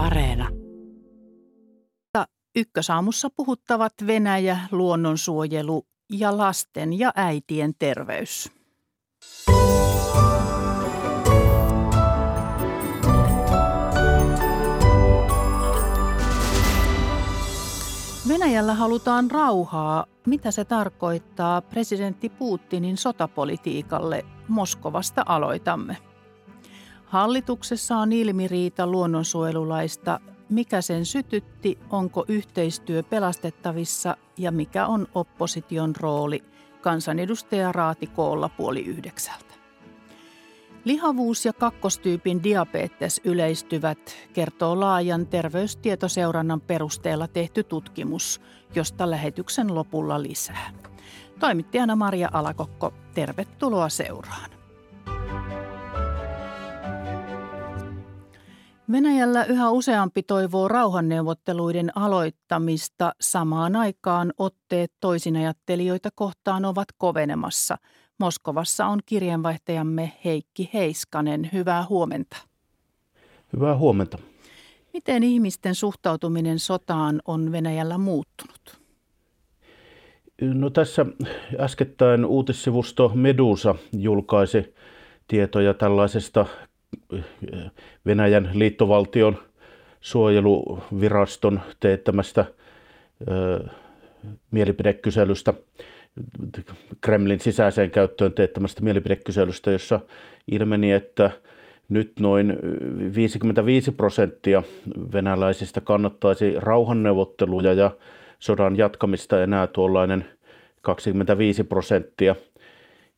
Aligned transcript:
Areena. 0.00 0.48
Ykkösaamussa 2.56 3.28
puhuttavat 3.36 3.92
Venäjä, 4.06 4.58
luonnonsuojelu 4.70 5.86
ja 6.12 6.36
lasten 6.36 6.98
ja 6.98 7.12
äitien 7.16 7.74
terveys. 7.78 8.52
Venäjällä 18.28 18.74
halutaan 18.74 19.30
rauhaa. 19.30 20.06
Mitä 20.26 20.50
se 20.50 20.64
tarkoittaa 20.64 21.60
presidentti 21.60 22.28
Putinin 22.28 22.96
sotapolitiikalle? 22.96 24.24
Moskovasta 24.48 25.22
aloitamme. 25.26 26.09
Hallituksessa 27.10 27.96
on 27.96 28.12
ilmiriita 28.12 28.86
luonnonsuojelulaista. 28.86 30.20
Mikä 30.48 30.80
sen 30.80 31.06
sytytti, 31.06 31.78
onko 31.90 32.24
yhteistyö 32.28 33.02
pelastettavissa 33.02 34.16
ja 34.36 34.50
mikä 34.50 34.86
on 34.86 35.06
opposition 35.14 35.96
rooli? 35.96 36.44
Kansanedustaja 36.80 37.72
Raati 37.72 38.06
Koolla 38.06 38.48
puoli 38.48 38.80
yhdeksältä. 38.80 39.54
Lihavuus 40.84 41.44
ja 41.44 41.52
kakkostyypin 41.52 42.42
diabetes 42.42 43.20
yleistyvät, 43.24 44.16
kertoo 44.32 44.80
laajan 44.80 45.26
terveystietoseurannan 45.26 46.60
perusteella 46.60 47.28
tehty 47.28 47.64
tutkimus, 47.64 48.40
josta 48.74 49.10
lähetyksen 49.10 49.74
lopulla 49.74 50.22
lisää. 50.22 50.70
Toimittajana 51.40 51.96
Maria 51.96 52.28
Alakokko, 52.32 52.94
tervetuloa 53.14 53.88
seuraan. 53.88 54.59
Venäjällä 58.92 59.44
yhä 59.44 59.70
useampi 59.70 60.22
toivoo 60.22 60.68
rauhanneuvotteluiden 60.68 61.96
aloittamista. 61.96 63.12
Samaan 63.20 63.76
aikaan 63.76 64.32
otteet 64.38 64.92
toisinajattelijoita 65.00 66.08
kohtaan 66.14 66.64
ovat 66.64 66.88
kovenemassa. 66.98 67.76
Moskovassa 68.18 68.86
on 68.86 69.00
kirjeenvaihtajamme 69.06 70.12
Heikki 70.24 70.70
Heiskanen. 70.74 71.50
Hyvää 71.52 71.86
huomenta. 71.88 72.36
Hyvää 73.52 73.76
huomenta. 73.76 74.18
Miten 74.92 75.22
ihmisten 75.22 75.74
suhtautuminen 75.74 76.58
sotaan 76.58 77.22
on 77.24 77.52
Venäjällä 77.52 77.98
muuttunut? 77.98 78.80
No 80.42 80.70
tässä 80.70 81.06
äskettäin 81.60 82.24
uutissivusto 82.24 83.12
Medusa 83.14 83.74
julkaisi 83.92 84.74
tietoja 85.28 85.74
tällaisesta 85.74 86.46
Venäjän 88.06 88.50
liittovaltion 88.54 89.38
suojeluviraston 90.00 91.60
teettämästä 91.80 92.44
mielipidekyselystä, 94.50 95.54
Kremlin 97.00 97.40
sisäiseen 97.40 97.90
käyttöön 97.90 98.32
teettämästä 98.32 98.82
mielipidekyselystä, 98.82 99.70
jossa 99.70 100.00
ilmeni, 100.50 100.92
että 100.92 101.30
nyt 101.88 102.12
noin 102.20 102.58
55 103.14 103.92
prosenttia 103.92 104.62
venäläisistä 105.12 105.80
kannattaisi 105.80 106.54
rauhanneuvotteluja 106.56 107.72
ja 107.72 107.90
sodan 108.38 108.78
jatkamista 108.78 109.42
enää 109.42 109.66
tuollainen 109.66 110.24
25 110.82 111.64
prosenttia– 111.64 112.34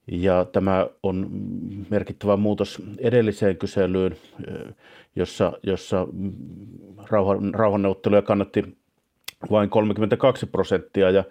ja 0.06 0.45
tämä 0.45 0.86
on 1.03 1.27
merkittävä 1.91 2.36
muutos 2.36 2.83
edelliseen 2.98 3.56
kyselyyn, 3.56 4.17
jossa, 5.17 5.53
jossa 5.62 6.06
rauhan, 7.11 7.55
rauhanneuvotteluja 7.55 8.22
kannatti 8.22 8.77
vain 9.50 9.70
32 9.70 10.47
prosenttia 10.47 11.11
ja 11.11 11.25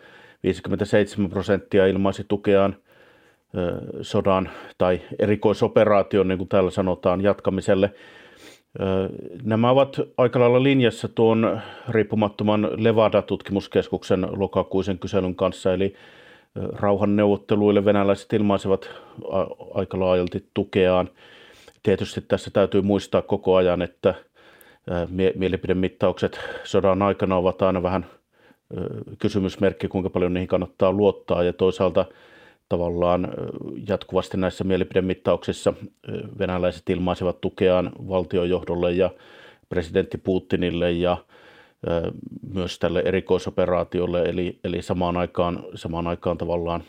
57 0.44 1.30
prosenttia 1.30 1.88
ilmaisi 1.88 2.26
tukeaan 2.28 2.76
sodan 4.02 4.50
tai 4.78 5.02
erikoisoperaation, 5.20 6.28
niin 6.28 6.38
kuin 6.38 6.48
täällä 6.48 6.72
sanotaan, 6.72 7.22
jatkamiselle. 7.22 7.94
Nämä 9.44 9.70
ovat 9.70 10.00
aika 10.18 10.40
lailla 10.40 10.64
linjassa 10.64 11.08
tuon 11.08 11.62
riippumattoman 11.90 12.70
Levada-tutkimuskeskuksen 12.78 14.28
lokakuisen 14.32 15.00
kyselyn 15.00 15.36
kanssa, 15.36 15.74
eli 15.74 15.94
rauhanneuvotteluille 16.56 17.86
venäläiset 17.86 18.34
ilmaisevat 18.34 18.90
aika 19.74 20.00
laajalti 20.00 20.46
tukeaan. 20.54 21.10
Tietysti 21.84 22.22
tässä 22.22 22.52
täytyy 22.52 22.82
muistaa 22.82 23.22
koko 23.22 23.56
ajan, 23.56 23.82
että 23.82 24.14
mielipidemittaukset 25.36 26.40
sodan 26.64 27.02
aikana 27.02 27.38
ovat 27.38 27.62
aina 27.62 27.84
vähän 27.84 28.06
kysymysmerkki, 29.20 29.88
kuinka 29.88 30.10
paljon 30.10 30.34
niihin 30.34 30.48
kannattaa 30.48 30.92
luottaa 30.92 31.44
ja 31.44 31.54
toisaalta 31.54 32.06
tavallaan 32.70 33.28
jatkuvasti 33.88 34.38
näissä 34.38 34.64
mielipidemittauksissa 34.64 35.74
venäläiset 36.40 36.90
ilmaisivat 36.90 37.42
tukeaan 37.42 37.92
valtiojohdolle 38.08 38.92
ja 38.92 39.10
presidentti 39.70 40.18
Putinille 40.18 40.92
ja 40.92 41.18
myös 42.54 42.80
tälle 42.80 43.04
erikoisoperaatiolle, 43.06 44.22
eli, 44.22 44.60
eli 44.64 44.82
samaan, 44.82 45.18
aikaan, 45.18 45.64
samaan 45.76 46.08
aikaan 46.08 46.38
tavallaan 46.38 46.84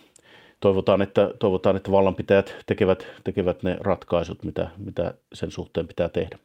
toivotaan, 0.61 1.03
että, 1.03 1.31
toivotaan, 1.39 1.77
että 1.77 1.91
vallanpitäjät 1.91 2.57
tekevät, 2.67 3.07
tekevät 3.25 3.63
ne 3.63 3.77
ratkaisut, 3.81 4.45
mitä, 4.45 4.71
mitä 4.79 5.15
sen 5.33 5.51
suhteen 5.51 5.89
pitää 5.89 6.09
tehdä. 6.09 6.39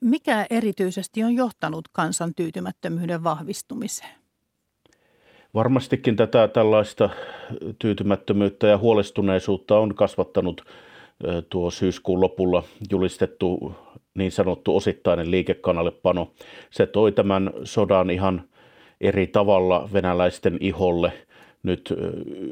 Mikä 0.00 0.46
erityisesti 0.50 1.24
on 1.24 1.34
johtanut 1.34 1.84
kansan 1.92 2.34
tyytymättömyyden 2.34 3.24
vahvistumiseen? 3.24 4.10
Varmastikin 5.54 6.16
tätä 6.16 6.48
tällaista 6.48 7.10
tyytymättömyyttä 7.78 8.66
ja 8.66 8.78
huolestuneisuutta 8.78 9.78
on 9.78 9.94
kasvattanut 9.94 10.64
tuo 11.50 11.70
syyskuun 11.70 12.20
lopulla 12.20 12.62
julistettu 12.90 13.74
niin 14.14 14.32
sanottu 14.32 14.76
osittainen 14.76 15.30
liikekannallepano. 15.30 16.32
Se 16.70 16.86
toi 16.86 17.12
tämän 17.12 17.50
sodan 17.64 18.10
ihan 18.10 18.42
eri 19.00 19.26
tavalla 19.26 19.88
venäläisten 19.92 20.56
iholle. 20.60 21.12
Nyt 21.62 21.94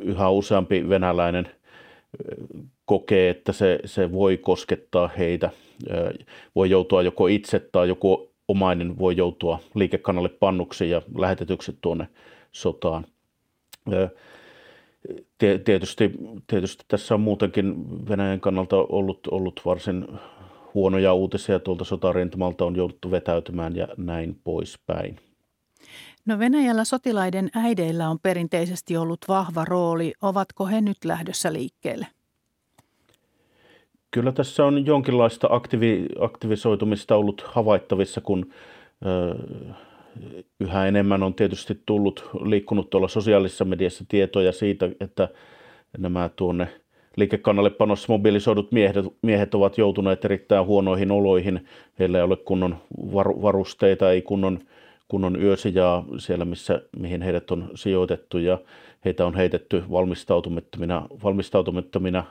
yhä 0.03 0.31
useampi 0.31 0.89
venäläinen 0.89 1.49
kokee, 2.85 3.31
että 3.31 3.53
se, 3.53 3.79
se 3.85 4.13
voi 4.13 4.37
koskettaa 4.37 5.09
heitä. 5.19 5.51
Voi 6.55 6.71
joutua 6.71 7.03
joko 7.03 7.27
itse 7.27 7.61
tai 7.61 7.89
joku 7.89 8.31
omainen 8.49 8.99
voi 8.99 9.17
joutua 9.17 9.59
liikekannalle 9.75 10.29
pannuksi 10.29 10.91
ja 10.91 11.03
lähetetyksi 11.19 11.79
tuonne 11.81 12.09
sotaan. 12.53 13.05
Tietysti, 15.39 16.13
tietysti 16.47 16.85
tässä 16.89 17.15
on 17.15 17.21
muutenkin 17.21 17.75
Venäjän 18.09 18.41
kannalta 18.41 18.77
ollut, 18.77 19.21
ollut 19.31 19.61
varsin 19.65 20.07
huonoja 20.75 21.15
uutisia 21.15 21.59
tuolta 21.59 21.85
sotarintamalta 21.85 22.65
on 22.65 22.77
jouduttu 22.77 23.11
vetäytymään 23.11 23.77
ja 23.77 23.89
näin 23.97 24.41
poispäin. 24.45 25.17
No 26.27 26.39
Venäjällä 26.39 26.85
sotilaiden 26.85 27.49
äideillä 27.55 28.09
on 28.09 28.19
perinteisesti 28.23 28.97
ollut 28.97 29.19
vahva 29.29 29.65
rooli. 29.65 30.13
Ovatko 30.23 30.67
he 30.67 30.81
nyt 30.81 31.05
lähdössä 31.05 31.53
liikkeelle? 31.53 32.07
Kyllä 34.11 34.33
tässä 34.33 34.65
on 34.65 34.87
jonkinlaista 34.87 35.49
aktivi, 35.51 36.07
aktivisoitumista 36.21 37.17
ollut 37.17 37.45
havaittavissa, 37.47 38.21
kun 38.21 38.53
ö, 39.07 39.35
yhä 40.61 40.87
enemmän 40.87 41.23
on 41.23 41.35
tietysti 41.35 41.81
tullut, 41.87 42.31
liikkunut 42.45 42.91
tuolla 42.91 43.09
sosiaalisessa 43.09 43.65
mediassa 43.65 44.05
tietoja 44.09 44.53
siitä, 44.53 44.89
että 45.01 45.29
nämä 45.99 46.31
tuonne– 46.37 46.69
liikekannallepanossa 47.17 48.13
mobilisoidut 48.13 48.73
miehet, 48.73 48.97
miehet 49.23 49.55
ovat 49.55 49.79
joutuneet 49.79 50.25
erittäin 50.25 50.67
huonoihin 50.67 51.11
oloihin. 51.11 51.67
Heillä 51.99 52.19
ei 52.19 52.25
ole 52.25 52.37
kunnon 52.37 52.77
var, 53.13 53.29
varusteita, 53.43 54.13
ei 54.13 54.23
kunnon, 54.23 54.59
kunnon 55.09 55.43
yösijaa 55.43 56.05
siellä, 56.19 56.45
missä, 56.45 56.83
mihin 56.99 57.23
heidät 57.23 57.51
on 57.51 57.71
sijoitettu 57.75 58.39
ja 58.39 58.59
heitä 59.05 59.27
on 59.27 59.35
heitetty 59.35 59.85
valmistautumattomina, 59.91 61.07
valmistautumattomina 61.25 62.25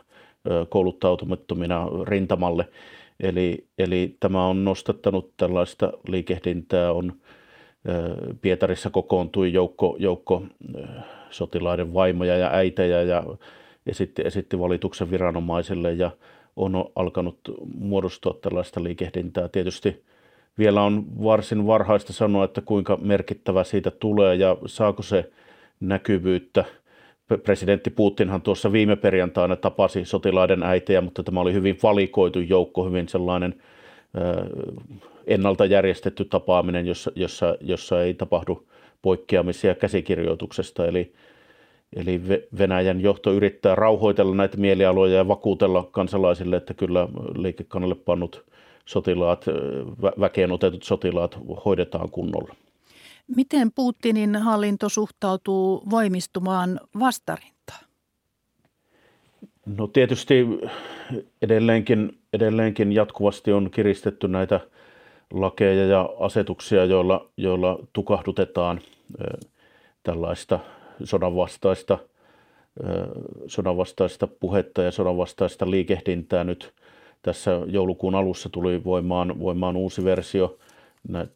kouluttautumattomina 0.69 1.87
rintamalle. 2.03 2.67
Eli, 3.19 3.67
eli 3.77 4.17
tämä 4.19 4.47
on 4.47 4.65
nostattanut 4.65 5.33
tällaista 5.37 5.93
liikehdintää. 6.07 6.91
On, 6.91 7.13
Pietarissa 8.41 8.89
kokoontui 8.89 9.53
joukko, 9.53 9.95
joukko 9.99 10.43
sotilaiden 11.29 11.93
vaimoja 11.93 12.37
ja 12.37 12.49
äitejä 12.53 13.01
ja 13.01 13.23
esitti, 13.87 14.21
esitti 14.25 14.59
valituksen 14.59 15.11
viranomaisille 15.11 15.93
ja 15.93 16.11
on 16.55 16.85
alkanut 16.95 17.39
muodostua 17.79 18.37
tällaista 18.41 18.83
liikehdintää. 18.83 19.47
Tietysti 19.47 20.03
vielä 20.57 20.81
on 20.81 21.23
varsin 21.23 21.67
varhaista 21.67 22.13
sanoa, 22.13 22.45
että 22.45 22.61
kuinka 22.61 22.97
merkittävä 23.01 23.63
siitä 23.63 23.91
tulee 23.91 24.35
ja 24.35 24.57
saako 24.65 25.03
se 25.03 25.31
näkyvyyttä. 25.79 26.65
Presidentti 27.43 27.89
Putinhan 27.89 28.41
tuossa 28.41 28.71
viime 28.71 28.95
perjantaina 28.95 29.55
tapasi 29.55 30.05
sotilaiden 30.05 30.63
äitejä, 30.63 31.01
mutta 31.01 31.23
tämä 31.23 31.39
oli 31.39 31.53
hyvin 31.53 31.77
valikoitu 31.83 32.39
joukko, 32.39 32.85
hyvin 32.85 33.09
sellainen 33.09 33.55
ennalta 35.27 35.65
järjestetty 35.65 36.25
tapaaminen, 36.25 36.85
jossa, 36.87 37.11
jossa, 37.15 37.57
jossa 37.61 38.03
ei 38.03 38.13
tapahdu 38.13 38.67
poikkeamisia 39.01 39.75
käsikirjoituksesta. 39.75 40.85
Eli, 40.85 41.13
eli 41.95 42.21
Venäjän 42.57 43.01
johto 43.01 43.33
yrittää 43.33 43.75
rauhoitella 43.75 44.35
näitä 44.35 44.57
mielialoja 44.57 45.15
ja 45.15 45.27
vakuutella 45.27 45.87
kansalaisille, 45.91 46.55
että 46.55 46.73
kyllä 46.73 47.07
liikekannalle 47.35 47.95
pannut 47.95 48.45
sotilaat, 48.85 49.45
väkeen 50.19 50.51
otetut 50.51 50.83
sotilaat 50.83 51.37
hoidetaan 51.65 52.09
kunnolla. 52.09 52.55
Miten 53.35 53.71
Putinin 53.71 54.35
hallinto 54.35 54.89
suhtautuu 54.89 55.83
voimistumaan 55.89 56.79
vastarintaan? 56.99 57.85
No 59.65 59.87
tietysti 59.87 60.47
edelleenkin, 61.41 62.17
edelleenkin 62.33 62.91
jatkuvasti 62.91 63.51
on 63.51 63.71
kiristetty 63.71 64.27
näitä 64.27 64.59
lakeja 65.35 65.85
ja 65.85 66.09
asetuksia, 66.19 66.85
joilla, 66.85 67.29
joilla 67.37 67.79
tukahdutetaan 67.93 68.81
tällaista 70.03 70.59
sodanvastaista, 71.03 71.97
sodanvastaista 73.47 74.27
puhetta 74.27 74.81
ja 74.83 74.91
sodanvastaista 74.91 75.69
liikehdintää. 75.71 76.43
Nyt 76.43 76.73
tässä 77.21 77.51
joulukuun 77.67 78.15
alussa 78.15 78.49
tuli 78.49 78.83
voimaan, 78.83 79.39
voimaan 79.39 79.75
uusi 79.75 80.03
versio 80.03 80.57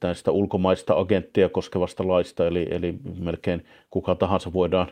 näistä 0.04 0.32
ulkomaista 0.32 1.00
agenttia 1.00 1.50
koskevasta 1.50 2.08
laista, 2.08 2.48
eli, 2.48 2.68
eli 2.72 2.96
melkein 3.20 3.66
kuka 3.90 4.16
tahansa 4.16 4.54
voidaan 4.54 4.88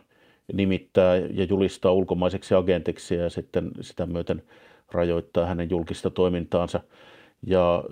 nimittää 0.54 1.16
ja 1.16 1.44
julistaa 1.50 1.92
ulkomaiseksi 1.92 2.56
agentiksi 2.56 3.16
ja 3.16 3.30
sitten 3.30 3.72
sitä 3.82 4.06
myöten 4.06 4.44
rajoittaa 4.92 5.46
hänen 5.46 5.70
julkista 5.70 6.10
toimintaansa. 6.10 6.80
Ja 7.48 7.84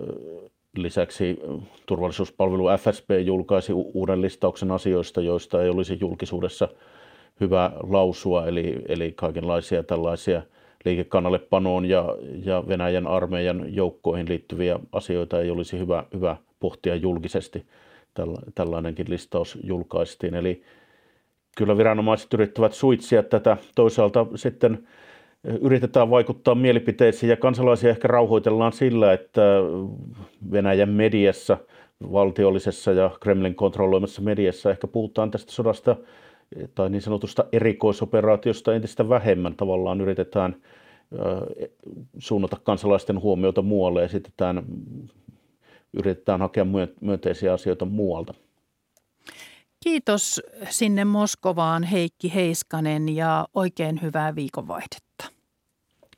lisäksi 0.77 1.39
turvallisuuspalvelu 1.85 2.65
FSB 2.77 3.09
julkaisi 3.25 3.73
uuden 3.73 4.21
listauksen 4.21 4.71
asioista, 4.71 5.21
joista 5.21 5.63
ei 5.63 5.69
olisi 5.69 5.97
julkisuudessa 6.01 6.67
hyvä 7.39 7.71
lausua, 7.89 8.47
eli, 8.47 8.81
eli 8.87 9.11
kaikenlaisia 9.11 9.83
tällaisia 9.83 10.41
liikekannallepanoon 10.85 11.85
ja, 11.85 12.05
ja 12.45 12.63
Venäjän 12.67 13.07
armeijan 13.07 13.75
joukkoihin 13.75 14.29
liittyviä 14.29 14.79
asioita 14.91 15.41
ei 15.41 15.49
olisi 15.49 15.79
hyvä, 15.79 16.03
hyvä 16.13 16.37
pohtia 16.59 16.95
julkisesti. 16.95 17.65
Tällainenkin 18.55 19.05
listaus 19.09 19.57
julkaistiin. 19.63 20.35
Eli 20.35 20.63
kyllä 21.57 21.77
viranomaiset 21.77 22.33
yrittävät 22.33 22.73
suitsia 22.73 23.23
tätä. 23.23 23.57
Toisaalta 23.75 24.25
sitten 24.35 24.87
yritetään 25.61 26.09
vaikuttaa 26.09 26.55
mielipiteisiin 26.55 27.29
ja 27.29 27.37
kansalaisia 27.37 27.89
ehkä 27.89 28.07
rauhoitellaan 28.07 28.73
sillä, 28.73 29.13
että 29.13 29.41
Venäjän 30.51 30.89
mediassa, 30.89 31.57
valtiollisessa 32.11 32.91
ja 32.91 33.11
Kremlin 33.19 33.55
kontrolloimassa 33.55 34.21
mediassa 34.21 34.71
ehkä 34.71 34.87
puhutaan 34.87 35.31
tästä 35.31 35.51
sodasta 35.51 35.95
tai 36.75 36.89
niin 36.89 37.01
sanotusta 37.01 37.45
erikoisoperaatiosta 37.51 38.75
entistä 38.75 39.09
vähemmän. 39.09 39.55
Tavallaan 39.55 40.01
yritetään 40.01 40.55
suunnata 42.17 42.57
kansalaisten 42.63 43.21
huomiota 43.21 43.61
muualle 43.61 43.99
ja 43.99 44.05
esitetään 44.05 44.65
yritetään 45.93 46.39
hakea 46.39 46.65
myönteisiä 47.01 47.53
asioita 47.53 47.85
muualta. 47.85 48.33
Kiitos 49.83 50.41
sinne 50.69 51.05
Moskovaan 51.05 51.83
Heikki 51.83 52.33
Heiskanen 52.35 53.15
ja 53.15 53.47
oikein 53.53 54.01
hyvää 54.01 54.35
viikonvaihdetta. 54.35 55.34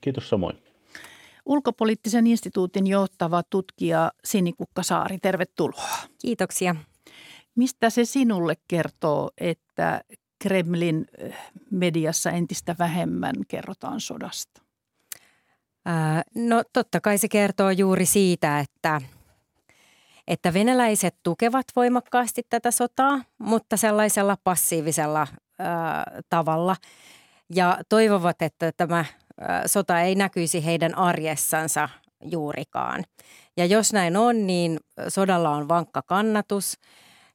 Kiitos 0.02 0.30
samoin. 0.30 0.64
Ulkopoliittisen 1.46 2.28
instituutin 2.28 2.88
johtava 2.88 3.44
tutkija 3.50 4.12
Sini 4.26 4.54
Kukkasaari, 4.54 5.18
tervetuloa. 5.22 5.90
Kiitoksia. 6.22 6.76
Mistä 7.56 7.90
se 7.90 8.06
sinulle 8.06 8.54
kertoo, 8.68 9.32
että 9.38 10.02
Kremlin 10.40 11.06
eh, 11.18 11.38
mediassa 11.72 12.32
entistä 12.32 12.76
vähemmän 12.80 13.36
kerrotaan 13.48 14.02
sodasta? 14.02 14.62
no 16.36 16.64
totta 16.74 17.02
kai 17.02 17.18
se 17.18 17.28
kertoo 17.28 17.70
juuri 17.70 18.06
siitä, 18.06 18.60
että 18.60 19.02
että 20.28 20.54
venäläiset 20.54 21.16
tukevat 21.24 21.66
voimakkaasti 21.76 22.42
tätä 22.50 22.72
sotaa, 22.72 23.22
mutta 23.38 23.78
sellaisella 23.78 24.38
passiivisella 24.44 25.28
ää, 25.60 26.22
tavalla 26.30 26.76
ja 27.56 27.78
toivovat, 27.90 28.42
että 28.42 28.72
tämä 28.72 29.06
sota 29.66 30.02
ei 30.02 30.16
näkyisi 30.16 30.66
heidän 30.66 30.98
arjessansa 30.98 31.90
juurikaan. 32.22 33.04
Ja 33.58 33.66
jos 33.66 33.94
näin 33.94 34.18
on, 34.18 34.48
niin 34.48 34.80
sodalla 35.08 35.50
on 35.50 35.68
vankka 35.68 36.02
kannatus 36.02 36.80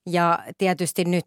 ja 0.06 0.38
tietysti 0.58 1.04
nyt 1.04 1.26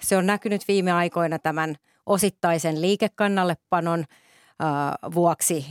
se 0.00 0.16
on 0.16 0.26
näkynyt 0.26 0.68
viime 0.68 0.92
aikoina 0.92 1.38
tämän 1.38 1.76
osittaisen 2.06 2.80
liikekannallepanon 2.80 4.04
vuoksi 5.14 5.66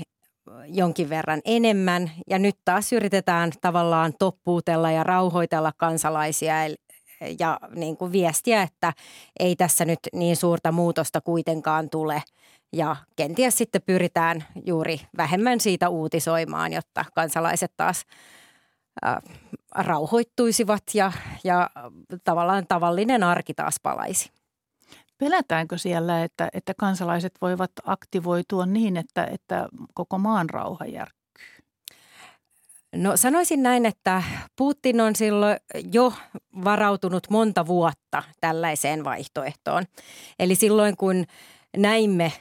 jonkin 0.65 1.09
verran 1.09 1.41
enemmän 1.45 2.11
ja 2.29 2.39
nyt 2.39 2.55
taas 2.65 2.93
yritetään 2.93 3.51
tavallaan 3.61 4.13
toppuutella 4.19 4.91
ja 4.91 5.03
rauhoitella 5.03 5.71
kansalaisia 5.77 6.53
ja 7.39 7.59
niin 7.75 7.97
kuin 7.97 8.11
viestiä, 8.11 8.61
että 8.61 8.93
ei 9.39 9.55
tässä 9.55 9.85
nyt 9.85 9.99
niin 10.13 10.35
suurta 10.35 10.71
muutosta 10.71 11.21
kuitenkaan 11.21 11.89
tule 11.89 12.23
ja 12.73 12.95
kenties 13.15 13.57
sitten 13.57 13.81
pyritään 13.85 14.45
juuri 14.65 15.01
vähemmän 15.17 15.59
siitä 15.59 15.89
uutisoimaan, 15.89 16.73
jotta 16.73 17.05
kansalaiset 17.15 17.71
taas 17.77 18.05
äh, 19.05 19.17
rauhoittuisivat 19.75 20.83
ja, 20.93 21.11
ja 21.43 21.69
tavallaan 22.23 22.67
tavallinen 22.67 23.23
arki 23.23 23.53
taas 23.53 23.75
palaisi. 23.83 24.31
Pelätäänkö 25.17 25.77
siellä, 25.77 26.23
että, 26.23 26.49
että 26.53 26.73
kansalaiset 26.77 27.33
voivat 27.41 27.71
aktivoitua 27.83 28.65
niin, 28.65 28.97
että, 28.97 29.23
että 29.25 29.69
koko 29.93 30.17
maan 30.17 30.49
rauha 30.49 30.85
järkkyy? 30.85 31.16
No 32.97 33.17
sanoisin 33.17 33.63
näin, 33.63 33.85
että 33.85 34.23
Putin 34.55 35.01
on 35.01 35.15
silloin 35.15 35.57
jo 35.93 36.13
varautunut 36.63 37.29
monta 37.29 37.67
vuotta 37.67 38.23
tällaiseen 38.41 39.03
vaihtoehtoon. 39.03 39.85
Eli 40.39 40.55
silloin 40.55 40.97
kun 40.97 41.25
näimme 41.77 42.31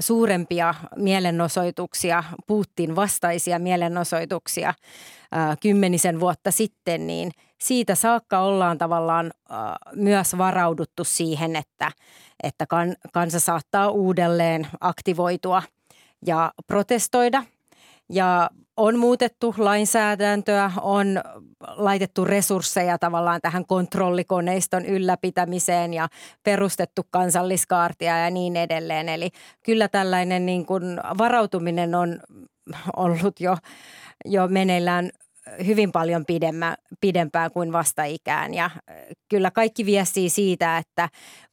suurempia 0.00 0.74
mielenosoituksia, 0.96 2.24
Putin 2.46 2.96
vastaisia 2.96 3.58
mielenosoituksia 3.58 4.74
kymmenisen 5.62 6.20
vuotta 6.20 6.50
sitten, 6.50 7.06
niin 7.06 7.30
siitä 7.58 7.94
saakka 7.94 8.38
ollaan 8.40 8.78
tavallaan 8.78 9.30
myös 9.94 10.38
varauduttu 10.38 11.04
siihen, 11.04 11.56
että, 11.56 11.92
että 12.42 12.66
kansa 13.12 13.40
saattaa 13.40 13.90
uudelleen 13.90 14.66
aktivoitua 14.80 15.62
ja 16.26 16.52
protestoida. 16.66 17.44
Ja 18.10 18.50
on 18.76 18.98
muutettu 18.98 19.54
lainsäädäntöä, 19.58 20.70
on 20.80 21.20
laitettu 21.76 22.24
resursseja 22.24 22.98
tavallaan 22.98 23.40
tähän 23.40 23.66
kontrollikoneiston 23.66 24.86
ylläpitämiseen 24.86 25.94
ja 25.94 26.08
perustettu 26.42 27.02
kansalliskaartia 27.10 28.18
ja 28.18 28.30
niin 28.30 28.56
edelleen. 28.56 29.08
Eli 29.08 29.30
kyllä 29.64 29.88
tällainen 29.88 30.46
niin 30.46 30.66
kuin 30.66 30.82
varautuminen 31.18 31.94
on 31.94 32.20
ollut 32.96 33.40
jo, 33.40 33.56
jo 34.24 34.48
meneillään 34.48 35.10
hyvin 35.66 35.92
paljon 35.92 36.24
pidemmä, 36.26 36.76
pidempään 37.00 37.50
kuin 37.50 37.72
vastaikään. 37.72 38.54
Ja 38.54 38.70
kyllä 39.28 39.50
kaikki 39.50 39.86
viestii 39.86 40.30
siitä, 40.30 40.78
että 40.78 41.08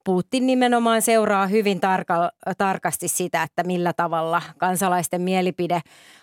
Putin 0.05 0.47
nimenomaan 0.47 1.01
seuraa 1.01 1.47
hyvin 1.47 1.79
tarka, 1.79 2.31
tarkasti 2.57 3.07
sitä, 3.07 3.43
että 3.43 3.63
millä 3.63 3.93
tavalla 3.93 4.41
kansalaisten 4.57 5.21
mielipide 5.21 5.81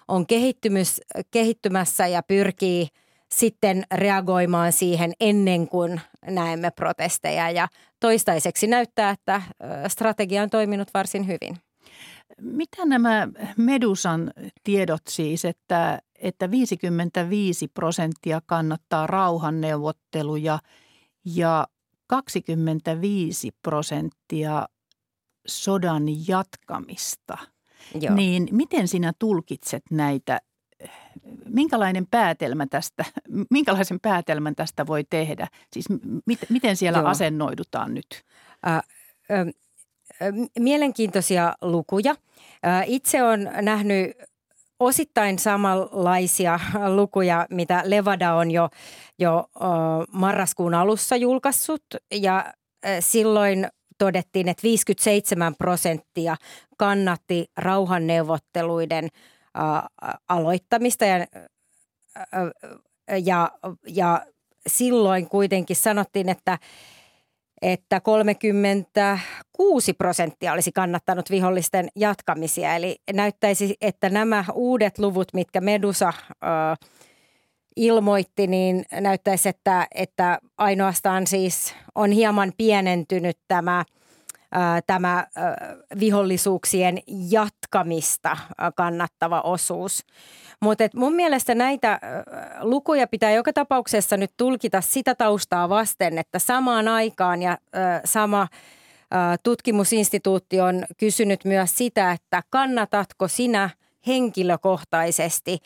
on 0.08 0.26
kehittymässä 1.30 2.06
ja 2.06 2.22
pyrkii 2.22 2.88
sitten 3.32 3.84
reagoimaan 3.94 4.72
siihen 4.72 5.12
ennen 5.20 5.68
kuin 5.68 6.00
näemme 6.26 6.70
protesteja. 6.70 7.50
Ja 7.50 7.68
toistaiseksi 8.00 8.66
näyttää, 8.66 9.10
että 9.10 9.42
strategia 9.88 10.42
on 10.42 10.50
toiminut 10.50 10.88
varsin 10.94 11.26
hyvin. 11.26 11.56
Mitä 12.40 12.84
nämä 12.84 13.28
Medusan 13.56 14.32
tiedot 14.64 15.02
siis, 15.08 15.44
että, 15.44 15.98
että 16.24 16.50
55 16.50 17.68
prosenttia 17.68 18.40
kannattaa 18.46 19.06
rauhanneuvotteluja 19.06 20.58
ja 21.24 21.68
25 22.06 23.50
prosenttia 23.62 24.68
sodan 25.46 26.02
jatkamista. 26.28 27.38
Joo. 28.00 28.14
Niin 28.14 28.48
miten 28.50 28.88
sinä 28.88 29.12
tulkitset 29.18 29.82
näitä, 29.90 30.40
minkälainen 31.48 32.06
päätelmä 32.10 32.66
tästä, 32.66 33.04
minkälaisen 33.50 34.00
päätelmän 34.00 34.54
tästä 34.54 34.86
voi 34.86 35.04
tehdä? 35.10 35.48
Siis 35.72 35.86
mit, 36.26 36.38
miten 36.48 36.76
siellä 36.76 36.98
Joo. 36.98 37.08
asennoidutaan 37.08 37.94
nyt? 37.94 38.24
Äh, 38.66 38.76
äh, 38.76 38.82
mielenkiintoisia 40.58 41.54
lukuja. 41.62 42.14
Äh, 42.66 42.84
itse 42.86 43.22
olen 43.22 43.52
nähnyt 43.62 44.16
osittain 44.80 45.38
samanlaisia 45.38 46.60
lukuja, 46.88 47.46
mitä 47.50 47.82
Levada 47.84 48.34
on 48.34 48.50
jo, 48.50 48.68
jo 49.18 49.48
marraskuun 50.12 50.74
alussa 50.74 51.16
julkaissut. 51.16 51.84
Ja 52.14 52.52
silloin 53.00 53.68
todettiin, 53.98 54.48
että 54.48 54.62
57 54.62 55.54
prosenttia 55.54 56.36
kannatti 56.76 57.50
rauhanneuvotteluiden 57.56 59.08
aloittamista. 60.28 61.04
Ja, 61.04 61.26
ja, 63.24 63.50
ja 63.86 64.26
silloin 64.66 65.28
kuitenkin 65.28 65.76
sanottiin, 65.76 66.28
että 66.28 66.58
että 67.64 68.00
36 68.00 69.92
prosenttia 69.92 70.52
olisi 70.52 70.72
kannattanut 70.72 71.30
vihollisten 71.30 71.88
jatkamisia. 71.96 72.76
Eli 72.76 72.96
näyttäisi, 73.12 73.76
että 73.80 74.10
nämä 74.10 74.44
uudet 74.54 74.98
luvut, 74.98 75.34
mitkä 75.34 75.60
Medusa 75.60 76.12
ö, 76.28 76.46
ilmoitti, 77.76 78.46
niin 78.46 78.84
näyttäisi, 79.00 79.48
että, 79.48 79.86
että 79.94 80.38
ainoastaan 80.58 81.26
siis 81.26 81.74
on 81.94 82.12
hieman 82.12 82.52
pienentynyt 82.56 83.38
tämä– 83.48 83.84
tämä 84.86 85.26
vihollisuuksien 86.00 86.98
jatkamista 87.30 88.36
kannattava 88.74 89.40
osuus. 89.40 90.04
Mutta 90.60 90.84
mun 90.96 91.14
mielestä 91.14 91.54
näitä 91.54 92.00
lukuja 92.60 93.06
pitää 93.06 93.30
joka 93.30 93.52
tapauksessa 93.52 94.16
nyt 94.16 94.30
tulkita 94.36 94.80
sitä 94.80 95.14
taustaa 95.14 95.68
vasten, 95.68 96.18
että 96.18 96.38
samaan 96.38 96.88
aikaan 96.88 97.42
ja 97.42 97.58
sama 98.04 98.48
tutkimusinstituutti 99.42 100.60
on 100.60 100.84
kysynyt 100.98 101.44
myös 101.44 101.78
sitä, 101.78 102.12
että 102.12 102.42
kannatatko 102.50 103.28
sinä 103.28 103.70
henkilökohtaisesti 104.06 105.58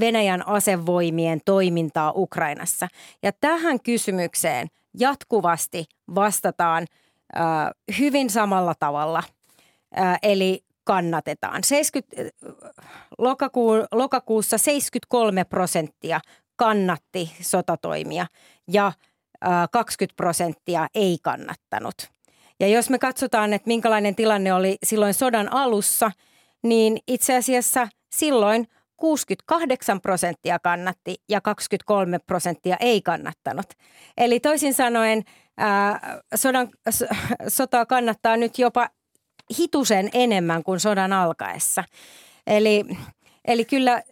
Venäjän 0.00 0.48
asevoimien 0.48 1.40
toimintaa 1.44 2.12
Ukrainassa. 2.16 2.88
Ja 3.22 3.32
tähän 3.40 3.80
kysymykseen 3.80 4.68
jatkuvasti 4.98 5.84
vastataan– 6.14 6.86
hyvin 7.98 8.30
samalla 8.30 8.74
tavalla. 8.78 9.22
Eli 10.22 10.64
kannatetaan. 10.84 11.64
70, 11.64 12.38
lokakuu, 13.18 13.74
lokakuussa 13.92 14.58
73 14.58 15.44
prosenttia 15.44 16.20
kannatti 16.56 17.32
sotatoimia 17.40 18.26
ja 18.68 18.92
20 19.70 20.16
prosenttia 20.16 20.86
ei 20.94 21.18
kannattanut. 21.22 21.94
Ja 22.60 22.68
jos 22.68 22.90
me 22.90 22.98
katsotaan, 22.98 23.52
että 23.52 23.68
minkälainen 23.68 24.14
tilanne 24.14 24.54
oli 24.54 24.78
silloin 24.82 25.14
sodan 25.14 25.52
alussa, 25.52 26.10
niin 26.62 26.98
itse 27.08 27.36
asiassa 27.36 27.88
silloin 28.16 28.68
68 28.96 30.00
prosenttia 30.00 30.58
kannatti 30.58 31.16
ja 31.28 31.40
23 31.40 32.18
prosenttia 32.18 32.76
ei 32.80 33.02
kannattanut. 33.02 33.66
Eli 34.16 34.40
toisin 34.40 34.74
sanoen 34.74 35.24
sodan, 36.34 36.68
sotaa 37.48 37.86
kannattaa 37.86 38.36
nyt 38.36 38.58
jopa 38.58 38.88
hitusen 39.58 40.10
enemmän 40.12 40.62
kuin 40.62 40.80
sodan 40.80 41.12
alkaessa. 41.12 41.84
Eli, 42.46 42.84
eli 43.44 43.64
kyllä 43.64 44.02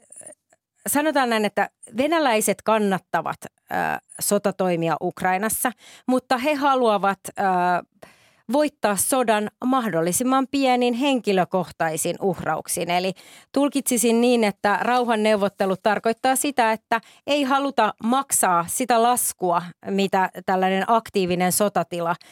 sanotaan 0.86 1.30
näin, 1.30 1.44
että 1.44 1.70
venäläiset 1.96 2.62
kannattavat 2.62 3.38
ää, 3.70 3.98
sotatoimia 4.20 4.96
Ukrainassa, 5.02 5.72
mutta 6.08 6.38
he 6.38 6.54
haluavat 6.54 7.20
ää, 7.36 7.82
voittaa 8.52 8.96
sodan 8.96 9.50
mahdollisimman 9.64 10.46
pienin 10.50 10.94
henkilökohtaisin 10.94 12.16
uhrauksin. 12.20 12.90
Eli 12.90 13.12
tulkitsisin 13.52 14.20
niin, 14.20 14.44
että 14.44 14.78
rauhanneuvottelut 14.80 15.82
tarkoittaa 15.82 16.36
sitä, 16.36 16.72
että 16.72 17.00
ei 17.26 17.42
haluta 17.42 17.94
maksaa 18.04 18.64
sitä 18.68 19.02
laskua, 19.02 19.62
mitä 19.90 20.30
tällainen 20.46 20.84
aktiivinen 20.86 21.52
sotatila– 21.52 22.16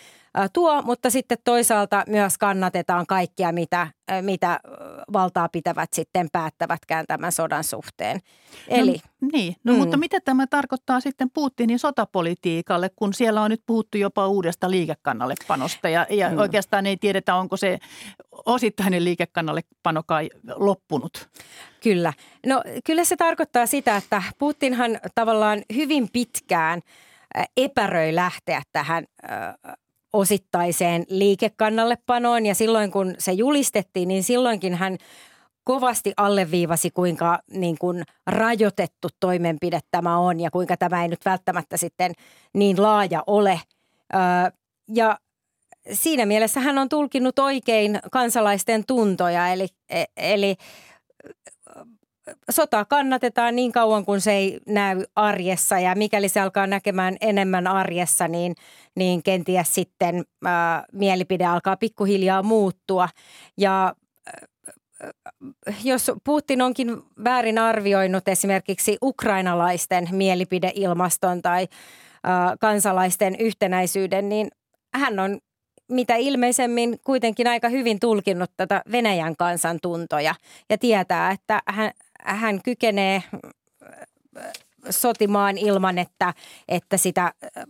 tuo, 0.53 0.83
mutta 0.83 1.11
sitten 1.11 1.39
toisaalta 1.45 2.05
myös 2.07 2.39
kannatetaan 2.39 3.07
kaikkia, 3.07 3.53
mitä, 3.53 3.87
mitä 4.23 4.61
valtaa 5.13 5.49
pitävät 5.49 5.93
sitten 5.93 6.29
päättävätkään 6.33 7.05
tämän 7.09 7.33
sodan 7.33 7.65
suhteen. 7.65 8.17
No 8.17 8.77
Eli, 8.77 9.01
no, 9.21 9.29
niin, 9.33 9.57
no, 9.65 9.73
mm. 9.73 9.79
mutta 9.79 9.97
mitä 9.97 10.21
tämä 10.21 10.47
tarkoittaa 10.47 11.01
sitten 11.01 11.31
Putinin 11.31 11.79
sotapolitiikalle, 11.79 12.91
kun 12.97 13.15
siellä 13.15 13.43
on 13.43 13.51
nyt 13.51 13.63
puhuttu 13.67 13.99
jopa 13.99 14.29
uudesta 14.29 14.71
liikekannallepanosta 14.71 15.89
ja, 15.89 16.07
ja 16.11 16.31
mm. 16.31 16.39
oikeastaan 16.39 16.87
ei 16.87 16.97
tiedetä, 16.97 17.35
onko 17.35 17.57
se 17.57 17.79
osittainen 18.47 19.05
liikekannallepano 19.05 20.03
kai 20.07 20.31
loppunut? 20.57 21.29
Kyllä. 21.83 22.13
No 22.47 22.63
kyllä 22.85 23.05
se 23.05 23.17
tarkoittaa 23.17 23.67
sitä, 23.67 23.97
että 23.97 24.23
Putinhan 24.39 24.99
tavallaan 25.15 25.63
hyvin 25.75 26.09
pitkään 26.13 26.81
epäröi 27.57 28.15
lähteä 28.15 28.63
tähän 28.73 29.05
osittaiseen 30.13 31.05
liikekannallepanoon 31.09 32.47
ja 32.47 32.55
silloin 32.55 32.91
kun 32.91 33.15
se 33.19 33.33
julistettiin, 33.33 34.09
niin 34.09 34.23
silloinkin 34.23 34.75
hän 34.75 34.99
kovasti 35.65 36.13
alleviivasi, 36.17 36.91
kuinka 36.91 37.39
niin 37.51 37.77
kuin 37.79 38.03
rajoitettu 38.27 39.09
toimenpide 39.21 39.81
tämä 39.91 40.19
on 40.19 40.41
ja 40.41 40.51
kuinka 40.51 40.77
tämä 40.77 41.03
ei 41.03 41.09
nyt 41.09 41.25
välttämättä 41.25 41.77
sitten 41.77 42.13
niin 42.55 42.83
laaja 42.83 43.23
ole. 43.27 43.61
ja 44.95 45.19
siinä 45.93 46.27
mielessä 46.27 46.61
hän 46.61 46.79
on 46.79 46.89
tulkinnut 46.89 47.39
oikein 47.39 48.01
kansalaisten 48.13 48.85
tuntoja, 48.87 49.49
eli, 49.49 49.69
e, 49.89 50.05
eli 50.17 50.57
sota 52.51 52.85
kannatetaan 52.85 53.57
niin 53.57 53.73
kauan 53.73 54.05
kuin 54.05 54.21
se 54.21 54.33
ei 54.33 54.61
näy 54.67 55.05
arjessa 55.17 55.79
ja 55.79 55.95
mikäli 55.95 56.29
se 56.29 56.41
alkaa 56.41 56.67
näkemään 56.67 57.17
enemmän 57.21 57.67
arjessa, 57.67 58.29
niin, 58.29 58.55
niin 58.97 59.23
kenties 59.23 59.75
sitten 59.75 60.25
ää, 60.45 60.85
mielipide 60.93 61.47
alkaa 61.47 61.77
pikkuhiljaa 61.77 62.43
muuttua. 62.43 63.09
Ja 63.59 63.95
jos 65.85 66.13
Putin 66.25 66.63
onkin 66.63 67.03
väärin 67.25 67.59
arvioinut 67.59 68.29
esimerkiksi 68.29 68.99
ukrainalaisten 69.03 70.09
mielipideilmaston 70.13 71.43
tai 71.43 71.69
kansalaisten 72.61 73.37
yhtenäisyyden, 73.39 74.29
niin 74.29 74.49
hän 74.95 75.19
on 75.19 75.39
mitä 75.91 76.17
ilmeisemmin 76.17 76.99
kuitenkin 77.05 77.47
aika 77.47 77.69
hyvin 77.69 78.01
tulkinnut 78.01 78.51
tätä 78.57 78.83
Venäjän 78.93 79.37
kansan 79.37 79.79
tuntoja 79.83 80.35
ja 80.71 80.79
tietää, 80.79 81.31
että 81.31 81.63
hän, 81.67 81.91
hän 82.25 82.63
kykenee 82.63 83.23
äh, 83.33 84.45
sotimaan 84.91 85.59
ilman, 85.59 85.99
että, 85.99 86.35
että 86.69 86.97
sitä 86.97 87.25
äh, 87.25 87.65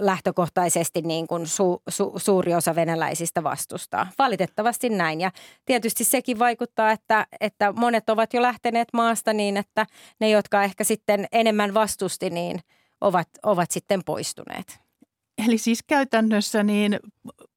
lähtökohtaisesti 0.00 1.02
niin 1.02 1.26
kuin 1.26 1.46
su, 1.46 1.82
su, 1.88 2.12
suuri 2.16 2.54
osa 2.54 2.74
venäläisistä 2.74 3.42
vastustaa. 3.42 4.06
Valitettavasti 4.18 4.88
näin 4.88 5.20
ja 5.20 5.30
tietysti 5.64 6.04
sekin 6.04 6.38
vaikuttaa, 6.38 6.90
että, 6.90 7.26
että 7.40 7.72
monet 7.72 8.10
ovat 8.10 8.34
jo 8.34 8.42
lähteneet 8.42 8.88
maasta 8.92 9.32
niin, 9.32 9.56
että 9.56 9.86
ne, 10.20 10.30
jotka 10.30 10.62
ehkä 10.62 10.84
sitten 10.84 11.26
enemmän 11.32 11.74
vastusti, 11.74 12.30
niin 12.30 12.60
ovat, 13.00 13.28
ovat 13.42 13.70
sitten 13.70 14.04
poistuneet. 14.04 14.80
Eli 15.46 15.58
siis 15.58 15.82
käytännössä 15.86 16.62
niin 16.62 17.00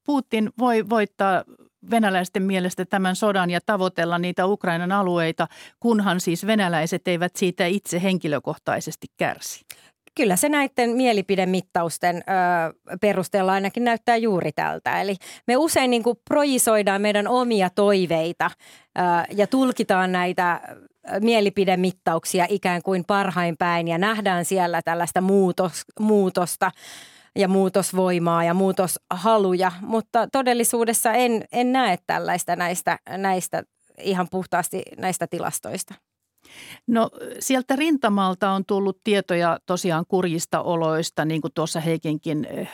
Putin 0.06 0.50
voi 0.58 0.88
voittaa 0.88 1.44
venäläisten 1.90 2.42
mielestä 2.42 2.84
tämän 2.84 3.16
sodan 3.16 3.50
ja 3.50 3.60
tavoitella 3.66 4.18
niitä 4.18 4.46
Ukrainan 4.46 4.92
alueita, 4.92 5.48
kunhan 5.80 6.20
siis 6.20 6.46
venäläiset 6.46 7.08
eivät 7.08 7.36
siitä 7.36 7.66
itse 7.66 8.02
henkilökohtaisesti 8.02 9.06
kärsi. 9.16 9.64
Kyllä 10.14 10.36
se 10.36 10.48
näiden 10.48 10.90
mielipidemittausten 10.90 12.16
ö, 12.16 12.20
perusteella 13.00 13.52
ainakin 13.52 13.84
näyttää 13.84 14.16
juuri 14.16 14.52
tältä. 14.52 15.00
Eli 15.00 15.16
me 15.46 15.56
usein 15.56 15.90
niin 15.90 16.02
kuin 16.02 16.18
projisoidaan 16.28 17.02
meidän 17.02 17.28
omia 17.28 17.70
toiveita 17.70 18.50
ö, 18.98 19.00
ja 19.36 19.46
tulkitaan 19.46 20.12
näitä 20.12 20.60
mielipidemittauksia 21.20 22.46
ikään 22.48 22.82
kuin 22.82 23.04
parhain 23.06 23.56
päin 23.56 23.88
ja 23.88 23.98
nähdään 23.98 24.44
siellä 24.44 24.82
tällaista 24.82 25.20
muutos, 25.20 25.82
muutosta 26.00 26.70
ja 27.36 27.48
muutosvoimaa 27.48 28.44
ja 28.44 28.54
muutoshaluja, 28.54 29.72
mutta 29.80 30.28
todellisuudessa 30.32 31.12
en, 31.12 31.44
en 31.52 31.72
näe 31.72 31.98
tällaista 32.06 32.56
näistä, 32.56 32.98
näistä 33.08 33.62
ihan 33.98 34.28
puhtaasti 34.30 34.82
näistä 34.98 35.26
tilastoista. 35.26 35.94
No 36.86 37.10
sieltä 37.38 37.76
rintamalta 37.76 38.50
on 38.50 38.64
tullut 38.64 39.00
tietoja 39.04 39.58
tosiaan 39.66 40.04
kurjista 40.08 40.62
oloista, 40.62 41.24
niin 41.24 41.40
kuin 41.40 41.52
tuossa 41.54 41.80
Heikinkin 41.80 42.44
eh, 42.50 42.70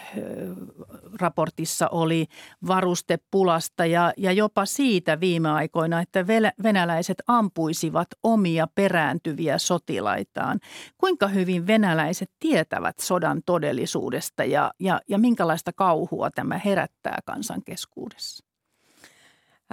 raportissa 1.21 1.89
oli 1.89 2.27
varustepulasta 2.67 3.87
ja, 3.87 4.13
ja 4.17 4.33
jopa 4.33 4.67
siitä 4.67 5.21
viime 5.21 5.51
aikoina, 5.51 6.01
että 6.01 6.27
venäläiset 6.63 7.23
ampuisivat 7.27 8.09
omia 8.23 8.67
perääntyviä 8.75 9.59
sotilaitaan. 9.59 10.61
Kuinka 10.99 11.29
hyvin 11.29 11.67
venäläiset 11.67 12.31
tietävät 12.39 12.99
sodan 12.99 13.43
todellisuudesta 13.47 14.45
ja, 14.45 14.73
ja, 14.81 15.01
ja 15.09 15.19
minkälaista 15.19 15.73
kauhua 15.73 16.31
tämä 16.31 16.61
herättää 16.65 17.19
kansan 17.25 17.63
keskuudessa? 17.65 18.45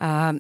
Ää, 0.01 0.33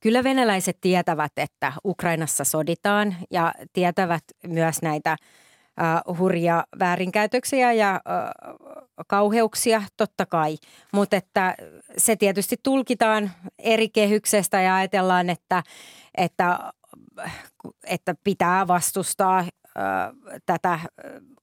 kyllä 0.00 0.24
venäläiset 0.24 0.78
tietävät, 0.80 1.32
että 1.36 1.72
Ukrainassa 1.84 2.44
soditaan 2.44 3.16
ja 3.30 3.54
tietävät 3.72 4.24
myös 4.46 4.82
näitä 4.82 5.16
uh, 6.08 6.18
hurjia 6.18 6.64
väärinkäytöksiä 6.78 7.72
ja 7.72 8.00
uh, 8.06 9.04
kauheuksia, 9.08 9.82
totta 9.96 10.26
kai. 10.26 10.56
Mutta 10.92 11.16
että 11.16 11.54
se 11.96 12.16
tietysti 12.16 12.56
tulkitaan 12.62 13.30
eri 13.58 13.88
kehyksestä 13.88 14.60
ja 14.60 14.76
ajatellaan, 14.76 15.30
että, 15.30 15.62
että, 16.16 16.72
että 17.84 18.14
pitää 18.24 18.66
vastustaa 18.66 19.40
uh, 19.40 19.48
tätä 20.46 20.78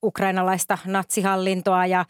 ukrainalaista 0.03 0.77
natsihallintoa 0.85 1.85
ja 1.85 2.05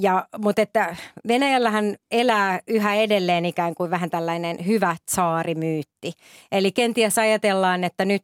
ja, 0.00 0.28
mutta 0.38 0.62
että 0.62 0.96
Venäjällähän 1.28 1.96
elää 2.10 2.60
yhä 2.68 2.94
edelleen 2.94 3.44
ikään 3.44 3.74
kuin 3.74 3.90
vähän 3.90 4.10
tällainen 4.10 4.66
hyvä 4.66 4.96
tsaarimyytti. 5.06 6.12
Eli 6.52 6.72
kenties 6.72 7.18
ajatellaan, 7.18 7.84
että 7.84 8.04
nyt 8.04 8.22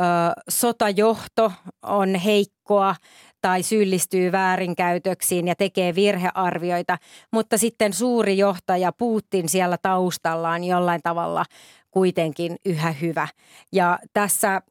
ö, 0.00 0.02
sotajohto 0.48 1.52
on 1.82 2.14
heikkoa 2.14 2.94
tai 3.40 3.62
syyllistyy 3.62 4.32
väärinkäytöksiin 4.32 5.48
ja 5.48 5.54
tekee 5.54 5.94
virhearvioita, 5.94 6.98
mutta 7.32 7.58
sitten 7.58 7.92
suuri 7.92 8.38
johtaja 8.38 8.92
Putin 8.92 9.48
siellä 9.48 9.78
taustalla 9.82 10.50
on 10.50 10.64
jollain 10.64 11.00
tavalla 11.02 11.44
kuitenkin 11.90 12.56
yhä 12.64 12.92
hyvä. 12.92 13.28
Ja 13.72 13.98
tässä 14.12 14.62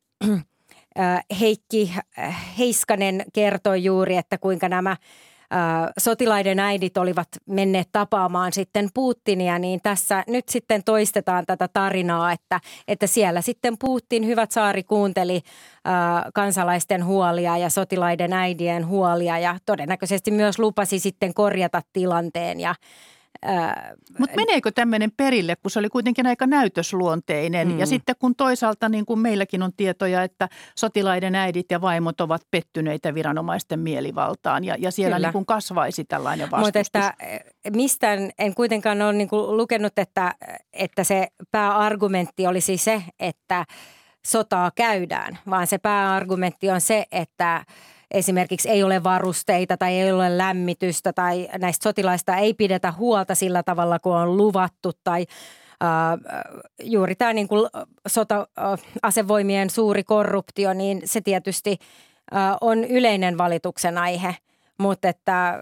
Heikki 1.40 1.94
Heiskanen 2.58 3.24
kertoi 3.34 3.84
juuri, 3.84 4.18
että 4.18 4.38
kuinka 4.38 4.70
nämä 4.70 4.98
sotilaiden 6.00 6.60
äidit 6.60 6.98
olivat 6.98 7.28
menneet 7.46 7.90
tapaamaan 7.92 8.54
sitten 8.54 8.90
Putinia, 8.94 9.60
niin 9.60 9.80
tässä 9.84 10.24
nyt 10.28 10.50
sitten 10.50 10.84
toistetaan 10.84 11.46
tätä 11.46 11.68
tarinaa, 11.74 12.32
että, 12.32 12.60
että 12.88 13.08
siellä 13.08 13.42
sitten 13.42 13.78
Putin, 13.78 14.26
hyvät 14.26 14.52
saari, 14.52 14.84
kuunteli 14.84 15.42
kansalaisten 16.34 17.06
huolia 17.06 17.58
ja 17.58 17.70
sotilaiden 17.70 18.34
äidien 18.34 18.88
huolia 18.88 19.40
ja 19.40 19.58
todennäköisesti 19.66 20.32
myös 20.32 20.60
lupasi 20.60 21.00
sitten 21.00 21.34
korjata 21.34 21.82
tilanteen 21.94 22.60
ja 22.60 22.76
mutta 24.20 24.36
meneekö 24.36 24.72
tämmöinen 24.72 25.12
perille, 25.18 25.56
kun 25.56 25.72
se 25.72 25.80
oli 25.80 25.90
kuitenkin 25.90 26.28
aika 26.28 26.48
näytösluonteinen 26.48 27.68
mm. 27.68 27.80
ja 27.80 27.86
sitten 27.86 28.16
kun 28.20 28.36
toisaalta 28.36 28.90
niin 28.90 29.06
kuin 29.06 29.20
meilläkin 29.20 29.64
on 29.64 29.72
tietoja, 29.78 30.24
että 30.24 30.50
sotilaiden 30.76 31.36
äidit 31.36 31.66
ja 31.72 31.82
vaimot 31.82 32.22
ovat 32.22 32.42
pettyneitä 32.52 33.14
viranomaisten 33.14 33.80
mielivaltaan 33.80 34.64
ja, 34.64 34.76
ja 34.80 34.92
siellä 34.92 35.20
niin 35.20 35.34
kuin 35.34 35.46
kasvaisi 35.46 36.06
tällainen 36.06 36.52
vastustus. 36.52 36.94
Mutta 36.94 37.10
että 37.10 37.78
mistään 37.78 38.32
en 38.40 38.56
kuitenkaan 38.56 39.02
ole 39.02 39.14
niin 39.14 39.30
kuin 39.30 39.58
lukenut, 39.58 40.00
että, 40.00 40.34
että 40.74 41.04
se 41.04 41.28
pääargumentti 41.52 42.48
olisi 42.48 42.78
se, 42.78 43.04
että 43.20 43.66
sotaa 44.28 44.72
käydään, 44.76 45.38
vaan 45.50 45.68
se 45.68 45.78
pääargumentti 45.78 46.70
on 46.70 46.82
se, 46.82 47.06
että– 47.12 47.64
esimerkiksi 48.12 48.70
ei 48.70 48.84
ole 48.84 49.04
varusteita 49.04 49.78
tai 49.78 49.94
ei 49.94 50.12
ole 50.12 50.38
lämmitystä 50.38 51.14
tai 51.14 51.50
näistä 51.60 51.84
sotilaista 51.84 52.36
ei 52.36 52.54
pidetä 52.54 52.92
huolta 52.92 53.36
sillä 53.36 53.64
tavalla 53.64 54.00
kuin 54.00 54.16
on 54.16 54.38
luvattu 54.38 54.92
tai 55.04 55.26
Uh, 55.84 56.20
juuri 56.84 57.16
tämä 57.16 57.34
niin 57.34 57.48
kuin 57.48 57.70
sota-asevoimien 58.08 59.68
uh, 59.68 59.72
suuri 59.72 60.04
korruptio, 60.04 60.74
niin 60.74 61.02
se 61.06 61.22
tietysti 61.22 61.72
uh, 62.32 62.38
on 62.62 62.84
yleinen 62.84 63.38
valituksen 63.38 63.98
aihe, 63.98 64.36
mutta 64.78 65.10
että 65.10 65.60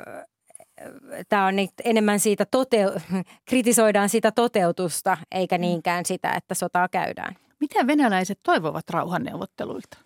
tämä 1.30 1.46
on 1.46 1.56
enemmän 1.84 2.20
siitä 2.20 2.46
tote- 2.56 3.02
kritisoidaan 3.50 4.10
sitä 4.10 4.32
toteutusta 4.32 5.18
eikä 5.32 5.58
niinkään 5.58 6.06
sitä, 6.06 6.32
että 6.32 6.56
sotaa 6.56 6.88
käydään. 6.88 7.36
Mitä 7.60 7.88
venäläiset 7.88 8.40
toivovat 8.44 8.90
rauhanneuvotteluilta? 8.90 9.98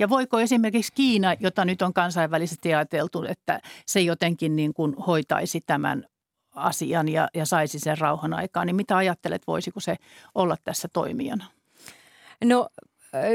Ja 0.00 0.08
voiko 0.08 0.40
esimerkiksi 0.40 0.92
Kiina, 0.94 1.34
jota 1.40 1.64
nyt 1.64 1.82
on 1.82 1.94
kansainvälisesti 1.94 2.74
ajateltu, 2.74 3.24
että 3.28 3.60
se 3.86 4.00
jotenkin 4.00 4.56
niin 4.56 4.74
kuin 4.74 4.94
hoitaisi 4.94 5.60
tämän 5.66 6.04
asian 6.54 7.08
ja, 7.08 7.28
ja 7.34 7.46
saisi 7.46 7.78
sen 7.78 7.98
rauhan 7.98 8.34
aikaan, 8.34 8.66
niin 8.66 8.76
mitä 8.76 8.96
ajattelet, 8.96 9.42
voisiko 9.46 9.80
se 9.80 9.96
olla 10.34 10.56
tässä 10.64 10.88
toimijana? 10.92 11.44
No 12.44 12.68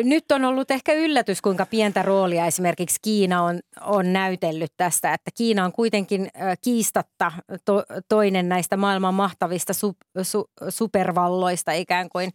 nyt 0.04 0.32
on 0.32 0.46
ollut 0.46 0.72
ehkä 0.72 0.94
yllätys, 0.94 1.42
kuinka 1.42 1.66
pientä 1.66 2.02
roolia 2.02 2.46
esimerkiksi 2.46 3.00
Kiina 3.02 3.44
on, 3.44 3.60
on 3.82 4.14
näytellyt 4.14 4.74
tästä, 4.78 5.14
että 5.14 5.32
Kiina 5.38 5.66
on 5.66 5.72
kuitenkin 5.72 6.30
kiistatta 6.62 7.32
to, 7.66 7.84
toinen 8.10 8.50
näistä 8.50 8.78
maailman 8.78 9.14
mahtavista 9.14 9.74
su, 9.74 9.96
su, 10.22 10.50
supervalloista 10.70 11.72
ikään 11.72 12.10
kuin. 12.10 12.32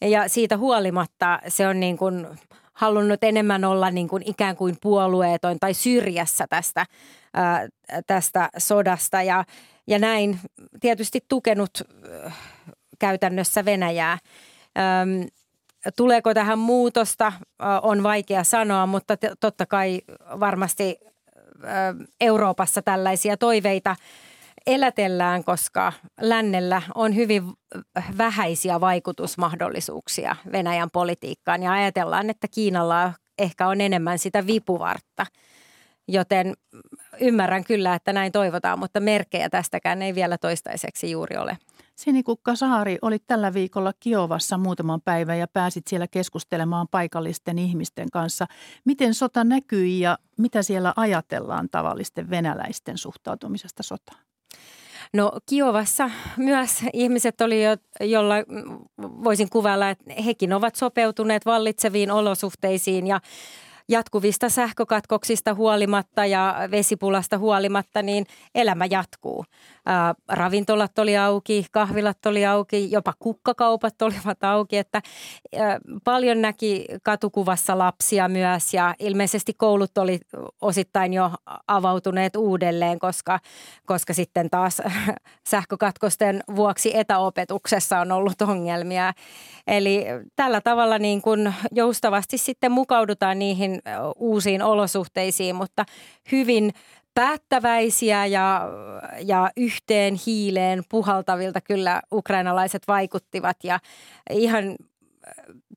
Ja 0.00 0.28
siitä 0.28 0.56
huolimatta 0.56 1.40
se 1.48 1.68
on 1.68 1.80
niin 1.80 1.96
kuin 1.96 2.26
halunnut 2.74 3.24
enemmän 3.24 3.64
olla 3.64 3.90
niin 3.90 4.08
kuin 4.08 4.22
ikään 4.26 4.56
kuin 4.56 4.76
puolueeton 4.82 5.56
tai 5.60 5.74
syrjässä 5.74 6.46
tästä, 6.50 6.86
ää, 7.34 7.68
tästä 8.06 8.50
sodasta 8.58 9.22
ja, 9.22 9.44
ja 9.86 9.98
näin 9.98 10.40
tietysti 10.80 11.24
tukenut 11.28 11.70
äh, 12.26 12.36
käytännössä 12.98 13.64
Venäjää. 13.64 14.18
Ähm, 14.78 15.22
tuleeko 15.96 16.34
tähän 16.34 16.58
muutosta, 16.58 17.32
on 17.82 18.02
vaikea 18.02 18.44
sanoa, 18.44 18.86
mutta 18.86 19.16
totta 19.40 19.66
kai 19.66 20.00
varmasti 20.40 20.98
Euroopassa 22.20 22.82
tällaisia 22.82 23.36
toiveita– 23.36 23.96
elätellään, 24.66 25.44
koska 25.44 25.92
lännellä 26.20 26.82
on 26.94 27.14
hyvin 27.14 27.42
vähäisiä 28.18 28.80
vaikutusmahdollisuuksia 28.80 30.36
Venäjän 30.52 30.90
politiikkaan 30.90 31.62
ja 31.62 31.72
ajatellaan, 31.72 32.30
että 32.30 32.48
Kiinalla 32.48 33.12
ehkä 33.38 33.68
on 33.68 33.80
enemmän 33.80 34.18
sitä 34.18 34.46
vipuvartta. 34.46 35.26
Joten 36.08 36.54
ymmärrän 37.20 37.64
kyllä, 37.64 37.94
että 37.94 38.12
näin 38.12 38.32
toivotaan, 38.32 38.78
mutta 38.78 39.00
merkkejä 39.00 39.50
tästäkään 39.50 40.02
ei 40.02 40.14
vielä 40.14 40.38
toistaiseksi 40.38 41.10
juuri 41.10 41.36
ole. 41.36 41.58
Sinikukka 41.96 42.56
Saari, 42.56 42.98
olit 43.02 43.22
tällä 43.26 43.54
viikolla 43.54 43.92
Kiovassa 44.00 44.58
muutaman 44.58 45.00
päivän 45.00 45.38
ja 45.38 45.48
pääsit 45.48 45.86
siellä 45.86 46.06
keskustelemaan 46.08 46.88
paikallisten 46.90 47.58
ihmisten 47.58 48.10
kanssa. 48.10 48.46
Miten 48.84 49.14
sota 49.14 49.44
näkyi 49.44 50.00
ja 50.00 50.18
mitä 50.38 50.62
siellä 50.62 50.92
ajatellaan 50.96 51.68
tavallisten 51.70 52.30
venäläisten 52.30 52.98
suhtautumisesta 52.98 53.82
sotaan? 53.82 54.23
No 55.14 55.32
Kiovassa 55.46 56.10
myös 56.36 56.70
ihmiset 56.92 57.40
oli, 57.40 57.64
jo, 57.64 57.76
jolla 58.00 58.34
voisin 58.98 59.50
kuvailla, 59.50 59.90
että 59.90 60.22
hekin 60.22 60.52
ovat 60.52 60.74
sopeutuneet 60.74 61.46
vallitseviin 61.46 62.10
olosuhteisiin 62.10 63.06
ja 63.06 63.20
jatkuvista 63.88 64.48
sähkökatkoksista 64.48 65.54
huolimatta 65.54 66.26
ja 66.26 66.56
vesipulasta 66.70 67.38
huolimatta, 67.38 68.02
niin 68.02 68.26
elämä 68.54 68.86
jatkuu. 68.90 69.44
Ää, 69.86 70.14
ravintolat 70.28 70.98
oli 70.98 71.16
auki, 71.16 71.66
kahvilat 71.70 72.26
oli 72.26 72.46
auki, 72.46 72.90
jopa 72.90 73.12
kukkakaupat 73.18 74.02
olivat 74.02 74.44
auki, 74.44 74.76
että 74.76 75.02
ää, 75.56 75.78
paljon 76.04 76.42
näki 76.42 76.86
katukuvassa 77.02 77.78
lapsia 77.78 78.28
myös 78.28 78.74
ja 78.74 78.94
ilmeisesti 78.98 79.52
koulut 79.56 79.98
oli 79.98 80.20
osittain 80.60 81.12
jo 81.12 81.30
avautuneet 81.68 82.36
uudelleen, 82.36 82.98
koska, 82.98 83.40
koska 83.86 84.14
sitten 84.14 84.50
taas 84.50 84.82
sähkökatkosten 85.50 86.40
vuoksi 86.56 86.96
etäopetuksessa 86.96 88.00
on 88.00 88.12
ollut 88.12 88.42
ongelmia. 88.42 89.12
Eli 89.66 90.04
tällä 90.36 90.60
tavalla 90.60 90.98
niin 90.98 91.22
kuin 91.22 91.54
joustavasti 91.72 92.38
sitten 92.38 92.72
mukaudutaan 92.72 93.38
niihin 93.38 93.73
uusiin 94.16 94.62
olosuhteisiin, 94.62 95.56
mutta 95.56 95.84
hyvin 96.32 96.72
päättäväisiä 97.14 98.26
ja, 98.26 98.68
ja 99.24 99.50
yhteen 99.56 100.14
hiileen 100.26 100.82
puhaltavilta 100.88 101.60
kyllä 101.60 102.02
ukrainalaiset 102.12 102.82
vaikuttivat 102.88 103.56
ja 103.64 103.80
ihan 104.30 104.76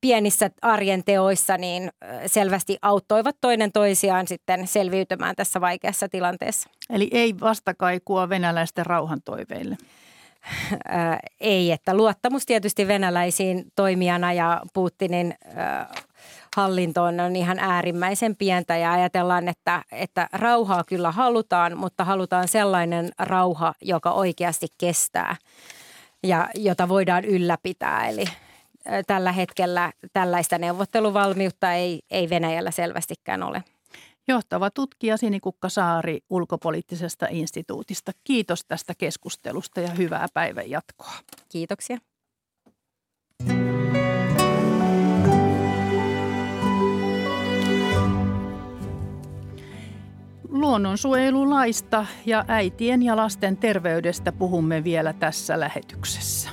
pienissä 0.01 0.49
arjen 0.61 1.03
teoissa 1.03 1.57
niin 1.57 1.89
selvästi 2.25 2.77
auttoivat 2.81 3.35
toinen 3.41 3.71
toisiaan 3.71 4.27
sitten 4.27 4.67
selviytymään 4.67 5.35
tässä 5.35 5.61
vaikeassa 5.61 6.09
tilanteessa. 6.09 6.69
Eli 6.89 7.09
ei 7.11 7.39
vastakaikua 7.39 8.29
venäläisten 8.29 8.85
rauhantoiveille? 8.85 9.77
ei, 11.39 11.71
että 11.71 11.97
luottamus 11.97 12.45
tietysti 12.45 12.87
venäläisiin 12.87 13.65
toimijana 13.75 14.33
ja 14.33 14.61
Putinin 14.73 15.35
hallintoon 16.57 17.19
on 17.19 17.35
ihan 17.35 17.59
äärimmäisen 17.59 18.35
pientä 18.35 18.77
ja 18.77 18.93
ajatellaan, 18.93 19.47
että, 19.47 19.83
että 19.91 20.29
rauhaa 20.31 20.83
kyllä 20.83 21.11
halutaan, 21.11 21.77
mutta 21.77 22.03
halutaan 22.03 22.47
sellainen 22.47 23.09
rauha, 23.19 23.73
joka 23.81 24.11
oikeasti 24.11 24.67
kestää 24.77 25.35
ja 26.23 26.49
jota 26.55 26.89
voidaan 26.89 27.25
ylläpitää. 27.25 28.07
Eli 28.07 28.25
tällä 29.07 29.31
hetkellä 29.31 29.91
tällaista 30.13 30.57
neuvotteluvalmiutta 30.57 31.73
ei, 31.73 31.99
ei 32.11 32.29
Venäjällä 32.29 32.71
selvästikään 32.71 33.43
ole. 33.43 33.63
Johtava 34.27 34.69
tutkija 34.69 35.17
Sinikukka 35.17 35.69
Saari 35.69 36.19
ulkopoliittisesta 36.29 37.27
instituutista. 37.29 38.11
Kiitos 38.23 38.65
tästä 38.65 38.93
keskustelusta 38.97 39.81
ja 39.81 39.89
hyvää 39.89 40.27
päivän 40.33 40.69
jatkoa. 40.69 41.13
Kiitoksia. 41.49 41.97
Luonnonsuojelulaista 50.57 52.05
ja 52.25 52.45
äitien 52.47 53.03
ja 53.03 53.15
lasten 53.15 53.57
terveydestä 53.57 54.31
puhumme 54.31 54.83
vielä 54.83 55.13
tässä 55.13 55.59
lähetyksessä. 55.59 56.49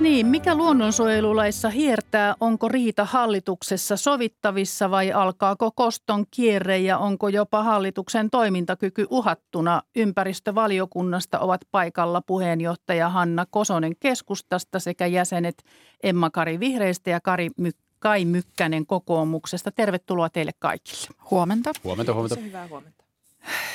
Niin, 0.00 0.26
mikä 0.26 0.54
luonnonsuojelulaissa 0.54 1.70
hiertää, 1.70 2.34
onko 2.40 2.68
riita 2.68 3.04
hallituksessa 3.04 3.96
sovittavissa 3.96 4.90
vai 4.90 5.12
alkaako 5.12 5.70
koston 5.74 6.24
kierre 6.30 6.78
ja 6.78 6.98
onko 6.98 7.28
jopa 7.28 7.62
hallituksen 7.62 8.30
toimintakyky 8.30 9.06
uhattuna? 9.10 9.82
Ympäristövaliokunnasta 9.96 11.38
ovat 11.38 11.60
paikalla 11.70 12.22
puheenjohtaja 12.26 13.08
Hanna 13.08 13.46
Kosonen 13.50 13.92
keskustasta 14.00 14.78
sekä 14.78 15.06
jäsenet 15.06 15.62
Emma-Kari 16.02 16.60
Vihreistä 16.60 17.10
ja 17.10 17.20
Kari 17.20 17.48
Myk- 17.60 17.83
Kai 18.04 18.24
Mykkänen 18.24 18.86
kokoomuksesta. 18.86 19.70
Tervetuloa 19.72 20.30
teille 20.30 20.52
kaikille. 20.58 21.08
Huomenta. 21.30 21.72
Huomenta, 21.84 22.14
huomenta. 22.14 22.40
Hyvää 22.40 22.68
huomenta. 22.68 23.04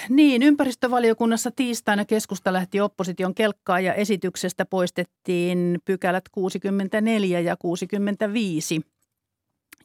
Niin, 0.09 0.43
ympäristövaliokunnassa 0.43 1.51
tiistaina 1.51 2.05
keskusta 2.05 2.53
lähti 2.53 2.81
opposition 2.81 3.35
kelkkaa 3.35 3.79
ja 3.79 3.93
esityksestä 3.93 4.65
poistettiin 4.65 5.79
pykälät 5.85 6.29
64 6.31 7.39
ja 7.39 7.57
65, 7.57 8.81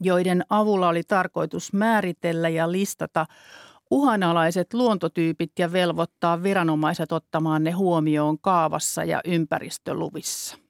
joiden 0.01 0.45
avulla 0.51 0.89
oli 0.89 1.03
tarkoitus 1.03 1.73
määritellä 1.73 2.49
ja 2.49 2.73
listata 2.73 3.27
uhanalaiset 3.91 4.75
luontotyypit 4.75 5.53
ja 5.59 5.73
velvoittaa 5.73 6.43
viranomaiset 6.43 7.13
ottamaan 7.13 7.65
ne 7.65 7.71
huomioon 7.71 8.39
kaavassa 8.39 9.05
ja 9.05 9.21
ympäristöluvissa. 9.25 10.64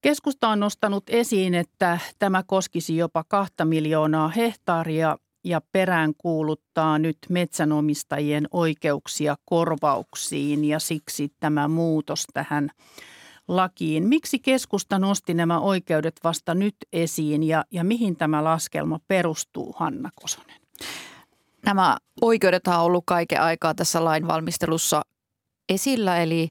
Keskusta 0.00 0.48
on 0.48 0.60
nostanut 0.60 1.04
esiin, 1.08 1.54
että 1.54 1.98
tämä 2.18 2.42
koskisi 2.46 2.96
jopa 2.96 3.24
kahta 3.28 3.64
miljoonaa 3.64 4.28
hehtaaria 4.28 5.16
ja 5.44 5.60
perään 5.72 6.12
kuuluttaa 6.18 6.98
nyt 6.98 7.18
metsänomistajien 7.28 8.48
oikeuksia 8.50 9.36
korvauksiin 9.44 10.64
ja 10.64 10.78
siksi 10.78 11.32
tämä 11.40 11.68
muutos 11.68 12.24
tähän 12.34 12.70
lakiin. 13.48 14.08
Miksi 14.08 14.38
keskusta 14.38 14.98
nosti 14.98 15.34
nämä 15.34 15.60
oikeudet 15.60 16.14
vasta 16.24 16.54
nyt 16.54 16.76
esiin 16.92 17.42
ja, 17.42 17.64
ja 17.70 17.84
mihin 17.84 18.16
tämä 18.16 18.44
laskelma 18.44 19.00
perustuu, 19.08 19.74
Hanna 19.78 20.10
Kosonen? 20.22 20.60
Nämä 21.66 21.96
oikeudet 22.20 22.66
on 22.66 22.74
ollut 22.74 23.04
kaiken 23.06 23.40
aikaa 23.40 23.74
tässä 23.74 24.04
lainvalmistelussa 24.04 25.02
esillä, 25.68 26.18
eli 26.22 26.48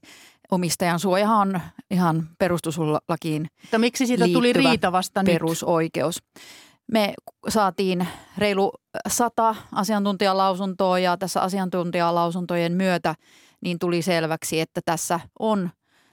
omistajan 0.52 1.00
suojahan 1.00 1.56
on 1.56 1.60
ihan 1.90 2.28
perustuslakiin 2.38 3.46
Mutta 3.62 3.78
miksi 3.78 4.06
siitä 4.06 4.24
tuli 4.32 4.52
riita 4.52 4.92
vasta 4.92 5.22
perusoikeus. 5.24 6.22
Nyt? 6.34 6.44
Me 6.92 7.14
saatiin 7.48 8.08
reilu 8.38 8.72
sata 9.08 9.54
asiantuntijalausuntoa 9.72 10.98
ja 10.98 11.16
tässä 11.16 11.42
asiantuntijalausuntojen 11.42 12.72
myötä 12.72 13.14
niin 13.60 13.78
tuli 13.78 14.02
selväksi, 14.02 14.60
että 14.60 14.80
tässä 14.84 15.20
on 15.38 15.70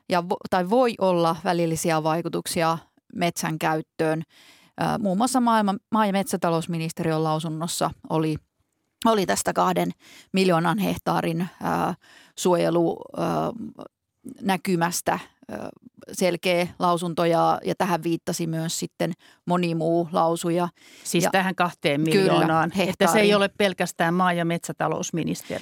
ja, 0.09 0.23
tai 0.49 0.69
voi 0.69 0.93
olla 1.01 1.35
välillisiä 1.43 2.03
vaikutuksia 2.03 2.77
metsän 3.15 3.59
käyttöön. 3.59 4.21
Muun 4.99 5.17
muassa 5.17 5.39
maailman, 5.39 5.79
maa- 5.91 6.05
ja 6.05 6.11
metsätalousministeriön 6.11 7.23
lausunnossa 7.23 7.91
oli, 8.09 8.35
oli 9.05 9.25
tästä 9.25 9.53
kahden 9.53 9.91
miljoonan 10.33 10.77
hehtaarin 10.77 11.47
ää, 11.61 11.95
suojelu 12.37 12.97
ää, 13.17 13.51
näkymästä 14.41 15.19
selkeä 16.11 16.67
lausunto 16.79 17.25
ja, 17.25 17.59
ja 17.65 17.75
tähän 17.77 18.03
viittasi 18.03 18.47
myös 18.47 18.79
sitten 18.79 19.13
moni 19.45 19.75
muu 19.75 20.09
lausuja. 20.11 20.69
Siis 21.03 21.23
ja, 21.23 21.29
tähän 21.31 21.55
kahteen 21.55 22.01
miljoonaan, 22.01 22.71
kyllä, 22.71 22.89
että 22.89 23.07
se 23.07 23.19
ei 23.19 23.35
ole 23.35 23.49
pelkästään 23.57 24.13
maa- 24.13 24.33
ja 24.33 24.45
metsätalousministeriö, 24.45 25.59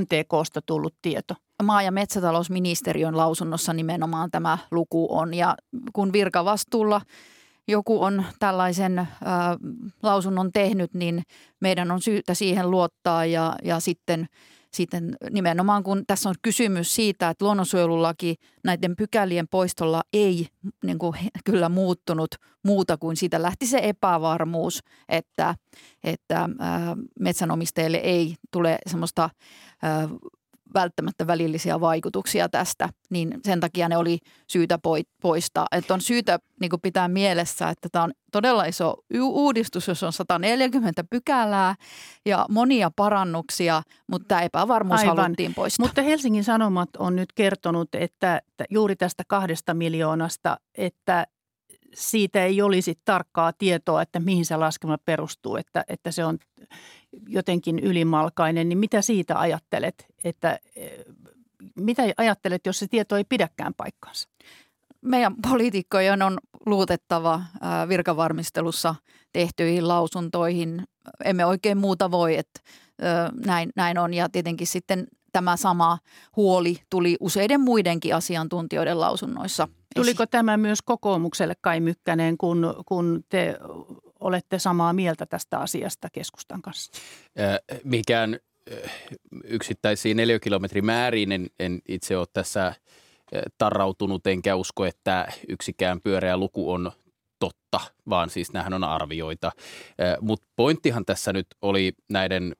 MTKsta 0.00 0.62
tullut 0.66 0.94
tieto. 1.02 1.34
Maa- 1.62 1.82
ja 1.82 1.92
metsätalousministeriön 1.92 3.16
lausunnossa 3.16 3.72
nimenomaan 3.72 4.30
tämä 4.30 4.58
luku 4.70 5.08
on 5.10 5.34
ja 5.34 5.56
kun 5.92 6.12
virkavastuulla 6.12 7.00
joku 7.68 8.02
on 8.02 8.24
tällaisen 8.38 8.98
äh, 8.98 9.08
lausunnon 10.02 10.52
tehnyt, 10.52 10.94
niin 10.94 11.22
meidän 11.60 11.90
on 11.90 12.00
syytä 12.02 12.34
siihen 12.34 12.70
luottaa 12.70 13.24
ja, 13.24 13.56
ja 13.62 13.80
sitten– 13.80 14.26
sitten 14.72 15.16
nimenomaan 15.30 15.82
kun 15.82 16.04
tässä 16.06 16.28
on 16.28 16.34
kysymys 16.42 16.94
siitä, 16.94 17.28
että 17.28 17.44
luonnonsuojelulaki 17.44 18.36
näiden 18.64 18.96
pykälien 18.96 19.48
poistolla 19.48 20.02
ei 20.12 20.46
niin 20.84 20.98
kuin, 20.98 21.14
kyllä 21.44 21.68
muuttunut 21.68 22.34
muuta 22.64 22.96
kuin 22.96 23.16
siitä 23.16 23.42
lähti 23.42 23.66
se 23.66 23.80
epävarmuus, 23.82 24.82
että, 25.08 25.54
että 26.04 26.48
ää, 26.58 26.96
metsänomistajille 27.20 27.96
ei 27.96 28.34
tule 28.50 28.78
semmoista 28.86 29.30
ää, 29.82 30.08
välttämättä 30.74 31.26
välillisiä 31.26 31.80
vaikutuksia 31.80 32.48
tästä, 32.48 32.88
niin 33.10 33.40
sen 33.44 33.60
takia 33.60 33.88
ne 33.88 33.96
oli 33.96 34.18
syytä 34.48 34.78
poistaa. 35.22 35.66
Että 35.72 35.94
on 35.94 36.00
syytä 36.00 36.38
niin 36.60 36.70
pitää 36.82 37.08
mielessä, 37.08 37.68
että 37.68 37.88
tämä 37.92 38.04
on 38.04 38.12
todella 38.32 38.64
iso 38.64 38.94
uudistus, 39.20 39.88
jos 39.88 40.02
on 40.02 40.12
140 40.12 41.04
pykälää 41.10 41.74
ja 42.26 42.46
monia 42.50 42.90
parannuksia, 42.96 43.82
mutta 44.10 44.28
tämä 44.28 44.42
epävarmuus 44.42 45.00
Aivan. 45.00 45.16
haluttiin 45.16 45.54
poistaa. 45.54 45.86
Mutta 45.86 46.02
Helsingin 46.02 46.44
Sanomat 46.44 46.96
on 46.98 47.16
nyt 47.16 47.32
kertonut, 47.32 47.94
että 47.94 48.40
juuri 48.70 48.96
tästä 48.96 49.22
kahdesta 49.28 49.74
miljoonasta, 49.74 50.56
että 50.74 51.26
siitä 51.96 52.44
ei 52.44 52.62
olisi 52.62 52.98
tarkkaa 53.04 53.52
tietoa, 53.52 54.02
että 54.02 54.20
mihin 54.20 54.46
se 54.46 54.56
laskelma 54.56 54.98
perustuu, 55.04 55.56
että, 55.56 55.84
että 55.88 56.10
se 56.10 56.24
on 56.24 56.38
jotenkin 57.28 57.78
ylimalkainen, 57.78 58.68
niin 58.68 58.78
mitä 58.78 59.02
siitä 59.02 59.38
ajattelet, 59.38 60.06
että 60.24 60.58
mitä 61.76 62.02
ajattelet, 62.16 62.66
jos 62.66 62.78
se 62.78 62.86
tieto 62.86 63.16
ei 63.16 63.24
pidäkään 63.24 63.74
paikkaansa? 63.74 64.28
Meidän 65.00 65.34
poliitikkojen 65.50 66.22
on 66.22 66.38
luotettava 66.66 67.42
virkavarmistelussa 67.88 68.94
tehtyihin 69.32 69.88
lausuntoihin. 69.88 70.84
Emme 71.24 71.46
oikein 71.46 71.78
muuta 71.78 72.10
voi, 72.10 72.36
että 72.36 72.60
näin, 73.46 73.70
näin 73.76 73.98
on. 73.98 74.14
Ja 74.14 74.28
tietenkin 74.28 74.66
sitten 74.66 75.06
tämä 75.32 75.56
sama 75.56 75.98
huoli 76.36 76.78
tuli 76.90 77.16
useiden 77.20 77.60
muidenkin 77.60 78.14
asiantuntijoiden 78.14 79.00
lausunnoissa. 79.00 79.68
Tuliko 79.96 80.26
tämä 80.26 80.56
myös 80.56 80.82
kokoomukselle 80.82 81.54
Kai 81.60 81.80
Mykkänen, 81.80 82.38
kun, 82.38 82.82
kun 82.86 83.24
te 83.28 83.56
olette 84.20 84.58
samaa 84.58 84.92
mieltä 84.92 85.26
tästä 85.26 85.58
asiasta 85.58 86.08
keskustan 86.12 86.62
kanssa? 86.62 86.92
Äh, 87.40 87.80
mikään 87.84 88.38
yksittäisiin 89.44 90.16
neliökilometrimääriin 90.16 91.32
en, 91.32 91.46
en 91.58 91.80
itse 91.88 92.16
ole 92.16 92.26
tässä 92.32 92.74
tarrautunut, 93.58 94.26
enkä 94.26 94.56
usko, 94.56 94.84
että 94.84 95.32
yksikään 95.48 96.00
pyöreä 96.00 96.36
luku 96.36 96.72
on 96.72 96.92
totta, 97.38 97.80
vaan 98.08 98.30
siis 98.30 98.52
nämähän 98.52 98.74
on 98.74 98.84
arvioita. 98.84 99.52
Mutta 100.20 100.46
pointtihan 100.56 101.04
tässä 101.04 101.32
nyt 101.32 101.46
oli 101.62 101.92
näiden 102.08 102.56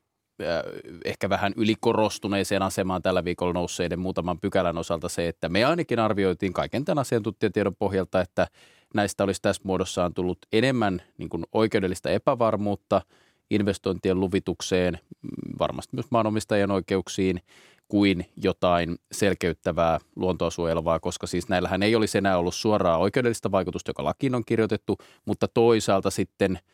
ehkä 1.05 1.29
vähän 1.29 1.53
ylikorostuneeseen 1.57 2.63
asemaan 2.63 3.03
tällä 3.03 3.25
viikolla 3.25 3.53
nousseiden 3.53 3.99
muutaman 3.99 4.41
pykälän 4.41 4.79
osalta 4.79 5.09
se, 5.09 5.29
että 5.29 5.49
me 5.49 5.65
ainakin 5.65 5.99
arvioitiin 5.99 6.53
kaiken 6.53 6.85
tämän 6.85 6.99
asiantuntijatiedon 6.99 7.77
pohjalta, 7.77 8.21
että 8.21 8.47
näistä 8.95 9.25
olisi 9.25 9.43
tässä 9.43 9.63
muodossaan 9.65 10.15
tullut 10.15 10.39
enemmän 10.53 11.03
niin 11.19 11.29
kuin 11.29 11.45
oikeudellista 11.53 12.11
epävarmuutta 12.11 13.03
investointien 13.51 14.21
luvitukseen, 14.21 14.99
mm, 15.23 15.59
varmasti 15.59 15.97
myös 15.97 16.11
maanomistajien 16.11 16.71
oikeuksiin, 16.71 17.41
kuin 17.89 18.27
jotain 18.37 18.97
selkeyttävää 19.13 19.99
luontoa 20.17 20.51
suojelevaa, 20.51 21.01
koska 21.01 21.27
siis 21.27 21.49
näillähän 21.49 21.83
ei 21.83 21.95
olisi 21.97 22.19
enää 22.19 22.39
ollut 22.39 22.55
suoraa 22.55 22.99
oikeudellista 22.99 23.53
vaikutusta, 23.53 23.91
joka 23.91 24.05
lakiin 24.05 24.35
on 24.35 24.45
kirjoitettu, 24.45 24.99
mutta 25.25 25.49
toisaalta 25.49 26.11
sitten– 26.11 26.59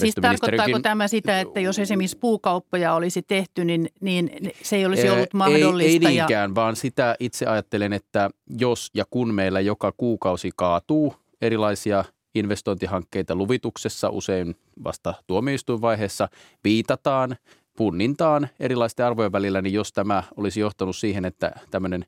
Siis 0.00 0.14
tarkoittaako 0.14 0.78
tämä 0.78 1.08
sitä, 1.08 1.40
että 1.40 1.60
jos 1.60 1.78
esimerkiksi 1.78 2.18
puukauppoja 2.18 2.94
olisi 2.94 3.22
tehty, 3.22 3.64
niin, 3.64 3.88
niin 4.00 4.30
se 4.62 4.76
ei 4.76 4.86
olisi 4.86 5.08
ollut 5.08 5.34
mahdollista? 5.34 5.88
Ei, 5.88 5.92
ei 5.92 6.16
niinkään, 6.16 6.50
ja... 6.50 6.54
vaan 6.54 6.76
sitä 6.76 7.16
itse 7.20 7.46
ajattelen, 7.46 7.92
että 7.92 8.30
jos 8.58 8.90
ja 8.94 9.04
kun 9.10 9.34
meillä 9.34 9.60
joka 9.60 9.92
kuukausi 9.96 10.50
kaatuu 10.56 11.14
erilaisia 11.40 12.04
investointihankkeita 12.34 13.34
luvituksessa, 13.34 14.10
usein 14.10 14.56
vasta 14.84 15.14
tuomioistuinvaiheessa, 15.26 16.28
viitataan 16.64 17.36
punnintaan 17.76 18.48
erilaisten 18.60 19.06
arvojen 19.06 19.32
välillä, 19.32 19.62
niin 19.62 19.72
jos 19.72 19.92
tämä 19.92 20.22
olisi 20.36 20.60
johtanut 20.60 20.96
siihen, 20.96 21.24
että 21.24 21.52
tämmöinen 21.70 22.04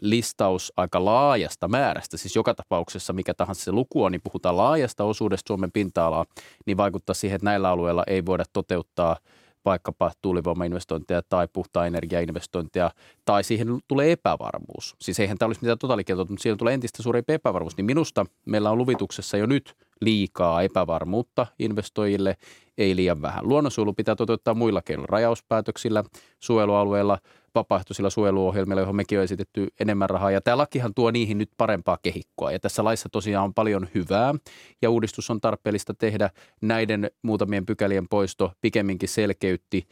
listaus 0.00 0.72
aika 0.76 1.04
laajasta 1.04 1.68
määrästä, 1.68 2.16
siis 2.16 2.36
joka 2.36 2.54
tapauksessa 2.54 3.12
mikä 3.12 3.34
tahansa 3.34 3.64
se 3.64 3.72
luku 3.72 4.04
on, 4.04 4.12
niin 4.12 4.22
puhutaan 4.24 4.56
laajasta 4.56 5.04
osuudesta 5.04 5.48
Suomen 5.48 5.72
pinta-alaa, 5.72 6.24
niin 6.66 6.76
vaikuttaa 6.76 7.14
siihen, 7.14 7.36
että 7.36 7.44
näillä 7.44 7.68
alueilla 7.68 8.04
ei 8.06 8.26
voida 8.26 8.44
toteuttaa– 8.52 9.16
vaikkapa 9.64 10.12
tuulivoimainvestointeja 10.22 11.22
tai 11.28 11.48
puhtaa 11.52 11.86
energiainvestointeja, 11.86 12.90
tai 13.24 13.44
siihen 13.44 13.68
tulee 13.88 14.12
epävarmuus. 14.12 14.96
Siis 15.00 15.20
eihän 15.20 15.38
tämä 15.38 15.46
olisi 15.46 15.60
mitään 15.60 15.78
totaalikieltoa, 15.78 16.26
mutta 16.28 16.42
siihen 16.42 16.58
tulee 16.58 16.74
entistä 16.74 17.02
suurempi 17.02 17.32
epävarmuus. 17.32 17.76
Niin 17.76 17.84
minusta 17.84 18.26
meillä 18.46 18.70
on 18.70 18.78
luvituksessa 18.78 19.36
jo 19.36 19.46
nyt 19.46 19.74
liikaa 20.04 20.62
epävarmuutta 20.62 21.46
investoijille, 21.58 22.36
ei 22.78 22.96
liian 22.96 23.22
vähän. 23.22 23.48
Luonnonsuojelu 23.48 23.92
pitää 23.92 24.16
toteuttaa 24.16 24.54
muilla 24.54 24.82
keinoilla, 24.82 25.12
rajauspäätöksillä, 25.12 26.04
suojelualueilla– 26.40 27.18
vapaaehtoisilla 27.54 28.10
suojeluohjelmilla, 28.10 28.80
johon 28.80 28.96
mekin 28.96 29.18
on 29.18 29.24
esitetty 29.24 29.68
enemmän 29.80 30.10
rahaa. 30.10 30.30
Ja 30.30 30.40
tämä 30.40 30.58
lakihan 30.58 30.94
tuo 30.94 31.10
niihin 31.10 31.38
nyt 31.38 31.50
parempaa 31.56 31.98
kehikkoa. 32.02 32.52
Ja 32.52 32.58
tässä 32.60 32.84
laissa 32.84 33.08
tosiaan 33.08 33.44
on 33.44 33.54
paljon 33.54 33.88
hyvää 33.94 34.34
ja 34.82 34.90
uudistus 34.90 35.30
on 35.30 35.40
tarpeellista 35.40 35.94
tehdä. 35.94 36.30
Näiden 36.60 37.10
muutamien 37.22 37.66
pykälien 37.66 38.08
poisto 38.08 38.52
pikemminkin 38.60 39.08
selkeytti 39.08 39.86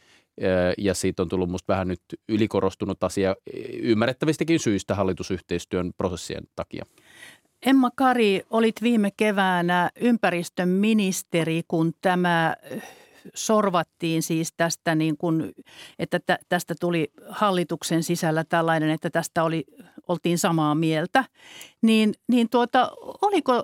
ja 0.77 0.93
siitä 0.93 1.23
on 1.23 1.29
tullut 1.29 1.49
minusta 1.49 1.73
vähän 1.73 1.87
nyt 1.87 2.01
ylikorostunut 2.29 3.03
asia 3.03 3.35
ymmärrettävistäkin 3.81 4.59
syistä 4.59 4.95
hallitusyhteistyön 4.95 5.91
prosessien 5.97 6.43
takia. 6.55 6.85
Emma 7.65 7.89
Kari, 7.95 8.41
olit 8.49 8.75
viime 8.81 9.09
keväänä 9.17 9.89
ympäristöministeri, 10.01 11.61
kun 11.67 11.93
tämä 12.01 12.55
sorvattiin 13.33 14.23
siis 14.23 14.53
tästä, 14.57 14.95
niin 14.95 15.17
kuin, 15.17 15.51
että 15.99 16.19
tästä 16.49 16.75
tuli 16.79 17.11
hallituksen 17.29 18.03
sisällä 18.03 18.43
tällainen, 18.43 18.89
että 18.89 19.09
tästä 19.09 19.43
oli, 19.43 19.63
oltiin 20.07 20.37
samaa 20.37 20.75
mieltä. 20.75 21.25
Niin, 21.81 22.13
niin 22.27 22.49
tuota, 22.49 22.91
oliko 23.21 23.63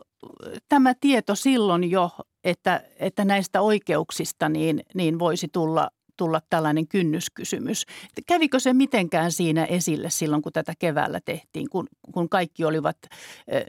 tämä 0.70 0.94
tieto 1.02 1.36
silloin 1.36 1.92
jo, 1.92 2.10
että, 2.44 2.84
että 3.00 3.26
näistä 3.26 3.62
oikeuksista 3.62 4.50
niin, 4.50 4.84
niin 4.94 5.20
voisi 5.20 5.48
tulla 5.52 5.90
tulla 6.17 6.41
tällainen 6.49 6.88
kynnyskysymys. 6.88 7.86
Kävikö 8.27 8.60
se 8.60 8.73
mitenkään 8.73 9.32
siinä 9.32 9.65
esille 9.65 10.10
silloin, 10.10 10.41
kun 10.41 10.53
tätä 10.53 10.73
keväällä 10.80 11.19
tehtiin, 11.25 11.69
kun, 11.69 11.88
kun 12.13 12.30
kaikki 12.30 12.65
olivat 12.65 12.97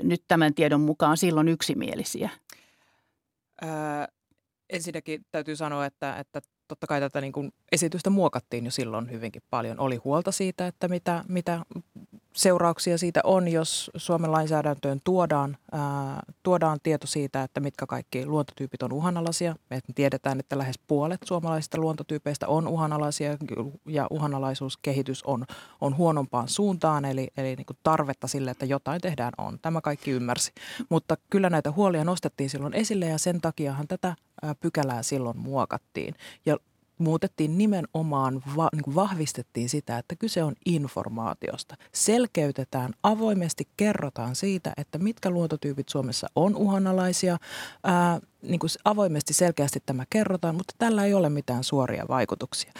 nyt 0.02 0.22
tämän 0.28 0.54
tiedon 0.54 0.80
mukaan 0.80 1.16
silloin 1.16 1.48
yksimielisiä? 1.48 2.30
ensinnäkin 4.70 5.26
täytyy 5.30 5.56
sanoa, 5.56 5.86
että, 5.86 6.16
että 6.16 6.40
totta 6.68 6.86
kai 6.86 7.00
tätä 7.00 7.20
niin 7.20 7.32
kuin 7.32 7.52
esitystä 7.72 8.10
muokattiin 8.10 8.64
jo 8.64 8.70
silloin 8.70 9.10
hyvinkin 9.10 9.42
paljon. 9.50 9.80
Oli 9.80 9.96
huolta 9.96 10.32
siitä, 10.32 10.66
että 10.66 10.88
mitä, 10.88 11.24
mitä 11.28 11.60
seurauksia 12.38 12.98
siitä 12.98 13.20
on, 13.24 13.48
jos 13.48 13.90
Suomen 13.96 14.32
lainsäädäntöön 14.32 15.00
tuodaan, 15.04 15.56
ää, 15.72 16.22
tuodaan 16.42 16.78
tieto 16.82 17.06
siitä, 17.06 17.42
että 17.42 17.60
mitkä 17.60 17.86
kaikki 17.86 18.26
luontotyypit 18.26 18.82
on 18.82 18.92
uhanalaisia. 18.92 19.54
Me 19.70 19.80
tiedetään, 19.94 20.40
että 20.40 20.58
lähes 20.58 20.78
puolet 20.86 21.20
suomalaisista 21.24 21.78
luontotyypeistä 21.78 22.48
on 22.48 22.68
uhanalaisia 22.68 23.36
ja 23.86 24.06
uhanalaisuuskehitys 24.10 25.22
on, 25.22 25.44
on 25.80 25.96
huonompaan 25.96 26.48
suuntaan, 26.48 27.04
eli, 27.04 27.28
eli 27.36 27.56
niin 27.56 27.66
kuin 27.66 27.78
tarvetta 27.82 28.26
sille, 28.26 28.50
että 28.50 28.66
jotain 28.66 29.00
tehdään 29.00 29.32
on. 29.38 29.58
Tämä 29.62 29.80
kaikki 29.80 30.10
ymmärsi. 30.10 30.52
Mutta 30.88 31.16
kyllä 31.30 31.50
näitä 31.50 31.72
huolia 31.72 32.04
nostettiin 32.04 32.50
silloin 32.50 32.74
esille 32.74 33.06
ja 33.06 33.18
sen 33.18 33.40
takiahan 33.40 33.88
tätä 33.88 34.16
pykälää 34.60 35.02
silloin 35.02 35.38
muokattiin. 35.38 36.14
Ja 36.46 36.56
muutettiin 36.98 37.58
nimenomaan, 37.58 38.42
va, 38.56 38.68
niin 38.72 38.94
vahvistettiin 38.94 39.68
sitä, 39.68 39.98
että 39.98 40.16
kyse 40.16 40.42
on 40.42 40.54
informaatiosta. 40.66 41.76
Selkeytetään, 41.94 42.92
avoimesti 43.02 43.68
kerrotaan 43.76 44.36
siitä, 44.36 44.72
että 44.76 44.98
mitkä 44.98 45.30
luontotyypit 45.30 45.88
Suomessa 45.88 46.26
on 46.36 46.56
uhanalaisia. 46.56 47.38
Ää, 47.84 48.20
niin 48.42 48.58
kuin 48.58 48.70
avoimesti 48.84 49.34
selkeästi 49.34 49.82
tämä 49.86 50.04
kerrotaan, 50.10 50.54
mutta 50.54 50.74
tällä 50.78 51.04
ei 51.04 51.14
ole 51.14 51.28
mitään 51.28 51.64
suoria 51.64 52.04
vaikutuksia. 52.08 52.72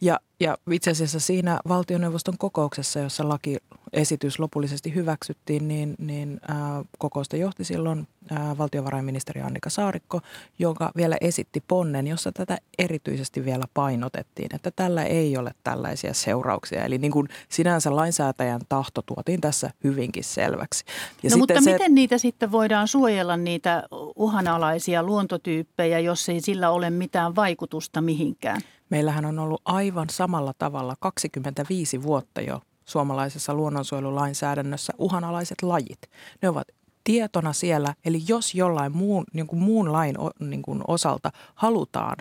Ja, 0.00 0.20
ja 0.42 0.58
itse 0.70 0.90
asiassa 0.90 1.20
siinä 1.20 1.60
valtioneuvoston 1.68 2.38
kokouksessa, 2.38 2.98
jossa 2.98 3.28
lakiesitys 3.28 4.38
lopullisesti 4.38 4.94
hyväksyttiin, 4.94 5.68
niin, 5.68 5.94
niin 5.98 6.40
ää, 6.48 6.84
kokousta 6.98 7.36
johti 7.36 7.64
silloin 7.64 8.08
ää, 8.30 8.58
valtiovarainministeri 8.58 9.40
Annika 9.40 9.70
Saarikko, 9.70 10.20
joka 10.58 10.90
vielä 10.96 11.16
esitti 11.20 11.62
ponnen, 11.68 12.06
jossa 12.06 12.32
tätä 12.32 12.58
erityisesti 12.78 13.44
vielä 13.44 13.64
painotettiin, 13.74 14.54
että 14.54 14.70
tällä 14.76 15.04
ei 15.04 15.36
ole 15.36 15.54
tällaisia 15.64 16.14
seurauksia. 16.14 16.84
Eli 16.84 16.98
niin 16.98 17.12
kuin 17.12 17.28
sinänsä 17.48 17.96
lainsäätäjän 17.96 18.60
tahto 18.68 19.02
tuotiin 19.02 19.40
tässä 19.40 19.70
hyvinkin 19.84 20.24
selväksi. 20.24 20.84
Ja 21.22 21.30
no 21.30 21.36
mutta 21.36 21.60
se, 21.60 21.72
miten 21.72 21.94
niitä 21.94 22.18
sitten 22.18 22.52
voidaan 22.52 22.88
suojella, 22.88 23.36
niitä 23.36 23.82
uhanalaisia 24.16 25.02
luontotyyppejä, 25.02 25.98
jos 25.98 26.28
ei 26.28 26.40
sillä 26.40 26.70
ole 26.70 26.90
mitään 26.90 27.36
vaikutusta 27.36 28.00
mihinkään? 28.00 28.60
Meillähän 28.92 29.24
on 29.24 29.38
ollut 29.38 29.62
aivan 29.64 30.10
samalla 30.32 30.54
tavalla 30.58 30.94
25 31.00 32.02
vuotta 32.02 32.40
jo 32.40 32.60
suomalaisessa 32.84 33.54
luonnonsuojelulainsäädännössä 33.54 34.92
uhanalaiset 34.98 35.62
lajit. 35.62 35.98
Ne 36.42 36.48
ovat 36.48 36.68
tietona 37.04 37.52
siellä, 37.52 37.94
eli 38.04 38.22
jos 38.28 38.54
jollain 38.54 38.96
muun, 38.96 39.24
niin 39.32 39.46
kuin 39.46 39.62
muun 39.62 39.92
lain 39.92 40.16
niin 40.40 40.62
kuin 40.62 40.80
osalta 40.88 41.30
halutaan 41.54 42.16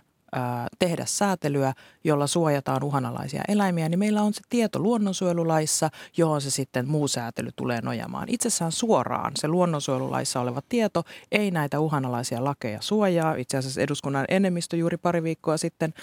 tehdä 0.80 1.06
säätelyä, 1.06 1.74
jolla 2.04 2.28
suojataan 2.28 2.84
uhanalaisia 2.84 3.42
eläimiä, 3.48 3.90
niin 3.90 4.00
meillä 4.00 4.22
on 4.22 4.34
se 4.34 4.42
tieto 4.50 4.80
luonnonsuojelulaissa, 4.80 5.90
johon 6.18 6.42
se 6.42 6.52
sitten 6.52 6.88
muu 6.88 7.08
säätely 7.08 7.50
tulee 7.56 7.82
nojamaan. 7.82 8.30
Itsessään 8.30 8.72
suoraan 8.72 9.32
se 9.36 9.48
luonnonsuojelulaissa 9.48 10.42
oleva 10.42 10.62
tieto 10.70 11.04
ei 11.32 11.52
näitä 11.52 11.80
uhanalaisia 11.80 12.44
lakeja 12.44 12.82
suojaa. 12.82 13.36
Itse 13.36 13.58
asiassa 13.58 13.82
eduskunnan 13.82 14.26
enemmistö 14.30 14.78
juuri 14.78 14.98
pari 14.98 15.24
viikkoa 15.24 15.58
sitten 15.58 15.94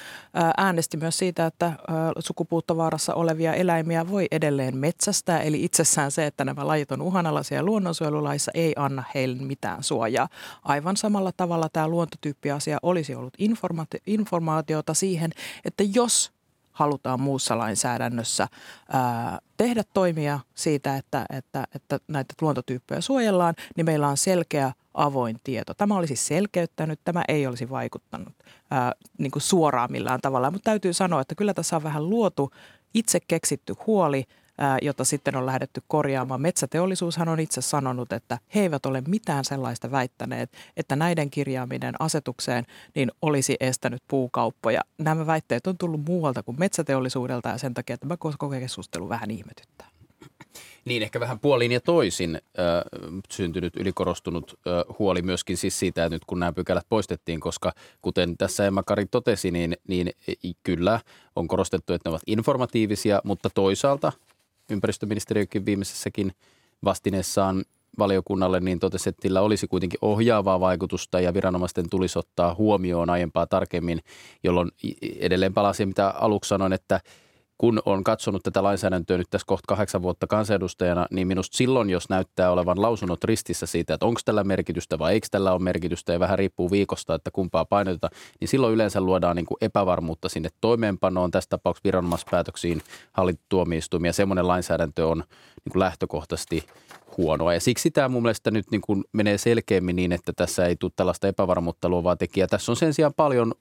äänesti 0.57 0.97
myös 0.97 1.19
siitä, 1.19 1.47
että 1.47 1.73
sukupuuttovaarassa 2.19 3.15
olevia 3.15 3.55
eläimiä 3.55 4.09
voi 4.09 4.27
edelleen 4.31 4.77
metsästää. 4.77 5.41
Eli 5.41 5.65
itsessään 5.65 6.11
se, 6.11 6.27
että 6.27 6.45
nämä 6.45 6.67
lajit 6.67 6.93
on 6.93 7.03
uhanalaisia 7.03 7.63
luonnonsuojelulaissa, 7.63 8.51
ei 8.55 8.73
anna 8.77 9.05
heille 9.15 9.43
mitään 9.43 9.83
suojaa. 9.83 10.29
Aivan 10.63 10.97
samalla 10.97 11.33
tavalla 11.37 11.69
tämä 11.73 11.89
luontotyyppiasia 11.89 12.79
olisi 12.83 13.15
ollut 13.15 13.35
informaatio 13.39 14.01
informaatiota 14.19 14.95
siihen, 14.95 15.31
että 15.65 15.85
jos 15.95 16.33
halutaan 16.73 17.21
muussa 17.21 17.59
lainsäädännössä 17.59 18.49
ää, 18.93 19.39
tehdä 19.57 19.83
toimia 19.95 20.41
siitä, 20.55 20.97
että, 20.97 21.27
että, 21.31 21.65
että 21.75 21.99
näitä 22.09 22.35
luontotyyppejä 22.41 23.01
suojellaan, 23.01 23.55
niin 23.77 23.85
meillä 23.85 24.09
on 24.09 24.17
selkeä 24.17 24.73
avoin 24.95 25.37
tieto. 25.45 25.75
Tämä 25.75 25.97
olisi 25.97 26.17
selkeyttänyt, 26.17 27.01
tämä 27.05 27.23
ei 27.29 27.47
olisi 27.47 27.71
vaikuttanut 27.71 28.33
ää, 28.71 28.93
niin 29.19 29.31
kuin 29.31 29.43
suoraan 29.43 29.93
millään 29.93 30.21
tavalla, 30.21 30.51
mutta 30.51 30.71
täytyy 30.71 30.93
sanoa, 30.93 31.21
että 31.21 31.35
kyllä 31.35 31.55
tässä 31.55 31.77
on 31.77 31.83
vähän 31.83 32.11
luotu 32.11 32.51
itse 32.95 33.19
keksitty 33.29 33.75
huoli– 33.87 34.25
jota 34.83 35.05
sitten 35.05 35.37
on 35.37 35.47
lähdetty 35.47 35.83
korjaamaan. 35.89 36.41
Metsäteollisuushan 36.41 37.29
on 37.29 37.41
itse 37.41 37.61
sanonut, 37.61 38.13
että 38.13 38.39
he 38.55 38.61
eivät 38.61 38.87
ole 38.87 39.03
mitään 39.09 39.45
sellaista 39.45 39.91
väittäneet, 39.91 40.51
että 40.77 40.97
näiden 40.97 41.31
kirjaaminen 41.31 41.95
asetukseen 41.99 42.67
niin 42.95 43.13
olisi 43.23 43.57
estänyt 43.61 44.03
puukauppoja. 44.09 44.81
Nämä 44.99 45.27
väitteet 45.27 45.67
on 45.67 45.79
tullut 45.79 46.05
muualta 46.07 46.43
kuin 46.43 46.59
metsäteollisuudelta 46.59 47.49
ja 47.49 47.59
sen 47.59 47.75
takia 47.75 47.99
tämä 47.99 48.17
koko 48.17 48.49
keskustelu 48.49 49.09
vähän 49.09 49.31
ihmetyttää. 49.31 49.89
Niin, 50.85 51.03
ehkä 51.03 51.21
vähän 51.21 51.39
puolin 51.39 51.73
ja 51.73 51.81
toisin 51.81 52.35
äh, 52.37 52.43
syntynyt 53.31 53.77
ylikorostunut 53.77 54.59
äh, 54.67 54.97
huoli 54.99 55.23
myöskin 55.23 55.57
siis 55.57 55.79
siitä, 55.79 56.05
että 56.05 56.15
nyt 56.15 56.25
kun 56.25 56.41
nämä 56.41 56.53
pykälät 56.53 56.87
poistettiin, 56.89 57.41
koska 57.41 57.73
kuten 58.03 58.37
tässä 58.37 58.67
Emma 58.67 58.83
Kari 58.83 59.07
totesi, 59.07 59.51
niin, 59.51 59.77
niin 59.89 60.13
kyllä 60.63 61.01
on 61.37 61.49
korostettu, 61.49 61.93
että 61.93 62.09
ne 62.09 62.11
ovat 62.11 62.23
informatiivisia, 62.27 63.21
mutta 63.25 63.51
toisaalta 63.55 64.13
ympäristöministeriökin 64.71 65.67
viimeisessäkin 65.67 66.33
vastineessaan 66.85 67.65
valiokunnalle, 67.99 68.61
niin 68.61 68.79
totesi, 68.79 69.09
että 69.09 69.23
sillä 69.23 69.41
olisi 69.41 69.67
kuitenkin 69.67 69.99
ohjaavaa 70.03 70.61
vaikutusta 70.61 71.21
ja 71.21 71.35
viranomaisten 71.35 71.91
tulisi 71.91 72.19
ottaa 72.19 72.55
huomioon 72.55 73.11
aiempaa 73.11 73.47
tarkemmin, 73.47 74.01
jolloin 74.45 74.71
edelleen 75.21 75.55
palasin, 75.55 75.89
mitä 75.89 76.09
aluksi 76.09 76.49
sanoin, 76.49 76.73
että– 76.73 77.01
kun 77.59 77.83
on 77.87 78.05
katsonut 78.05 78.43
tätä 78.43 78.63
lainsäädäntöä 78.63 79.19
nyt 79.19 79.27
tässä 79.31 79.47
kohta 79.47 79.65
kahdeksan 79.69 80.03
vuotta 80.03 80.27
kansanedustajana, 80.27 81.07
niin 81.11 81.29
minusta 81.29 81.57
silloin, 81.57 81.91
jos 81.91 82.09
näyttää 82.09 82.51
olevan 82.51 82.83
lausunnot 82.83 83.25
ristissä 83.25 83.67
siitä, 83.67 83.95
että 83.95 84.07
onko 84.07 84.21
tällä 84.25 84.45
merkitystä 84.45 84.99
vai 84.99 85.13
eikö 85.13 85.27
tällä 85.31 85.53
ole 85.53 85.63
merkitystä 85.63 86.13
ja 86.13 86.21
vähän 86.21 86.39
riippuu 86.39 86.71
viikosta, 86.71 87.15
että 87.15 87.31
kumpaa 87.31 87.65
painotetaan, 87.65 88.11
niin 88.41 88.49
silloin 88.49 88.75
yleensä 88.75 89.01
luodaan 89.01 89.37
niin 89.37 89.47
kuin 89.47 89.59
epävarmuutta 89.61 90.29
sinne 90.29 90.49
toimeenpanoon, 90.61 91.31
tässä 91.31 91.51
tapauksessa 91.51 91.85
viranomaispäätöksiin, 91.85 92.83
hallitustuomioistuimia. 93.13 94.13
Semmoinen 94.13 94.49
lainsäädäntö 94.49 95.07
on 95.07 95.19
niin 95.65 95.73
kuin 95.73 95.81
lähtökohtaisesti 95.81 96.65
huonoa. 97.17 97.55
Ja 97.55 97.61
siksi 97.61 97.91
tämä 97.91 98.09
mun 98.09 98.23
mielestä 98.23 98.51
nyt 98.51 98.71
niin 98.71 98.81
kuin 98.81 99.05
menee 99.13 99.39
selkeämmin 99.39 99.97
niin, 99.97 100.13
että 100.13 100.33
tässä 100.33 100.67
ei 100.67 100.77
tule 100.77 100.93
tällaista 100.97 101.29
epävarmuutta 101.29 101.89
luovaa 101.89 102.17
tekijää. 102.17 102.47
Tässä 102.47 102.73
on 102.73 102.77
sen 102.77 102.95
sijaan 102.95 103.15
paljon 103.17 103.55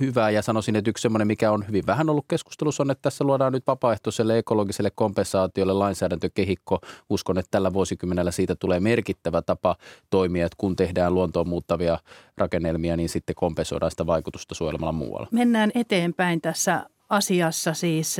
hyvää 0.00 0.30
ja 0.30 0.42
sanoisin, 0.42 0.76
että 0.76 0.90
yksi 0.90 1.02
semmoinen, 1.02 1.26
mikä 1.26 1.52
on 1.52 1.66
hyvin 1.68 1.86
vähän 1.86 2.10
ollut 2.10 2.24
keskustelussa, 2.28 2.82
on, 2.82 2.90
että 2.90 3.02
tässä 3.02 3.23
tässä 3.24 3.30
luodaan 3.30 3.52
nyt 3.52 3.66
vapaaehtoiselle 3.66 4.38
ekologiselle 4.38 4.90
kompensaatiolle 4.94 5.72
lainsäädäntökehikko. 5.72 6.80
Uskon, 7.10 7.38
että 7.38 7.50
tällä 7.50 7.72
vuosikymmenellä 7.72 8.30
siitä 8.30 8.54
tulee 8.54 8.80
merkittävä 8.80 9.42
tapa 9.42 9.76
toimia, 10.10 10.46
että 10.46 10.56
kun 10.58 10.76
tehdään 10.76 11.14
luontoon 11.14 11.48
muuttavia 11.48 11.98
rakennelmia, 12.38 12.96
niin 12.96 13.08
sitten 13.08 13.34
kompensoidaan 13.34 13.90
sitä 13.90 14.06
vaikutusta 14.06 14.54
suojelmalla 14.54 14.92
muualla. 14.92 15.28
Mennään 15.30 15.70
eteenpäin 15.74 16.40
tässä 16.40 16.86
asiassa 17.08 17.74
siis 17.74 18.16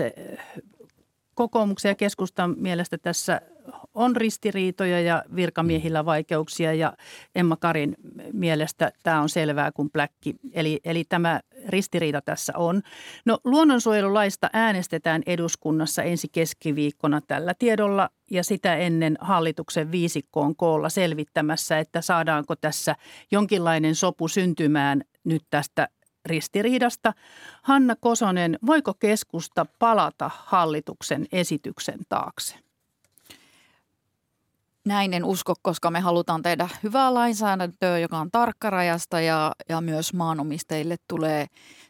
kokoomuksen 1.34 1.88
ja 1.88 1.94
keskustan 1.94 2.54
mielestä 2.58 2.98
tässä 2.98 3.40
on 3.94 4.16
ristiriitoja 4.16 5.00
ja 5.00 5.24
virkamiehillä 5.36 6.04
vaikeuksia 6.04 6.72
ja 6.72 6.92
Emma 7.34 7.56
Karin 7.56 7.96
mielestä 8.32 8.92
tämä 9.02 9.20
on 9.20 9.28
selvää 9.28 9.72
kuin 9.72 9.90
pläkki. 9.90 10.34
Eli, 10.52 10.80
eli 10.84 11.04
tämä 11.08 11.40
ristiriita 11.68 12.20
tässä 12.20 12.52
on. 12.56 12.82
No 13.24 13.38
luonnonsuojelulaista 13.44 14.50
äänestetään 14.52 15.22
eduskunnassa 15.26 16.02
ensi 16.02 16.28
keskiviikkona 16.32 17.20
tällä 17.20 17.54
tiedolla 17.58 18.10
ja 18.30 18.44
sitä 18.44 18.76
ennen 18.76 19.18
hallituksen 19.20 19.92
viisikkoon 19.92 20.56
koolla 20.56 20.88
selvittämässä, 20.88 21.78
että 21.78 22.00
saadaanko 22.00 22.56
tässä 22.56 22.96
jonkinlainen 23.32 23.94
sopu 23.94 24.28
syntymään 24.28 25.02
nyt 25.24 25.42
tästä 25.50 25.88
ristiriidasta. 26.26 27.12
Hanna 27.62 27.96
Kosonen, 28.00 28.58
voiko 28.66 28.94
keskusta 28.94 29.66
palata 29.78 30.30
hallituksen 30.34 31.26
esityksen 31.32 31.98
taakse? 32.08 32.63
Näin 34.86 35.14
en 35.14 35.24
usko, 35.24 35.54
koska 35.62 35.90
me 35.90 36.00
halutaan 36.00 36.42
tehdä 36.42 36.68
hyvää 36.82 37.14
lainsäädäntöä, 37.14 37.98
joka 37.98 38.18
on 38.18 38.30
tarkkarajasta 38.30 39.20
ja, 39.20 39.52
ja 39.68 39.80
myös 39.80 40.14
maanomistajille 40.14 40.96
tulee 41.08 41.46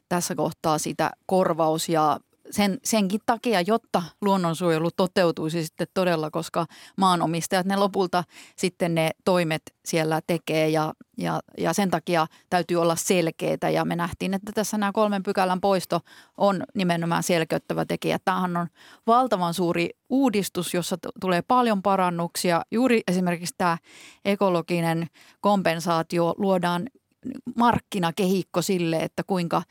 tässä 0.08 0.34
kohtaa 0.34 0.78
sitä 0.78 1.10
korvaus 1.26 1.88
ja 1.88 2.18
sen, 2.50 2.78
senkin 2.84 3.20
takia, 3.26 3.60
jotta 3.60 4.02
luonnonsuojelu 4.20 4.90
toteutuisi 4.90 5.64
sitten 5.64 5.86
todella, 5.94 6.30
koska 6.30 6.66
maanomistajat 6.96 7.66
ne 7.66 7.76
lopulta 7.76 8.24
sitten 8.56 8.94
ne 8.94 9.10
toimet 9.24 9.62
siellä 9.84 10.20
tekee 10.26 10.68
ja, 10.68 10.94
ja, 11.18 11.40
ja 11.58 11.72
sen 11.72 11.90
takia 11.90 12.26
täytyy 12.50 12.76
olla 12.76 12.96
selkeitä 12.96 13.70
ja 13.70 13.84
me 13.84 13.96
nähtiin, 13.96 14.34
että 14.34 14.52
tässä 14.52 14.78
nämä 14.78 14.92
kolmen 14.92 15.22
pykälän 15.22 15.60
poisto 15.60 16.00
on 16.36 16.62
nimenomaan 16.74 17.22
selkeyttävä 17.22 17.84
tekijä. 17.84 18.18
Tämähän 18.24 18.56
on 18.56 18.66
valtavan 19.06 19.54
suuri 19.54 19.90
uudistus, 20.08 20.74
jossa 20.74 20.96
t- 20.96 21.20
tulee 21.20 21.42
paljon 21.42 21.82
parannuksia. 21.82 22.62
Juuri 22.70 23.02
esimerkiksi 23.08 23.54
tämä 23.58 23.78
ekologinen 24.24 25.06
kompensaatio 25.40 26.34
luodaan 26.38 26.86
markkinakehikko 27.56 28.62
sille, 28.62 28.96
että 28.96 29.22
kuinka 29.26 29.62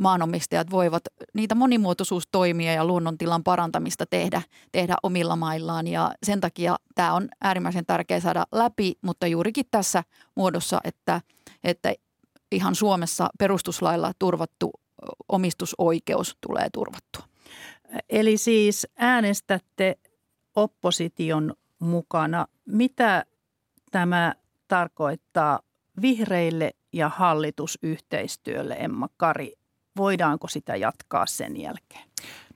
maanomistajat 0.00 0.70
voivat 0.70 1.02
niitä 1.34 1.54
monimuotoisuustoimia 1.54 2.72
ja 2.72 2.84
luonnontilan 2.84 3.44
parantamista 3.44 4.06
tehdä, 4.06 4.42
tehdä 4.72 4.96
omilla 5.02 5.36
maillaan. 5.36 5.86
Ja 5.86 6.10
sen 6.22 6.40
takia 6.40 6.76
tämä 6.94 7.14
on 7.14 7.28
äärimmäisen 7.40 7.86
tärkeä 7.86 8.20
saada 8.20 8.44
läpi, 8.52 8.94
mutta 9.02 9.26
juurikin 9.26 9.64
tässä 9.70 10.04
muodossa, 10.34 10.80
että, 10.84 11.20
että 11.64 11.94
ihan 12.52 12.74
Suomessa 12.74 13.28
perustuslailla 13.38 14.12
turvattu 14.18 14.70
omistusoikeus 15.28 16.36
tulee 16.40 16.68
turvattua. 16.72 17.22
Eli 18.10 18.38
siis 18.38 18.86
äänestätte 18.96 19.98
opposition 20.56 21.54
mukana. 21.78 22.46
Mitä 22.66 23.24
tämä 23.90 24.34
tarkoittaa 24.68 25.60
vihreille 26.02 26.70
ja 26.92 27.08
hallitusyhteistyölle, 27.08 28.74
Emma 28.74 29.08
Kari? 29.16 29.52
Voidaanko 29.96 30.48
sitä 30.48 30.76
jatkaa 30.76 31.26
sen 31.26 31.60
jälkeen? 31.60 32.04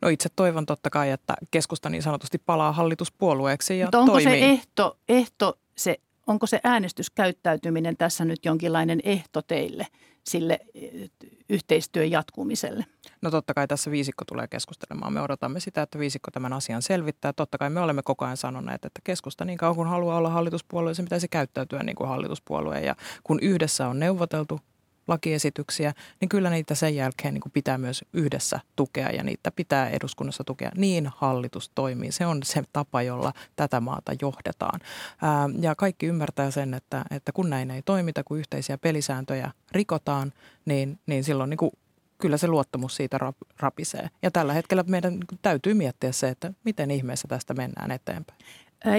No 0.00 0.08
itse 0.08 0.28
toivon 0.36 0.66
totta 0.66 0.90
kai, 0.90 1.10
että 1.10 1.34
keskusta 1.50 1.90
niin 1.90 2.02
sanotusti 2.02 2.38
palaa 2.38 2.72
hallituspuolueeksi 2.72 3.78
ja 3.78 3.86
Mutta 3.86 3.98
onko 3.98 4.12
toimii. 4.12 4.40
se 4.40 4.46
ehto, 4.46 4.98
ehto 5.08 5.58
se, 5.76 6.00
onko 6.26 6.46
se 6.46 6.60
äänestyskäyttäytyminen 6.64 7.96
tässä 7.96 8.24
nyt 8.24 8.44
jonkinlainen 8.44 9.00
ehto 9.04 9.42
teille 9.42 9.86
sille 10.28 10.58
eh, 10.74 11.10
yhteistyön 11.48 12.10
jatkumiselle? 12.10 12.84
No 13.22 13.30
totta 13.30 13.54
kai 13.54 13.68
tässä 13.68 13.90
viisikko 13.90 14.24
tulee 14.24 14.48
keskustelemaan. 14.48 15.12
Me 15.12 15.20
odotamme 15.20 15.60
sitä, 15.60 15.82
että 15.82 15.98
viisikko 15.98 16.30
tämän 16.30 16.52
asian 16.52 16.82
selvittää. 16.82 17.32
Totta 17.32 17.58
kai 17.58 17.70
me 17.70 17.80
olemme 17.80 18.02
koko 18.02 18.24
ajan 18.24 18.36
sanoneet, 18.36 18.84
että 18.84 19.00
keskusta 19.04 19.44
niin 19.44 19.58
kauan 19.58 19.76
kuin 19.76 19.88
haluaa 19.88 20.18
olla 20.18 20.30
hallituspuolue, 20.30 20.94
se 20.94 21.02
pitäisi 21.02 21.28
käyttäytyä 21.28 21.82
niin 21.82 21.96
kuin 21.96 22.08
hallituspuolue. 22.08 22.80
Ja 22.80 22.96
kun 23.24 23.38
yhdessä 23.42 23.88
on 23.88 23.98
neuvoteltu 23.98 24.60
lakiesityksiä, 25.08 25.94
niin 26.20 26.28
kyllä 26.28 26.50
niitä 26.50 26.74
sen 26.74 26.96
jälkeen 26.96 27.34
niin 27.34 27.42
kuin 27.42 27.52
pitää 27.52 27.78
myös 27.78 28.04
yhdessä 28.12 28.60
tukea 28.76 29.10
ja 29.10 29.22
niitä 29.22 29.50
pitää 29.50 29.88
eduskunnassa 29.88 30.44
tukea. 30.44 30.70
Niin 30.76 31.10
hallitus 31.16 31.70
toimii. 31.74 32.12
Se 32.12 32.26
on 32.26 32.42
se 32.42 32.62
tapa, 32.72 33.02
jolla 33.02 33.32
tätä 33.56 33.80
maata 33.80 34.12
johdetaan. 34.22 34.80
Ää, 35.22 35.48
ja 35.60 35.74
kaikki 35.74 36.06
ymmärtää 36.06 36.50
sen, 36.50 36.74
että, 36.74 37.04
että 37.10 37.32
kun 37.32 37.50
näin 37.50 37.70
ei 37.70 37.82
toimita, 37.82 38.24
kun 38.24 38.38
yhteisiä 38.38 38.78
pelisääntöjä 38.78 39.50
rikotaan, 39.72 40.32
niin, 40.64 40.98
niin 41.06 41.24
silloin 41.24 41.50
niin 41.50 41.58
kuin 41.58 41.70
kyllä 42.18 42.36
se 42.36 42.48
luottamus 42.48 42.96
siitä 42.96 43.18
rapisee. 43.60 44.10
Ja 44.22 44.30
tällä 44.30 44.52
hetkellä 44.52 44.84
meidän 44.86 45.18
täytyy 45.42 45.74
miettiä 45.74 46.12
se, 46.12 46.28
että 46.28 46.52
miten 46.64 46.90
ihmeessä 46.90 47.28
tästä 47.28 47.54
mennään 47.54 47.90
eteenpäin. 47.90 48.38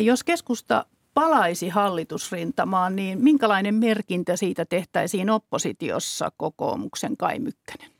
Jos 0.06 0.24
keskusta 0.24 0.86
palaisi 1.20 1.70
hallitusrintamaan, 1.70 2.96
niin 2.96 3.24
minkälainen 3.24 3.76
merkintä 3.76 4.36
siitä 4.36 4.66
tehtäisiin 4.66 5.30
oppositiossa 5.30 6.32
kokoomuksen 6.38 7.18
Kai 7.18 7.40
Mykkänen? 7.40 7.92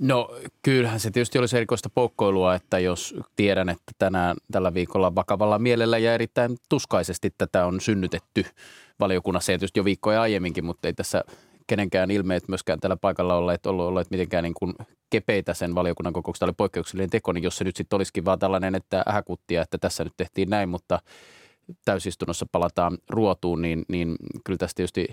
No 0.00 0.30
kyllähän 0.62 1.00
se 1.00 1.10
tietysti 1.10 1.38
olisi 1.38 1.56
erikoista 1.56 1.90
poukkoilua, 1.90 2.54
että 2.54 2.78
jos 2.78 3.14
tiedän, 3.36 3.68
että 3.68 3.92
tänään 3.98 4.36
tällä 4.52 4.74
viikolla 4.74 5.14
vakavalla 5.14 5.58
mielellä 5.58 5.98
ja 5.98 6.14
erittäin 6.14 6.56
tuskaisesti 6.68 7.34
tätä 7.38 7.66
on 7.66 7.80
synnytetty 7.80 8.44
valiokunnassa 9.00 9.52
ja 9.52 9.58
tietysti 9.58 9.80
jo 9.80 9.84
viikkoja 9.84 10.22
aiemminkin, 10.22 10.64
mutta 10.64 10.88
ei 10.88 10.94
tässä 10.94 11.24
kenenkään 11.66 12.10
ilmeet 12.10 12.48
myöskään 12.48 12.80
tällä 12.80 12.96
paikalla 12.96 13.34
olleet, 13.34 13.66
ollut 13.66 13.86
olleet 13.86 14.10
mitenkään 14.10 14.44
niin 14.44 14.54
kuin 14.54 14.74
kepeitä 15.10 15.54
sen 15.54 15.74
valiokunnan 15.74 16.12
kokouksesta. 16.12 16.46
oli 16.46 16.52
poikkeuksellinen 16.52 17.10
teko, 17.10 17.32
niin 17.32 17.44
jos 17.44 17.56
se 17.56 17.64
nyt 17.64 17.76
sitten 17.76 17.96
olisikin 17.96 18.24
vaan 18.24 18.38
tällainen, 18.38 18.74
että 18.74 19.04
ähäkuttia, 19.08 19.62
että 19.62 19.78
tässä 19.78 20.04
nyt 20.04 20.14
tehtiin 20.16 20.50
näin, 20.50 20.68
mutta– 20.68 20.98
täysistunnossa 21.84 22.46
palataan 22.52 22.98
ruotuun, 23.10 23.62
niin, 23.62 23.84
niin 23.88 24.16
kyllä 24.44 24.58
tästä 24.58 24.76
tietysti 24.76 25.06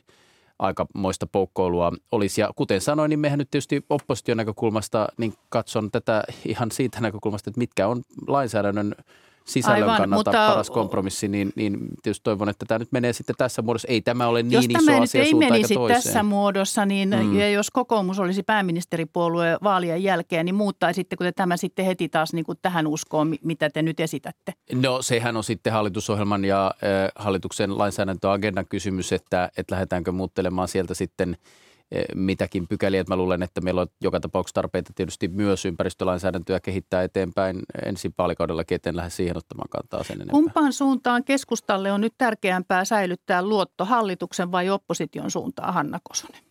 aikamoista 0.60 1.28
poukkoilua 1.28 1.92
olisi. 2.12 2.42
Ja 2.42 2.50
kuten 2.56 2.82
sanoin, 2.82 3.10
niin 3.10 3.20
mehän 3.20 3.40
nyt 3.40 3.52
tietysti 3.52 3.86
opposition 3.90 4.38
näkökulmasta 4.38 5.08
niin 5.18 5.34
katson 5.50 5.92
tätä 5.92 6.24
ihan 6.46 6.72
siitä 6.72 7.02
näkökulmasta, 7.02 7.50
että 7.50 7.60
mitkä 7.60 7.88
on 7.88 8.02
lainsäädännön 8.28 8.96
sisällön 9.48 9.84
Aivan, 9.84 9.98
kannalta 9.98 10.30
mutta, 10.30 10.50
paras 10.50 10.70
kompromissi, 10.70 11.28
niin, 11.28 11.54
niin 11.56 11.78
tietysti 12.04 12.24
toivon, 12.24 12.50
että 12.50 12.66
tämä 12.66 12.80
nyt 12.80 12.92
menee 12.92 13.14
sitten 13.14 13.36
tässä 13.38 13.62
muodossa. 13.62 13.88
Ei 13.88 14.02
tämä 14.02 14.28
ole 14.28 14.44
niin 14.44 14.52
jos 14.52 14.66
iso 14.66 14.86
tämä 14.86 15.02
asia 15.02 15.24
ei 15.24 15.34
menisi 15.34 15.76
tässä 15.88 16.24
muodossa, 16.24 16.86
niin 16.86 17.10
mm. 17.10 17.40
ja 17.40 17.50
jos 17.50 17.72
kokoomus 17.72 18.20
olisi 18.20 18.44
pääministeripuolue 18.44 19.58
vaalien 19.64 20.04
jälkeen, 20.04 20.46
niin 20.46 20.56
muuttaisitteko 20.56 21.24
te 21.24 21.32
tämä 21.32 21.58
sitten 21.58 21.86
heti 21.86 22.10
taas 22.10 22.34
niin 22.34 22.46
kuin 22.46 22.58
tähän 22.62 22.88
uskoon, 22.88 23.36
mitä 23.44 23.70
te 23.70 23.82
nyt 23.82 24.00
esitätte? 24.00 24.54
No 24.74 25.02
sehän 25.02 25.38
on 25.38 25.44
sitten 25.44 25.74
hallitusohjelman 25.74 26.46
ja 26.46 26.66
äh, 26.66 27.12
hallituksen 27.16 27.78
lainsäädäntöagendan 27.78 28.66
kysymys, 28.70 29.14
että, 29.14 29.52
että 29.58 29.76
lähdetäänkö 29.76 30.12
muuttelemaan 30.12 30.68
sieltä 30.68 30.94
sitten– 30.94 31.38
mitäkin 32.16 32.68
pykäliä. 32.68 33.04
Mä 33.10 33.16
luulen, 33.16 33.44
että 33.44 33.62
meillä 33.62 33.82
on 33.82 33.88
joka 34.02 34.20
tapauksessa 34.20 34.54
tarpeita 34.54 34.92
tietysti 34.96 35.28
myös 35.28 35.66
ympäristölainsäädäntöä 35.66 36.60
kehittää 36.60 37.04
eteenpäin 37.04 37.60
ensi 37.86 38.12
vaalikaudellakin, 38.18 38.76
eteen 38.76 38.96
lähde 38.96 39.10
siihen 39.10 39.38
ottamaan 39.38 39.70
kantaa 39.70 40.04
sen 40.04 40.16
enempää. 40.16 40.32
Kumpaan 40.32 40.74
suuntaan 40.74 41.24
keskustalle 41.24 41.92
on 41.92 42.02
nyt 42.02 42.14
tärkeämpää 42.18 42.86
säilyttää 42.86 43.42
luotto 43.42 43.86
hallituksen 43.86 44.52
vai 44.52 44.70
opposition 44.70 45.32
suuntaan, 45.32 45.74
Hanna 45.74 46.00
Kosonen? 46.04 46.42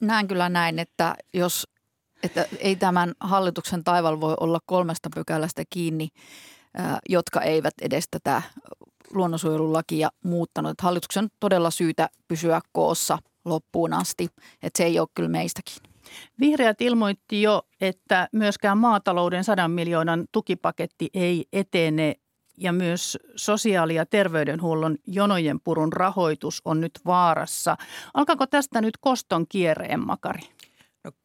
Näen 0.00 0.28
kyllä 0.28 0.48
näin, 0.48 0.78
että 0.78 1.14
jos 1.34 1.68
että 2.22 2.46
ei 2.58 2.76
tämän 2.76 3.12
hallituksen 3.20 3.84
taival 3.84 4.20
voi 4.20 4.34
olla 4.40 4.58
kolmesta 4.66 5.08
pykälästä 5.14 5.62
kiinni, 5.70 6.08
jotka 7.08 7.40
eivät 7.40 7.74
edes 7.80 8.04
tätä 8.10 8.42
luonnonsuojelulakia 9.14 10.10
muuttanut. 10.24 10.80
Hallituksen 10.80 11.24
on 11.24 11.30
todella 11.40 11.70
syytä 11.70 12.08
pysyä 12.28 12.60
koossa– 12.72 13.18
loppuun 13.44 13.92
asti. 13.92 14.28
Että 14.62 14.76
se 14.76 14.84
ei 14.84 14.98
ole 14.98 15.08
kyllä 15.14 15.28
meistäkin. 15.28 15.74
Vihreät 16.40 16.80
ilmoitti 16.80 17.42
jo, 17.42 17.62
että 17.80 18.28
myöskään 18.32 18.78
maatalouden 18.78 19.44
100 19.44 19.68
miljoonan 19.68 20.24
tukipaketti 20.32 21.10
ei 21.14 21.44
etene 21.52 22.14
ja 22.56 22.72
myös 22.72 23.18
sosiaali- 23.36 23.94
ja 23.94 24.06
terveydenhuollon 24.06 24.96
jonojen 25.06 25.60
purun 25.64 25.92
rahoitus 25.92 26.60
on 26.64 26.80
nyt 26.80 26.92
vaarassa. 27.06 27.76
Alkaako 28.14 28.46
tästä 28.46 28.80
nyt 28.80 28.96
koston 29.00 29.46
kierre, 29.48 29.96
Makari? 29.96 30.42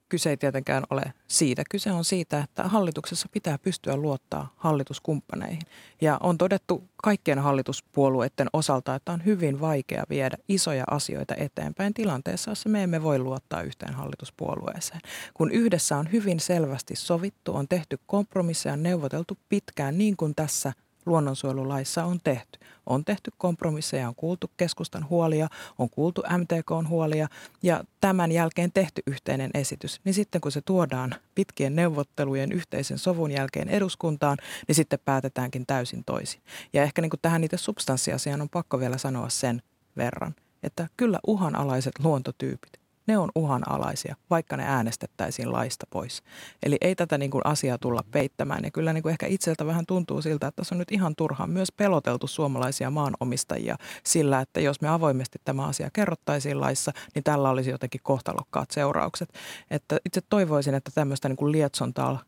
Kyse 0.09 0.29
ei 0.29 0.37
tietenkään 0.37 0.83
ole 0.89 1.13
siitä. 1.27 1.63
Kyse 1.71 1.91
on 1.91 2.05
siitä, 2.05 2.39
että 2.39 2.63
hallituksessa 2.63 3.29
pitää 3.31 3.57
pystyä 3.57 3.97
luottaa 3.97 4.53
hallituskumppaneihin. 4.57 5.61
Ja 6.01 6.17
on 6.23 6.37
todettu 6.37 6.83
kaikkien 7.03 7.39
hallituspuolueiden 7.39 8.47
osalta, 8.53 8.95
että 8.95 9.11
on 9.11 9.25
hyvin 9.25 9.61
vaikea 9.61 10.03
viedä 10.09 10.37
isoja 10.47 10.83
asioita 10.91 11.35
eteenpäin 11.37 11.93
tilanteessa, 11.93 12.51
jossa 12.51 12.69
me 12.69 12.83
emme 12.83 13.03
voi 13.03 13.19
luottaa 13.19 13.61
yhteen 13.61 13.93
hallituspuolueeseen. 13.93 15.01
Kun 15.33 15.51
yhdessä 15.51 15.97
on 15.97 16.11
hyvin 16.11 16.39
selvästi 16.39 16.95
sovittu, 16.95 17.55
on 17.55 17.67
tehty 17.67 17.99
kompromisseja, 18.05 18.77
neuvoteltu 18.77 19.37
pitkään 19.49 19.97
niin 19.97 20.17
kuin 20.17 20.35
tässä– 20.35 20.73
luonnonsuojelulaissa 21.07 22.05
on 22.05 22.19
tehty. 22.23 22.59
On 22.85 23.05
tehty 23.05 23.31
kompromisseja, 23.37 24.07
on 24.07 24.15
kuultu 24.15 24.51
keskustan 24.57 25.09
huolia, 25.09 25.47
on 25.79 25.89
kuultu 25.89 26.23
MTK 26.37 26.89
huolia 26.89 27.27
ja 27.63 27.83
tämän 28.01 28.31
jälkeen 28.31 28.71
tehty 28.71 29.01
yhteinen 29.07 29.51
esitys. 29.53 30.01
Niin 30.03 30.13
sitten 30.13 30.41
kun 30.41 30.51
se 30.51 30.61
tuodaan 30.61 31.15
pitkien 31.35 31.75
neuvottelujen 31.75 32.51
yhteisen 32.51 32.97
sovun 32.97 33.31
jälkeen 33.31 33.69
eduskuntaan, 33.69 34.37
niin 34.67 34.75
sitten 34.75 34.99
päätetäänkin 35.05 35.65
täysin 35.65 36.03
toisin. 36.03 36.41
Ja 36.73 36.83
ehkä 36.83 37.01
niin 37.01 37.09
kuin 37.09 37.21
tähän 37.21 37.41
niitä 37.41 37.57
substanssiasiaan 37.57 38.41
on 38.41 38.49
pakko 38.49 38.79
vielä 38.79 38.97
sanoa 38.97 39.29
sen 39.29 39.61
verran, 39.97 40.35
että 40.63 40.87
kyllä 40.97 41.19
uhanalaiset 41.27 41.93
luontotyypit, 42.03 42.79
ne 43.07 43.17
on 43.17 43.29
uhanalaisia, 43.35 44.15
vaikka 44.29 44.57
ne 44.57 44.63
äänestettäisiin 44.67 45.51
laista 45.51 45.87
pois. 45.89 46.23
Eli 46.63 46.77
ei 46.81 46.95
tätä 46.95 47.17
niin 47.17 47.31
kuin 47.31 47.45
asiaa 47.45 47.77
tulla 47.77 48.03
peittämään. 48.11 48.63
Ja 48.63 48.71
kyllä 48.71 48.93
niin 48.93 49.03
kuin 49.03 49.11
ehkä 49.11 49.27
itseltä 49.27 49.65
vähän 49.65 49.85
tuntuu 49.85 50.21
siltä, 50.21 50.47
että 50.47 50.61
tässä 50.61 50.75
on 50.75 50.79
nyt 50.79 50.91
ihan 50.91 51.15
turhaan 51.15 51.49
myös 51.49 51.71
peloteltu 51.71 52.27
suomalaisia 52.27 52.89
maanomistajia 52.89 53.75
sillä, 54.03 54.41
että 54.41 54.59
jos 54.59 54.81
me 54.81 54.87
avoimesti 54.87 55.39
tämä 55.45 55.65
asia 55.65 55.89
kerrottaisiin 55.93 56.61
laissa, 56.61 56.91
niin 57.15 57.23
tällä 57.23 57.49
olisi 57.49 57.69
jotenkin 57.69 58.01
kohtalokkaat 58.03 58.71
seuraukset. 58.71 59.29
Että 59.71 59.97
itse 60.05 60.21
toivoisin, 60.29 60.73
että 60.73 60.91
tämmöistä 60.95 61.29
niin 61.29 61.37
kuin 61.37 61.51
lietsontaa 61.51 62.19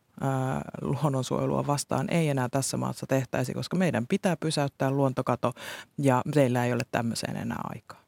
luonnonsuojelua 0.82 1.68
vastaan 1.68 2.10
ei 2.10 2.30
enää 2.30 2.50
tässä 2.50 2.78
maassa 2.78 3.06
tehtäisi, 3.08 3.54
koska 3.54 3.78
meidän 3.78 4.08
pitää 4.08 4.38
pysäyttää 4.38 4.92
luontokato 4.92 5.54
ja 5.98 6.22
meillä 6.36 6.66
ei 6.66 6.74
ole 6.74 6.84
tämmöiseen 6.92 7.38
enää 7.38 7.62
aikaa. 7.64 7.99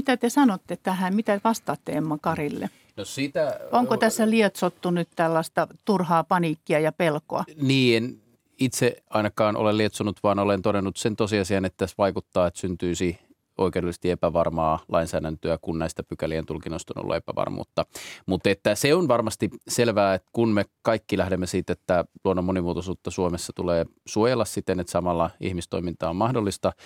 Mitä 0.00 0.16
te 0.16 0.30
sanotte 0.30 0.76
tähän? 0.76 1.14
Mitä 1.14 1.40
vastaatte 1.44 1.92
Emma 1.92 2.18
Karille? 2.18 2.70
No 2.96 3.04
siitä, 3.04 3.60
Onko 3.72 3.96
tässä 3.96 4.30
lietsottu 4.30 4.90
nyt 4.90 5.08
tällaista 5.16 5.68
turhaa 5.84 6.24
paniikkia 6.24 6.80
ja 6.80 6.92
pelkoa? 6.92 7.44
Niin, 7.62 8.22
itse 8.60 9.02
ainakaan 9.10 9.56
ole 9.56 9.76
lietsonut, 9.76 10.16
vaan 10.22 10.38
olen 10.38 10.62
todennut 10.62 10.96
sen 10.96 11.16
tosiasian, 11.16 11.64
että 11.64 11.76
tässä 11.76 11.94
vaikuttaa, 11.98 12.46
että 12.46 12.60
syntyisi 12.60 13.18
oikeudellisesti 13.58 14.10
epävarmaa 14.10 14.84
lainsäädäntöä, 14.88 15.58
kun 15.62 15.78
näistä 15.78 16.02
pykälien 16.02 16.46
tulkinnoista 16.46 16.92
on 16.96 17.02
ollut 17.02 17.16
epävarmuutta. 17.16 17.86
Mutta 18.26 18.50
että 18.50 18.74
se 18.74 18.94
on 18.94 19.08
varmasti 19.08 19.50
selvää, 19.68 20.14
että 20.14 20.28
kun 20.32 20.48
me 20.48 20.64
kaikki 20.82 21.18
lähdemme 21.18 21.46
siitä, 21.46 21.72
että 21.72 22.04
luonnon 22.24 22.44
monimuotoisuutta 22.44 23.10
Suomessa 23.10 23.52
tulee 23.52 23.86
suojella 24.06 24.44
siten, 24.44 24.80
että 24.80 24.92
samalla 24.92 25.30
ihmistoiminta 25.40 26.10
on 26.10 26.16
mahdollista– 26.16 26.72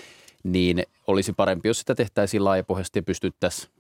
niin 0.44 0.82
olisi 1.06 1.32
parempi, 1.32 1.68
jos 1.68 1.78
sitä 1.78 1.94
tehtäisiin 1.94 2.44
laajapohjaisesti 2.44 2.98
ja 2.98 3.02
pystyttäisiin 3.02 3.72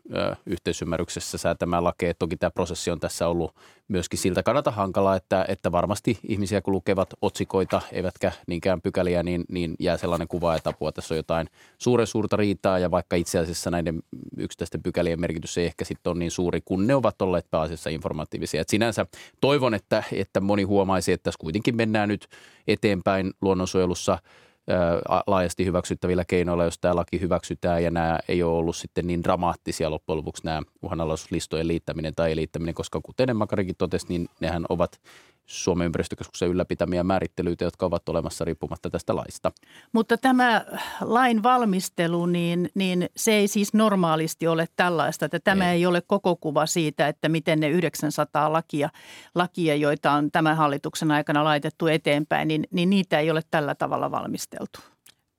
yhteisymmärryksessä 0.46 1.38
säätämään 1.38 1.84
lakeja. 1.84 2.14
Toki 2.14 2.36
tämä 2.36 2.50
prosessi 2.50 2.90
on 2.90 3.00
tässä 3.00 3.28
ollut 3.28 3.54
myöskin 3.88 4.18
siltä 4.18 4.42
kannalta 4.42 4.70
hankala, 4.70 5.16
että, 5.16 5.44
että 5.48 5.72
varmasti 5.72 6.18
ihmisiä 6.28 6.60
kun 6.60 6.74
lukevat 6.74 7.14
otsikoita 7.22 7.82
eivätkä 7.92 8.32
niinkään 8.46 8.80
pykäliä, 8.80 9.22
niin, 9.22 9.44
niin 9.48 9.74
jää 9.80 9.96
sellainen 9.96 10.28
kuva, 10.28 10.56
että 10.56 10.70
apua 10.70 10.92
tässä 10.92 11.14
on 11.14 11.16
jotain 11.16 11.48
suuren 11.78 12.06
suurta 12.06 12.36
riitaa 12.36 12.78
ja 12.78 12.90
vaikka 12.90 13.16
itse 13.16 13.38
asiassa 13.38 13.70
näiden 13.70 14.02
yksittäisten 14.36 14.82
pykälien 14.82 15.20
merkitys 15.20 15.58
ei 15.58 15.66
ehkä 15.66 15.84
sitten 15.84 16.10
ole 16.10 16.18
niin 16.18 16.30
suuri, 16.30 16.60
kun 16.64 16.86
ne 16.86 16.94
ovat 16.94 17.22
olleet 17.22 17.50
pääasiassa 17.50 17.90
informatiivisia. 17.90 18.60
Et 18.60 18.68
sinänsä 18.68 19.06
toivon, 19.40 19.74
että, 19.74 20.02
että 20.12 20.40
moni 20.40 20.62
huomaisi, 20.62 21.12
että 21.12 21.24
tässä 21.24 21.38
kuitenkin 21.40 21.76
mennään 21.76 22.08
nyt 22.08 22.28
eteenpäin 22.66 23.32
luonnonsuojelussa– 23.40 24.18
laajasti 25.26 25.64
hyväksyttävillä 25.64 26.24
keinoilla, 26.24 26.64
jos 26.64 26.78
tämä 26.78 26.96
laki 26.96 27.20
hyväksytään 27.20 27.82
ja 27.82 27.90
nämä 27.90 28.18
ei 28.28 28.42
ole 28.42 28.58
ollut 28.58 28.76
sitten 28.76 29.06
niin 29.06 29.22
dramaattisia 29.22 29.90
loppujen 29.90 30.16
lopuksi 30.16 30.44
nämä 30.44 30.62
uhanalaisuuslistojen 30.82 31.68
liittäminen 31.68 32.14
tai 32.14 32.28
ei 32.28 32.36
liittäminen, 32.36 32.74
koska 32.74 33.00
kuten 33.02 33.30
Emmakarikin 33.30 33.76
totesi, 33.78 34.06
niin 34.08 34.28
nehän 34.40 34.66
ovat 34.68 35.00
Suomen 35.46 35.86
ympäristökeskuksen 35.86 36.48
ylläpitämiä 36.48 37.04
määrittelyitä, 37.04 37.64
jotka 37.64 37.86
ovat 37.86 38.08
olemassa 38.08 38.44
riippumatta 38.44 38.90
tästä 38.90 39.16
laista. 39.16 39.52
Mutta 39.92 40.18
tämä 40.18 40.64
lain 41.00 41.42
valmistelu, 41.42 42.26
niin, 42.26 42.70
niin 42.74 43.08
se 43.16 43.32
ei 43.32 43.48
siis 43.48 43.74
normaalisti 43.74 44.46
ole 44.46 44.66
tällaista, 44.76 45.24
että 45.24 45.40
tämä 45.40 45.72
ei, 45.72 45.78
ei 45.78 45.86
ole 45.86 46.02
koko 46.06 46.36
kuva 46.36 46.66
siitä, 46.66 47.08
että 47.08 47.28
miten 47.28 47.60
ne 47.60 47.68
900 47.68 48.52
lakia, 48.52 48.88
lakia 49.34 49.74
joita 49.74 50.12
on 50.12 50.30
tämän 50.30 50.56
hallituksen 50.56 51.10
aikana 51.10 51.44
laitettu 51.44 51.86
eteenpäin, 51.86 52.48
niin, 52.48 52.64
niin 52.70 52.90
niitä 52.90 53.20
ei 53.20 53.30
ole 53.30 53.42
tällä 53.50 53.74
tavalla 53.74 54.10
valmisteltu 54.10 54.93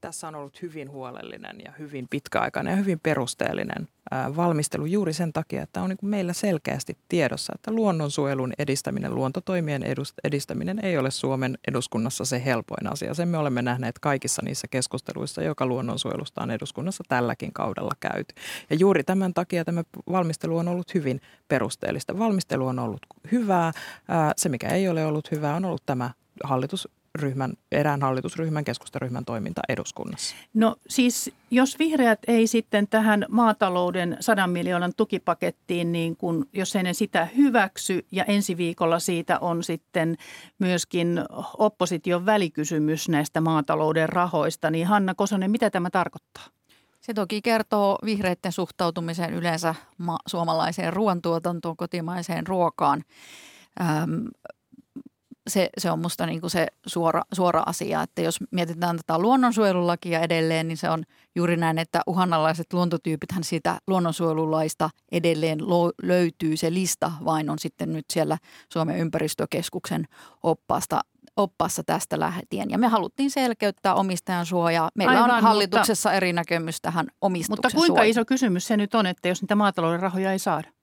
tässä 0.05 0.27
on 0.27 0.35
ollut 0.35 0.61
hyvin 0.61 0.91
huolellinen 0.91 1.55
ja 1.65 1.71
hyvin 1.79 2.07
pitkäaikainen 2.09 2.71
ja 2.71 2.77
hyvin 2.77 2.99
perusteellinen 2.99 3.87
valmistelu 4.35 4.85
juuri 4.85 5.13
sen 5.13 5.33
takia, 5.33 5.63
että 5.63 5.81
on 5.81 5.89
niin 5.89 5.97
meillä 6.01 6.33
selkeästi 6.33 6.97
tiedossa, 7.09 7.53
että 7.55 7.71
luonnonsuojelun 7.71 8.53
edistäminen, 8.59 9.15
luontotoimien 9.15 9.81
edistäminen 10.23 10.85
ei 10.85 10.97
ole 10.97 11.11
Suomen 11.11 11.57
eduskunnassa 11.67 12.25
se 12.25 12.45
helpoin 12.45 12.91
asia. 12.91 13.13
Sen 13.13 13.27
me 13.27 13.37
olemme 13.37 13.61
nähneet 13.61 13.99
kaikissa 13.99 14.41
niissä 14.45 14.67
keskusteluissa, 14.71 15.41
joka 15.41 15.65
luonnonsuojelusta 15.65 16.43
on 16.43 16.51
eduskunnassa 16.51 17.03
tälläkin 17.07 17.53
kaudella 17.53 17.93
käyty. 17.99 18.35
Ja 18.69 18.75
juuri 18.75 19.03
tämän 19.03 19.33
takia 19.33 19.65
tämä 19.65 19.83
valmistelu 20.11 20.57
on 20.57 20.67
ollut 20.67 20.93
hyvin 20.93 21.21
perusteellista. 21.47 22.19
Valmistelu 22.19 22.67
on 22.67 22.79
ollut 22.79 23.01
hyvää. 23.31 23.71
Se, 24.37 24.49
mikä 24.49 24.67
ei 24.67 24.89
ole 24.89 25.05
ollut 25.05 25.31
hyvää, 25.31 25.55
on 25.55 25.65
ollut 25.65 25.83
tämä 25.85 26.11
hallitus 26.43 26.89
ryhmän, 27.15 27.53
erään 27.71 28.01
hallitusryhmän, 28.01 28.63
keskustaryhmän 28.63 29.25
toiminta 29.25 29.61
eduskunnassa? 29.69 30.35
No 30.53 30.75
siis 30.89 31.31
jos 31.51 31.79
vihreät 31.79 32.19
ei 32.27 32.47
sitten 32.47 32.87
tähän 32.87 33.25
maatalouden 33.29 34.17
100 34.19 34.47
miljoonan 34.47 34.93
tukipakettiin, 34.97 35.91
niin 35.91 36.17
kun, 36.17 36.47
jos 36.53 36.75
ei 36.75 36.83
ne 36.83 36.93
sitä 36.93 37.25
hyväksy 37.25 38.05
ja 38.11 38.23
ensi 38.23 38.57
viikolla 38.57 38.99
siitä 38.99 39.39
on 39.39 39.63
sitten 39.63 40.17
myöskin 40.59 41.21
opposition 41.57 42.25
välikysymys 42.25 43.09
näistä 43.09 43.41
maatalouden 43.41 44.09
rahoista, 44.09 44.71
niin 44.71 44.87
Hanna 44.87 45.15
Kosonen, 45.15 45.51
mitä 45.51 45.69
tämä 45.69 45.89
tarkoittaa? 45.89 46.43
Se 47.05 47.13
toki 47.13 47.41
kertoo 47.41 47.99
vihreiden 48.05 48.51
suhtautumiseen 48.51 49.33
yleensä 49.33 49.75
ma- 49.97 50.19
suomalaiseen 50.27 50.93
ruoantuotantoon, 50.93 51.77
kotimaiseen 51.77 52.47
ruokaan. 52.47 53.03
Öm, 53.79 54.27
se, 55.47 55.69
se 55.77 55.91
on 55.91 55.99
musta 55.99 56.25
niin 56.25 56.41
kuin 56.41 56.51
se 56.51 56.67
suora, 56.85 57.21
suora 57.33 57.63
asia, 57.65 58.01
että 58.01 58.21
jos 58.21 58.39
mietitään 58.51 58.97
tätä 58.97 59.19
luonnonsuojelulakia 59.19 60.19
edelleen, 60.19 60.67
niin 60.67 60.77
se 60.77 60.89
on 60.89 61.03
juuri 61.35 61.57
näin, 61.57 61.77
että 61.77 62.01
uhanalaiset 62.07 62.73
luontotyypithän 62.73 63.43
siitä 63.43 63.79
luonnonsuojelulaista 63.87 64.89
edelleen 65.11 65.69
lo, 65.69 65.91
löytyy. 66.01 66.57
Se 66.57 66.73
lista 66.73 67.11
vain 67.25 67.49
on 67.49 67.59
sitten 67.59 67.93
nyt 67.93 68.05
siellä 68.13 68.37
Suomen 68.73 68.97
ympäristökeskuksen 68.97 70.07
oppaasta 70.43 71.01
oppassa 71.37 71.83
tästä 71.83 72.19
lähtien. 72.19 72.69
Ja 72.69 72.77
me 72.77 72.87
haluttiin 72.87 73.31
selkeyttää 73.31 73.95
omistajan 73.95 74.45
suojaa. 74.45 74.89
Meillä 74.95 75.23
Aivan, 75.23 75.31
on 75.31 75.43
hallituksessa 75.43 76.09
mutta, 76.09 76.17
eri 76.17 76.33
näkemys 76.33 76.81
tähän 76.81 77.07
omistuksen 77.21 77.57
Mutta 77.57 77.69
kuinka 77.69 77.87
suojaan. 77.87 78.09
iso 78.09 78.25
kysymys 78.25 78.67
se 78.67 78.77
nyt 78.77 78.95
on, 78.95 79.05
että 79.05 79.27
jos 79.27 79.41
niitä 79.41 79.55
maatalouden 79.55 79.99
rahoja 79.99 80.31
ei 80.31 80.39
saada? 80.39 80.74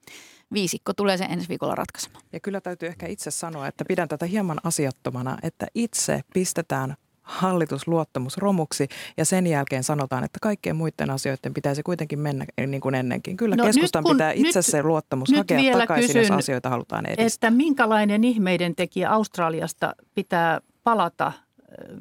Viisikko 0.53 0.93
tulee 0.93 1.17
sen 1.17 1.31
ensi 1.31 1.49
viikolla 1.49 1.75
ratkaisemaan. 1.75 2.25
Ja 2.33 2.41
kyllä 2.41 2.61
täytyy 2.61 2.89
ehkä 2.89 3.07
itse 3.07 3.31
sanoa, 3.31 3.67
että 3.67 3.85
pidän 3.85 4.09
tätä 4.09 4.27
hieman 4.27 4.59
asiattomana, 4.65 5.39
että 5.43 5.67
itse 5.75 6.21
pistetään 6.35 6.95
hallitusluottamus 7.23 8.37
romuksi 8.37 8.89
ja 9.17 9.25
sen 9.25 9.47
jälkeen 9.47 9.85
sanotaan, 9.85 10.25
että 10.25 10.39
kaikkien 10.43 10.77
muiden 10.77 11.11
asioiden 11.11 11.55
pitäisi 11.55 11.83
kuitenkin 11.83 12.19
mennä 12.19 12.45
niin 12.67 12.81
kuin 12.81 12.95
ennenkin. 12.95 13.37
Kyllä 13.37 13.57
no 13.57 13.65
keskustan 13.65 14.05
kun, 14.05 14.17
pitää 14.17 14.33
itse 14.33 14.59
nyt, 14.59 14.67
se 14.67 14.83
luottamus 14.83 15.31
nyt 15.31 15.39
hakea 15.39 15.79
takaisin, 15.79 16.07
kysyn, 16.07 16.23
jos 16.23 16.31
asioita 16.31 16.71
halutaan 16.71 17.07
edistää. 17.07 17.27
Että 17.27 17.51
minkälainen 17.51 18.25
ihmeiden 18.25 18.75
tekijä 18.75 19.11
Australiasta 19.11 19.95
pitää 20.15 20.61
palata 20.85 21.33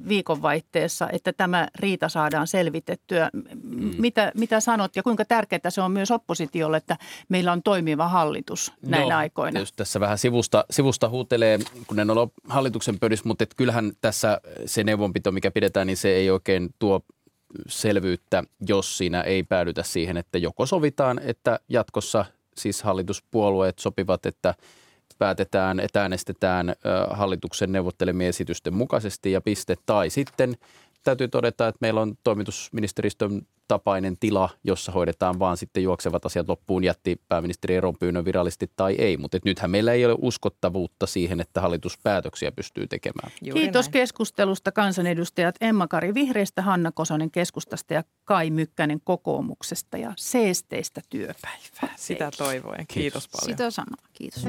viikonvaihteessa, 0.08 1.10
että 1.12 1.34
tämä 1.34 1.68
riita 1.80 2.10
saadaan 2.10 2.48
selvitettyä. 2.48 3.30
Mm. 3.34 3.94
Mitä, 3.98 4.32
mitä 4.36 4.60
sanot 4.60 4.96
ja 4.96 5.04
kuinka 5.04 5.26
tärkeää 5.26 5.70
se 5.70 5.82
on 5.82 5.92
myös 5.92 6.12
oppositiolle, 6.12 6.78
että 6.78 6.98
meillä 7.30 7.52
on 7.52 7.64
toimiva 7.64 8.08
hallitus 8.08 8.74
näinä 8.86 9.14
no, 9.14 9.18
aikoina? 9.18 9.60
Jos 9.60 9.74
tässä 9.74 10.00
vähän 10.00 10.18
sivusta, 10.18 10.66
sivusta 10.72 11.10
huutelee, 11.10 11.60
kun 11.88 12.00
en 12.00 12.10
ole 12.10 12.28
hallituksen 12.48 13.00
pöydässä, 13.00 13.28
mutta 13.28 13.44
et 13.44 13.54
kyllähän 13.58 13.92
tässä 14.02 14.42
se 14.66 14.84
neuvonpito, 14.84 15.32
mikä 15.32 15.52
pidetään, 15.52 15.88
niin 15.88 15.98
se 15.98 16.10
ei 16.10 16.30
oikein 16.30 16.70
tuo 16.80 17.02
selvyyttä, 17.68 18.44
jos 18.68 18.98
siinä 18.98 19.22
ei 19.22 19.44
päädytä 19.44 19.84
siihen, 19.84 20.18
että 20.18 20.38
joko 20.38 20.66
sovitaan, 20.66 21.20
että 21.20 21.60
jatkossa 21.70 22.26
siis 22.58 22.84
hallituspuolueet 22.84 23.80
sopivat, 23.80 24.26
että– 24.26 24.54
päätetään, 25.22 25.80
että 25.80 26.02
äänestetään 26.02 26.76
hallituksen 27.10 27.72
neuvottelemien 27.72 28.30
esitysten 28.30 28.74
mukaisesti 28.74 29.32
ja 29.32 29.42
piste. 29.42 29.76
Tai 29.86 30.10
sitten 30.10 30.56
täytyy 31.04 31.28
todeta, 31.28 31.68
että 31.68 31.78
meillä 31.82 32.02
on 32.02 32.18
toimitusministeristön 32.24 33.42
tapainen 33.68 34.18
tila, 34.18 34.50
jossa 34.64 34.92
hoidetaan 34.92 35.40
vaan 35.40 35.58
sitten 35.58 35.84
juoksevat 35.84 36.26
asiat 36.26 36.48
loppuun, 36.50 36.84
jätti 36.84 37.22
pääministeri 37.30 37.76
eron 37.76 37.96
pyynnön 38.00 38.26
virallisesti 38.26 38.72
tai 38.76 38.96
ei. 38.96 39.18
Mutta 39.18 39.38
nythän 39.46 39.72
meillä 39.72 39.94
ei 39.94 40.06
ole 40.06 40.16
uskottavuutta 40.22 41.08
siihen, 41.08 41.42
että 41.42 41.62
hallitus 41.62 41.98
päätöksiä 42.04 42.52
pystyy 42.52 42.88
tekemään. 42.88 43.32
Juuri 43.42 43.62
Kiitos 43.62 43.86
näin. 43.86 43.92
keskustelusta 43.92 44.72
kansanedustajat 44.72 45.56
Emma-Kari 45.62 46.14
Vihreistä, 46.14 46.62
Hanna 46.62 46.92
Kosonen 46.92 47.32
keskustasta 47.32 47.94
ja 47.94 48.04
Kai 48.26 48.50
Mykkänen 48.50 49.02
kokoomuksesta 49.04 49.98
ja 49.98 50.14
seesteistä 50.18 51.02
työpäivää. 51.10 51.96
Sitä 51.96 52.32
toivoen. 52.38 52.86
Kiitos, 52.88 53.28
Kiitos 53.28 53.28
paljon. 53.28 53.58
Sitä 53.58 53.72
sanoo. 53.72 54.06
Kiitos. 54.14 54.44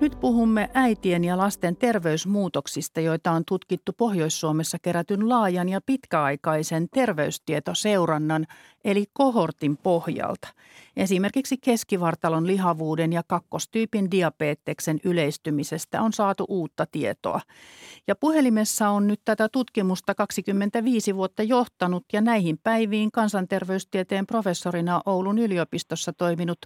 Nyt 0.00 0.20
puhumme 0.20 0.70
äitien 0.74 1.24
ja 1.24 1.38
lasten 1.38 1.76
terveysmuutoksista, 1.76 3.00
joita 3.00 3.32
on 3.32 3.42
tutkittu 3.44 3.92
Pohjois-Suomessa 3.92 4.78
kerätyn 4.82 5.28
laajan 5.28 5.68
ja 5.68 5.80
pitkäaikaisen 5.86 6.88
terveystietoseurannan 6.88 8.46
eli 8.84 9.04
kohortin 9.12 9.76
pohjalta. 9.76 10.48
Esimerkiksi 10.96 11.56
keskivartalon 11.56 12.46
lihavuuden 12.46 13.12
ja 13.12 13.22
kakkostyypin 13.26 14.10
diabeteksen 14.10 15.00
yleistymisestä 15.04 16.02
on 16.02 16.12
saatu 16.12 16.44
uutta 16.48 16.86
tietoa. 16.92 17.40
Ja 18.06 18.16
puhelimessa 18.16 18.88
on 18.88 19.06
nyt 19.06 19.20
tätä 19.24 19.48
tutkimusta 19.48 20.14
25 20.14 21.14
vuotta 21.14 21.42
johtanut 21.42 22.04
ja 22.12 22.20
näihin 22.20 22.58
päiviin 22.62 23.12
kansanterveystieteen 23.12 24.26
professorina 24.26 25.00
Oulun 25.06 25.38
yliopistossa 25.38 26.12
toiminut 26.12 26.58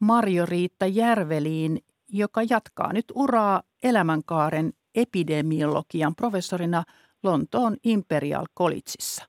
Marjo-Riitta 0.00 0.86
Järveliin 0.86 1.78
joka 2.14 2.40
jatkaa 2.50 2.92
nyt 2.92 3.04
uraa 3.14 3.62
elämänkaaren 3.82 4.72
epidemiologian 4.94 6.14
professorina 6.14 6.82
Lontoon 7.22 7.76
Imperial 7.84 8.46
Collegeissa. 8.58 9.24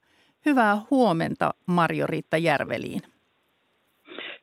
Hyvää 0.46 0.78
huomenta 0.92 1.54
Marjo-Riitta 1.66 2.38
Järveliin. 2.38 3.02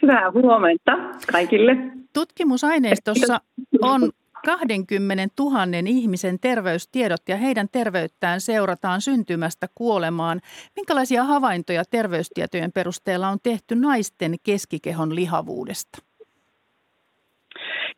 Hyvää 0.03 0.31
huomenta 0.31 0.93
kaikille. 1.33 1.77
Tutkimusaineistossa 2.13 3.41
on 3.83 4.11
20 4.45 5.29
000 5.39 5.61
ihmisen 5.87 6.39
terveystiedot 6.41 7.29
ja 7.29 7.37
heidän 7.37 7.69
terveyttään 7.73 8.41
seurataan 8.41 9.01
syntymästä 9.01 9.69
kuolemaan. 9.75 10.41
Minkälaisia 10.77 11.25
havaintoja 11.25 11.85
terveystietojen 11.91 12.73
perusteella 12.73 13.29
on 13.29 13.39
tehty 13.43 13.75
naisten 13.75 14.35
keskikehon 14.43 15.15
lihavuudesta? 15.15 16.12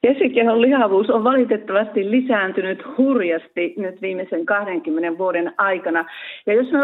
Kesikehon 0.02 0.60
lihavuus 0.60 1.10
on 1.10 1.24
valitettavasti 1.24 2.10
lisääntynyt 2.10 2.82
hurjasti 2.98 3.74
nyt 3.76 4.02
viimeisen 4.02 4.46
20 4.46 5.18
vuoden 5.18 5.52
aikana. 5.58 6.04
Ja 6.46 6.54
jos 6.54 6.72
me 6.72 6.78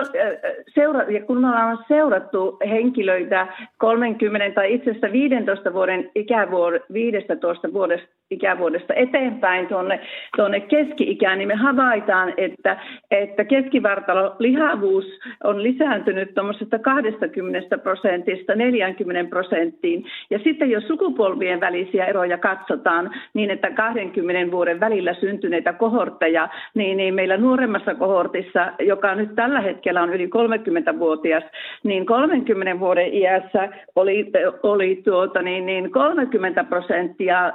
seura- 0.74 1.10
ja 1.10 1.24
kun 1.24 1.40
me 1.40 1.46
ollaan 1.48 1.78
seurattu 1.88 2.56
henkilöitä 2.68 3.46
30 3.78 4.54
tai 4.54 4.74
itse 4.74 4.90
asiassa 4.90 5.12
15 5.12 5.72
vuoden 5.72 6.10
ikävuod- 6.18 6.84
15 6.92 7.72
vuodesta, 7.72 8.19
ikävuodesta 8.30 8.94
eteenpäin 8.94 9.66
tuonne, 9.66 10.00
tuonne 10.36 10.60
keski-ikään, 10.60 11.38
niin 11.38 11.48
me 11.48 11.54
havaitaan, 11.54 12.34
että, 12.36 12.76
että 13.10 13.44
keskivartalo 13.44 14.36
lihavuus 14.38 15.04
on 15.44 15.62
lisääntynyt 15.62 16.34
tuommoisesta 16.34 16.78
20 16.78 17.78
prosentista 17.78 18.54
40 18.54 19.30
prosenttiin. 19.30 20.04
Ja 20.30 20.38
sitten 20.38 20.70
jos 20.70 20.86
sukupolvien 20.86 21.60
välisiä 21.60 22.06
eroja 22.06 22.38
katsotaan, 22.38 23.10
niin, 23.34 23.50
että 23.50 23.70
20 23.70 24.52
vuoden 24.52 24.80
välillä 24.80 25.14
syntyneitä 25.14 25.72
kohortteja, 25.72 26.48
niin, 26.74 26.96
niin 26.96 27.14
meillä 27.14 27.36
nuoremmassa 27.36 27.94
kohortissa, 27.94 28.72
joka 28.78 29.14
nyt 29.14 29.34
tällä 29.34 29.60
hetkellä 29.60 30.02
on 30.02 30.14
yli 30.14 30.26
30-vuotias, 30.26 31.44
niin 31.84 32.06
30 32.06 32.80
vuoden 32.80 33.14
iässä 33.14 33.68
oli, 33.96 34.30
oli 34.62 35.02
tuota, 35.04 35.42
niin, 35.42 35.66
niin 35.66 35.90
30 35.90 36.64
prosenttia 36.64 37.52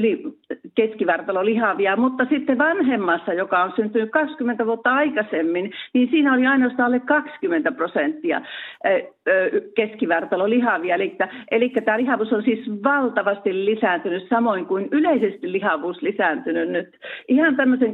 yli 0.00 0.22
keskivartalo 0.74 1.44
lihavia, 1.44 1.96
mutta 1.96 2.24
sitten 2.24 2.58
vanhemmassa, 2.58 3.32
joka 3.32 3.62
on 3.62 3.72
syntynyt 3.76 4.10
20 4.10 4.66
vuotta 4.66 4.90
aikaisemmin, 4.90 5.72
niin 5.94 6.08
siinä 6.10 6.34
oli 6.34 6.46
ainoastaan 6.46 6.86
alle 6.86 7.00
20 7.00 7.72
prosenttia 7.72 8.40
keskivartalo 9.76 10.50
lihavia. 10.50 10.94
Eli, 10.94 11.16
eli 11.50 11.68
tämä 11.68 11.98
lihavuus 11.98 12.32
on 12.32 12.42
siis 12.42 12.58
valtavasti 12.84 13.64
lisääntynyt, 13.64 14.28
samoin 14.28 14.66
kuin 14.66 14.88
yleisesti 14.90 15.52
lihavuus 15.52 16.02
lisääntynyt 16.02 16.68
nyt 16.68 16.98
ihan 17.28 17.56
tämmöisen 17.56 17.92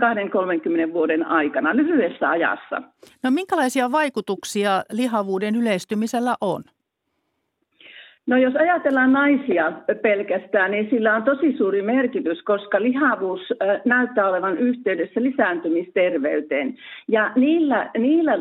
20-30 0.90 0.92
vuoden 0.92 1.26
aikana 1.26 1.76
lyhyessä 1.76 2.30
ajassa. 2.30 2.82
No 3.22 3.30
minkälaisia 3.30 3.92
vaikutuksia 3.92 4.82
lihavuuden 4.92 5.54
yleistymisellä 5.56 6.34
on? 6.40 6.62
No 8.26 8.36
jos 8.36 8.56
ajatellaan 8.56 9.12
naisia 9.12 9.72
pelkästään, 10.02 10.70
niin 10.70 10.90
sillä 10.90 11.14
on 11.14 11.22
tosi 11.22 11.56
suuri 11.56 11.82
merkitys, 11.82 12.42
koska 12.42 12.82
lihavuus 12.82 13.40
näyttää 13.84 14.28
olevan 14.28 14.58
yhteydessä 14.58 15.22
lisääntymisterveyteen. 15.22 16.74
Ja 17.08 17.32
niillä, 17.36 17.90
niillä 17.98 18.32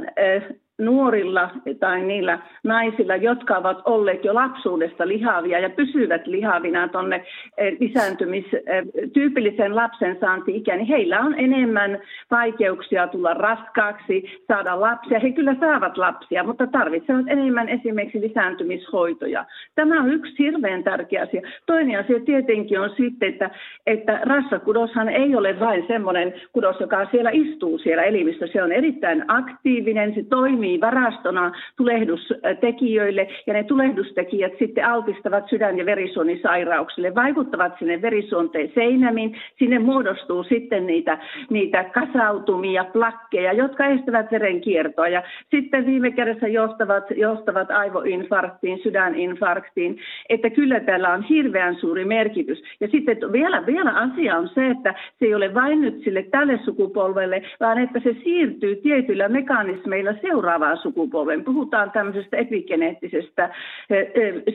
nuorilla 0.77 1.49
tai 1.79 2.03
niillä 2.03 2.39
naisilla, 2.63 3.15
jotka 3.15 3.57
ovat 3.57 3.77
olleet 3.85 4.25
jo 4.25 4.35
lapsuudesta 4.35 5.07
lihavia 5.07 5.59
ja 5.59 5.69
pysyvät 5.69 6.27
lihavina 6.27 6.87
tuonne 6.87 7.23
eh, 7.57 7.77
lisääntymis, 7.79 8.45
eh, 8.53 8.83
tyypillisen 9.13 9.75
lapsen 9.75 10.17
saanti-ikään, 10.19 10.77
niin 10.77 10.87
heillä 10.87 11.19
on 11.19 11.35
enemmän 11.39 11.99
vaikeuksia 12.31 13.07
tulla 13.07 13.33
raskaaksi, 13.33 14.41
saada 14.47 14.81
lapsia. 14.81 15.19
He 15.19 15.31
kyllä 15.31 15.55
saavat 15.59 15.97
lapsia, 15.97 16.43
mutta 16.43 16.67
tarvitsevat 16.67 17.27
enemmän 17.27 17.69
esimerkiksi 17.69 18.21
lisääntymishoitoja. 18.21 19.45
Tämä 19.75 20.01
on 20.01 20.09
yksi 20.09 20.39
hirveän 20.39 20.83
tärkeä 20.83 21.21
asia. 21.21 21.41
Toinen 21.65 21.99
asia 21.99 22.19
tietenkin 22.19 22.79
on 22.79 22.89
sitten, 22.97 23.29
että, 23.29 23.49
että 23.85 24.19
rassakudoshan 24.23 25.09
ei 25.09 25.35
ole 25.35 25.59
vain 25.59 25.83
semmoinen 25.87 26.33
kudos, 26.51 26.79
joka 26.79 27.07
siellä 27.11 27.29
istuu 27.33 27.77
siellä 27.77 28.03
elimistössä. 28.03 28.53
Se 28.53 28.63
on 28.63 28.71
erittäin 28.71 29.25
aktiivinen, 29.27 30.15
se 30.15 30.23
toimii 30.23 30.64
toimii 30.65 30.81
varastona 30.81 31.51
tulehdustekijöille 31.77 33.27
ja 33.47 33.53
ne 33.53 33.63
tulehdustekijät 33.63 34.53
sitten 34.59 34.85
altistavat 34.85 35.49
sydän- 35.49 35.77
ja 35.77 35.85
verisuonisairauksille, 35.85 37.15
vaikuttavat 37.15 37.73
sinne 37.79 38.01
verisuonteen 38.01 38.71
seinämiin. 38.75 39.37
Sinne 39.59 39.79
muodostuu 39.79 40.43
sitten 40.43 40.87
niitä, 40.87 41.17
niitä 41.49 41.83
kasautumia, 41.83 42.83
plakkeja, 42.83 43.53
jotka 43.53 43.85
estävät 43.85 44.31
verenkiertoa 44.31 45.07
ja 45.07 45.23
sitten 45.51 45.85
viime 45.85 46.11
kädessä 46.11 46.47
johtavat, 46.47 47.03
johtavat 47.15 47.71
aivoinfarktiin, 47.71 48.79
sydäninfarktiin. 48.83 49.97
Että 50.29 50.49
kyllä 50.49 50.79
tällä 50.79 51.13
on 51.13 51.23
hirveän 51.23 51.75
suuri 51.75 52.05
merkitys. 52.05 52.63
Ja 52.79 52.87
sitten 52.87 53.17
vielä, 53.31 53.65
vielä 53.65 53.91
asia 53.91 54.37
on 54.37 54.49
se, 54.49 54.67
että 54.67 54.93
se 55.19 55.25
ei 55.25 55.35
ole 55.35 55.53
vain 55.53 55.81
nyt 55.81 56.01
sille 56.03 56.23
tälle 56.23 56.59
sukupolvelle, 56.65 57.41
vaan 57.59 57.77
että 57.77 57.99
se 57.99 58.15
siirtyy 58.23 58.75
tietyillä 58.75 59.29
mekanismeilla 59.29 60.13
seuraavaksi 60.21 60.54
seuraavaan 60.55 60.81
sukupolven. 60.81 61.43
Puhutaan 61.43 61.91
tämmöisestä 61.91 62.37
epigeneettisestä 62.37 63.49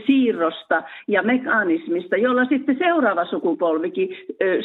siirrosta 0.06 0.82
ja 1.08 1.22
mekanismista, 1.22 2.16
jolla 2.16 2.44
sitten 2.44 2.76
seuraava 2.78 3.24
sukupolvikin 3.24 4.08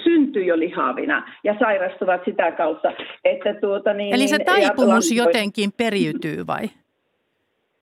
syntyy 0.03 0.43
jo 0.43 0.59
lihavina 0.59 1.27
ja 1.43 1.55
sairastuvat 1.59 2.21
sitä 2.25 2.51
kautta. 2.51 2.91
Että 3.23 3.53
tuota, 3.53 3.93
niin, 3.93 4.15
Eli 4.15 4.27
se 4.27 4.38
niin, 4.38 4.45
taipumus 4.45 5.11
jotenkin 5.11 5.71
periytyy 5.77 6.47
vai? 6.47 6.69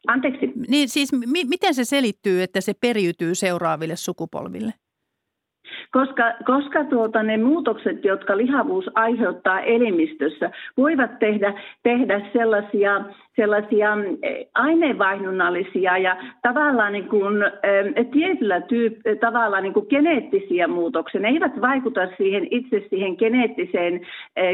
Anteeksi? 0.08 0.52
Niin 0.68 0.90
siis 0.90 1.14
mi- 1.14 1.46
miten 1.50 1.74
se 1.74 1.86
selittyy, 1.86 2.44
että 2.44 2.62
se 2.62 2.74
periytyy 2.82 3.36
seuraaville 3.36 3.96
sukupolville? 3.96 4.74
koska, 5.94 6.34
koska 6.46 6.84
tuota, 6.84 7.24
ne 7.24 7.38
muutokset, 7.38 8.06
jotka 8.06 8.38
lihavuus 8.38 8.86
aiheuttaa 8.94 9.60
elimistössä, 9.62 10.52
voivat 10.78 11.20
tehdä, 11.20 11.54
tehdä 11.84 12.22
sellaisia 12.34 13.02
sellaisia 13.36 13.96
mm, 13.96 14.04
aineenvaihdunnallisia 14.56 15.98
ja 15.98 16.18
tavallaan 16.42 16.94
niin 16.94 17.10
kuin, 17.10 17.44
tietyllä 18.12 18.62
tyyp, 18.62 18.94
tavallaan 19.20 19.64
niin 19.64 19.74
kuin 19.74 19.86
geneettisiä 19.90 20.68
muutoksia. 20.68 21.22
Ne 21.22 21.28
eivät 21.28 21.62
vaikuta 21.62 22.08
siihen 22.18 22.48
itse 22.52 22.86
siihen 22.90 23.16
geneettiseen, 23.20 24.02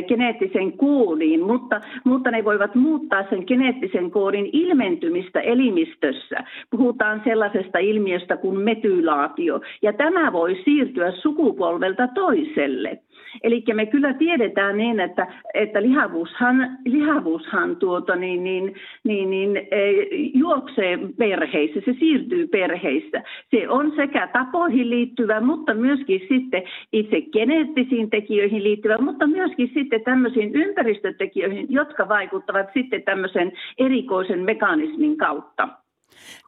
geneettiseen 0.08 0.78
koodiin, 0.78 1.44
mutta, 1.44 1.82
mutta 2.04 2.32
ne 2.32 2.44
voivat 2.44 2.76
muuttaa 2.76 3.24
sen 3.30 3.44
geneettisen 3.48 4.12
koodin 4.12 4.50
ilmentymistä 4.54 5.40
elimistössä. 5.40 6.38
Puhutaan 6.70 7.22
sellaisesta 7.24 7.80
ilmiöstä 7.80 8.38
kuin 8.38 8.60
metylaatio, 8.60 9.62
ja 9.82 9.94
tämä 9.94 10.34
voi 10.34 10.62
siirtyä 10.66 11.12
sukupolvelta 11.12 12.08
toiselle. 12.08 13.00
Eli 13.44 13.64
me 13.74 13.86
kyllä 13.86 14.14
tiedetään 14.14 14.78
niin, 14.78 15.00
että, 15.00 15.28
että 15.54 15.82
lihavuushan, 15.82 16.78
lihavuushan 16.86 17.76
tuota, 17.76 18.16
niin, 18.16 18.44
niin, 18.44 18.76
niin, 19.04 19.30
niin, 19.30 19.58
e, 19.58 19.92
juoksee 20.34 21.00
perheissä, 21.18 21.80
se 21.86 21.96
siirtyy 22.00 22.48
perheissä. 22.48 23.24
Se 23.52 23.70
on 23.70 23.94
sekä 23.96 24.28
tapoihin 24.28 24.90
liittyvä, 24.90 25.42
mutta 25.42 25.74
myöskin 25.74 26.22
sitten 26.30 26.64
itse 26.94 27.22
geneettisiin 27.22 28.10
tekijöihin 28.10 28.64
liittyvä, 28.64 28.98
mutta 28.98 29.28
myöskin 29.28 29.72
sitten 29.74 30.04
tämmöisiin 30.04 30.56
ympäristötekijöihin, 30.56 31.66
jotka 31.70 32.10
vaikuttavat 32.10 32.68
sitten 32.74 33.04
tämmöisen 33.04 33.52
erikoisen 33.78 34.40
mekanismin 34.40 35.18
kautta. 35.18 35.70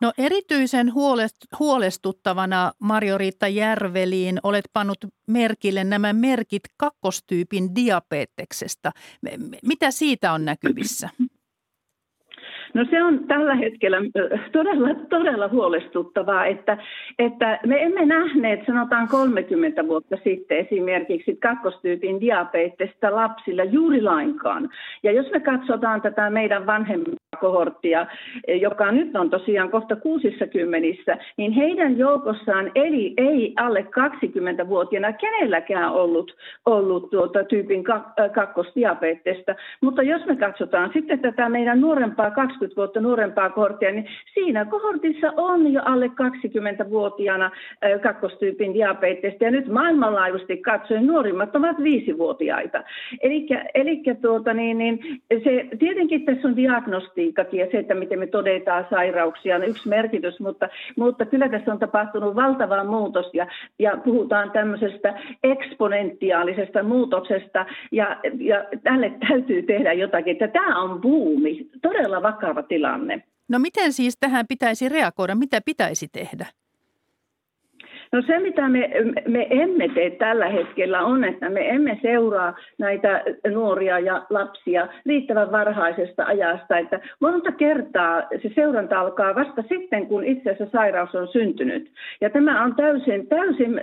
No 0.01 0.11
erityisen 0.17 0.91
huolestuttavana 1.59 2.71
Marjo-Riitta 2.79 3.47
Järveliin 3.47 4.39
olet 4.43 4.65
pannut 4.73 4.97
merkille 5.27 5.83
nämä 5.83 6.13
merkit 6.13 6.63
kakkostyypin 6.77 7.75
diabeteksestä. 7.75 8.91
Mitä 9.67 9.91
siitä 9.91 10.33
on 10.33 10.45
näkyvissä? 10.45 11.09
No 12.73 12.85
se 12.89 13.03
on 13.03 13.23
tällä 13.27 13.55
hetkellä 13.55 13.97
todella, 14.51 14.95
todella 15.09 15.47
huolestuttavaa, 15.47 16.45
että, 16.45 16.77
että 17.19 17.59
me 17.65 17.83
emme 17.83 18.05
nähneet 18.05 18.65
sanotaan 18.65 19.07
30 19.07 19.87
vuotta 19.87 20.17
sitten 20.23 20.57
esimerkiksi 20.57 21.35
kakkostyypin 21.35 22.21
diabetesta 22.21 23.15
lapsilla 23.15 23.63
juuri 23.63 24.01
lainkaan. 24.01 24.69
Ja 25.03 25.11
jos 25.11 25.31
me 25.31 25.39
katsotaan 25.39 26.01
tätä 26.01 26.29
meidän 26.29 26.65
vanhempaa 26.65 27.20
kohorttia, 27.41 28.05
joka 28.61 28.91
nyt 28.91 29.15
on 29.15 29.29
tosiaan 29.29 29.71
kohta 29.71 29.95
60, 29.95 30.87
niin 31.37 31.51
heidän 31.51 31.97
joukossaan 31.97 32.71
eli 32.75 33.13
ei 33.17 33.53
alle 33.55 33.81
20-vuotiaana 33.81 35.13
kenelläkään 35.13 35.91
ollut, 35.91 36.35
ollut 36.65 37.09
tuota 37.09 37.43
tyypin 37.43 37.83
kakkosdiabetesta. 38.35 39.55
Mutta 39.81 40.03
jos 40.03 40.25
me 40.25 40.35
katsotaan 40.35 40.89
sitten 40.93 41.19
tätä 41.19 41.49
meidän 41.49 41.81
nuorempaa 41.81 42.31
20 42.31 42.75
vuotta 42.75 43.01
nuorempaa 43.01 43.49
kohorttia, 43.49 43.91
niin 43.91 44.07
siinä 44.33 44.65
kohortissa 44.65 45.33
on 45.37 45.73
jo 45.73 45.81
alle 45.85 46.07
20-vuotiaana 46.07 47.51
kakkostyypin 48.03 48.73
diabetesta. 48.73 49.43
Ja 49.43 49.51
nyt 49.51 49.67
maailmanlaajuisesti 49.67 50.57
katsoen 50.57 51.07
nuorimmat 51.07 51.55
ovat 51.55 51.83
viisivuotiaita. 51.83 52.83
Eli 53.73 54.03
tuota, 54.21 54.53
niin, 54.53 54.77
niin, 54.77 54.99
se, 55.43 55.67
tietenkin 55.79 56.25
tässä 56.25 56.47
on 56.47 56.55
diagnostiikkakin 57.31 57.59
ja 57.59 57.67
se, 57.71 57.77
että 57.77 57.95
miten 57.95 58.19
me 58.19 58.27
todetaan 58.27 58.85
sairauksia 58.89 59.55
on 59.55 59.63
yksi 59.63 59.89
merkitys, 59.89 60.39
mutta, 60.39 60.69
mutta 60.97 61.25
kyllä 61.25 61.49
tässä 61.49 61.71
on 61.71 61.79
tapahtunut 61.79 62.35
valtava 62.35 62.83
muutos 62.83 63.25
ja, 63.33 63.47
ja 63.79 63.97
puhutaan 64.03 64.51
tämmöisestä 64.51 65.19
eksponentiaalisesta 65.43 66.83
muutoksesta 66.83 67.65
ja, 67.91 68.19
ja 68.39 68.65
tälle 68.83 69.11
täytyy 69.27 69.63
tehdä 69.63 69.93
jotakin. 69.93 70.37
Tämä 70.37 70.81
on 70.81 71.01
buumi, 71.01 71.69
todella 71.81 72.21
vakava 72.21 72.63
tilanne. 72.63 73.23
No 73.49 73.59
miten 73.59 73.93
siis 73.93 74.17
tähän 74.19 74.45
pitäisi 74.47 74.89
reagoida? 74.89 75.35
Mitä 75.35 75.61
pitäisi 75.65 76.07
tehdä? 76.07 76.60
No 78.11 78.21
se, 78.21 78.39
mitä 78.39 78.69
me, 78.69 78.89
me 79.27 79.47
emme 79.49 79.89
tee 79.89 80.09
tällä 80.09 80.47
hetkellä 80.47 81.01
on, 81.01 81.23
että 81.23 81.49
me 81.49 81.69
emme 81.69 81.99
seuraa 82.01 82.57
näitä 82.77 83.23
nuoria 83.51 83.99
ja 83.99 84.25
lapsia 84.29 84.87
riittävän 85.05 85.51
varhaisesta 85.51 86.25
ajasta. 86.25 86.77
Että 86.77 86.99
monta 87.19 87.51
kertaa 87.51 88.21
se 88.41 88.51
seuranta 88.55 88.99
alkaa 88.99 89.35
vasta 89.35 89.63
sitten, 89.69 90.07
kun 90.07 90.23
itse 90.23 90.49
asiassa 90.49 90.77
sairaus 90.77 91.15
on 91.15 91.27
syntynyt. 91.27 91.91
Ja 92.21 92.29
tämä 92.29 92.63
on 92.63 92.75
täysin, 92.75 93.27
täysin 93.27 93.81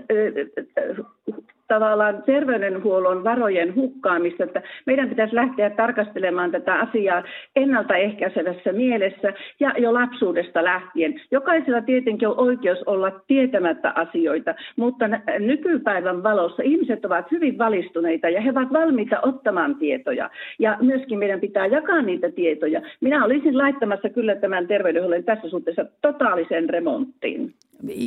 tavallaan 1.68 2.22
terveydenhuollon 2.22 3.24
varojen 3.24 3.74
hukkaamista, 3.74 4.44
että 4.44 4.62
meidän 4.86 5.08
pitäisi 5.08 5.34
lähteä 5.34 5.70
tarkastelemaan 5.70 6.50
tätä 6.50 6.74
asiaa 6.74 7.22
ennaltaehkäisevässä 7.56 8.72
mielessä 8.72 9.32
ja 9.60 9.74
jo 9.78 9.94
lapsuudesta 9.94 10.64
lähtien. 10.64 11.20
Jokaisella 11.30 11.82
tietenkin 11.82 12.28
on 12.28 12.38
oikeus 12.38 12.78
olla 12.86 13.20
tietämättä 13.26 13.92
asioita, 13.94 14.54
mutta 14.76 15.04
nykypäivän 15.38 16.22
valossa 16.22 16.62
ihmiset 16.62 17.04
ovat 17.04 17.30
hyvin 17.30 17.58
valistuneita 17.58 18.28
ja 18.28 18.40
he 18.40 18.50
ovat 18.50 18.72
valmiita 18.72 19.20
ottamaan 19.22 19.76
tietoja. 19.76 20.30
Ja 20.58 20.78
myöskin 20.80 21.18
meidän 21.18 21.40
pitää 21.40 21.66
jakaa 21.66 22.02
niitä 22.02 22.30
tietoja. 22.30 22.82
Minä 23.00 23.24
olisin 23.24 23.58
laittamassa 23.58 24.08
kyllä 24.08 24.34
tämän 24.34 24.66
terveydenhuollon 24.66 25.24
tässä 25.24 25.48
suhteessa 25.48 25.84
totaaliseen 26.02 26.68
remonttiin. 26.68 27.54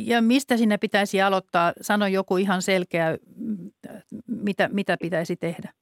Ja 0.06 0.22
mistä 0.22 0.56
sinne 0.56 0.78
pitäisi 0.78 1.22
aloittaa? 1.22 1.72
Sano 1.80 2.06
joku 2.06 2.36
ihan 2.36 2.62
selkeä, 2.62 3.18
mitä, 4.26 4.68
mitä 4.68 4.96
pitäisi 5.00 5.36
tehdä. 5.36 5.72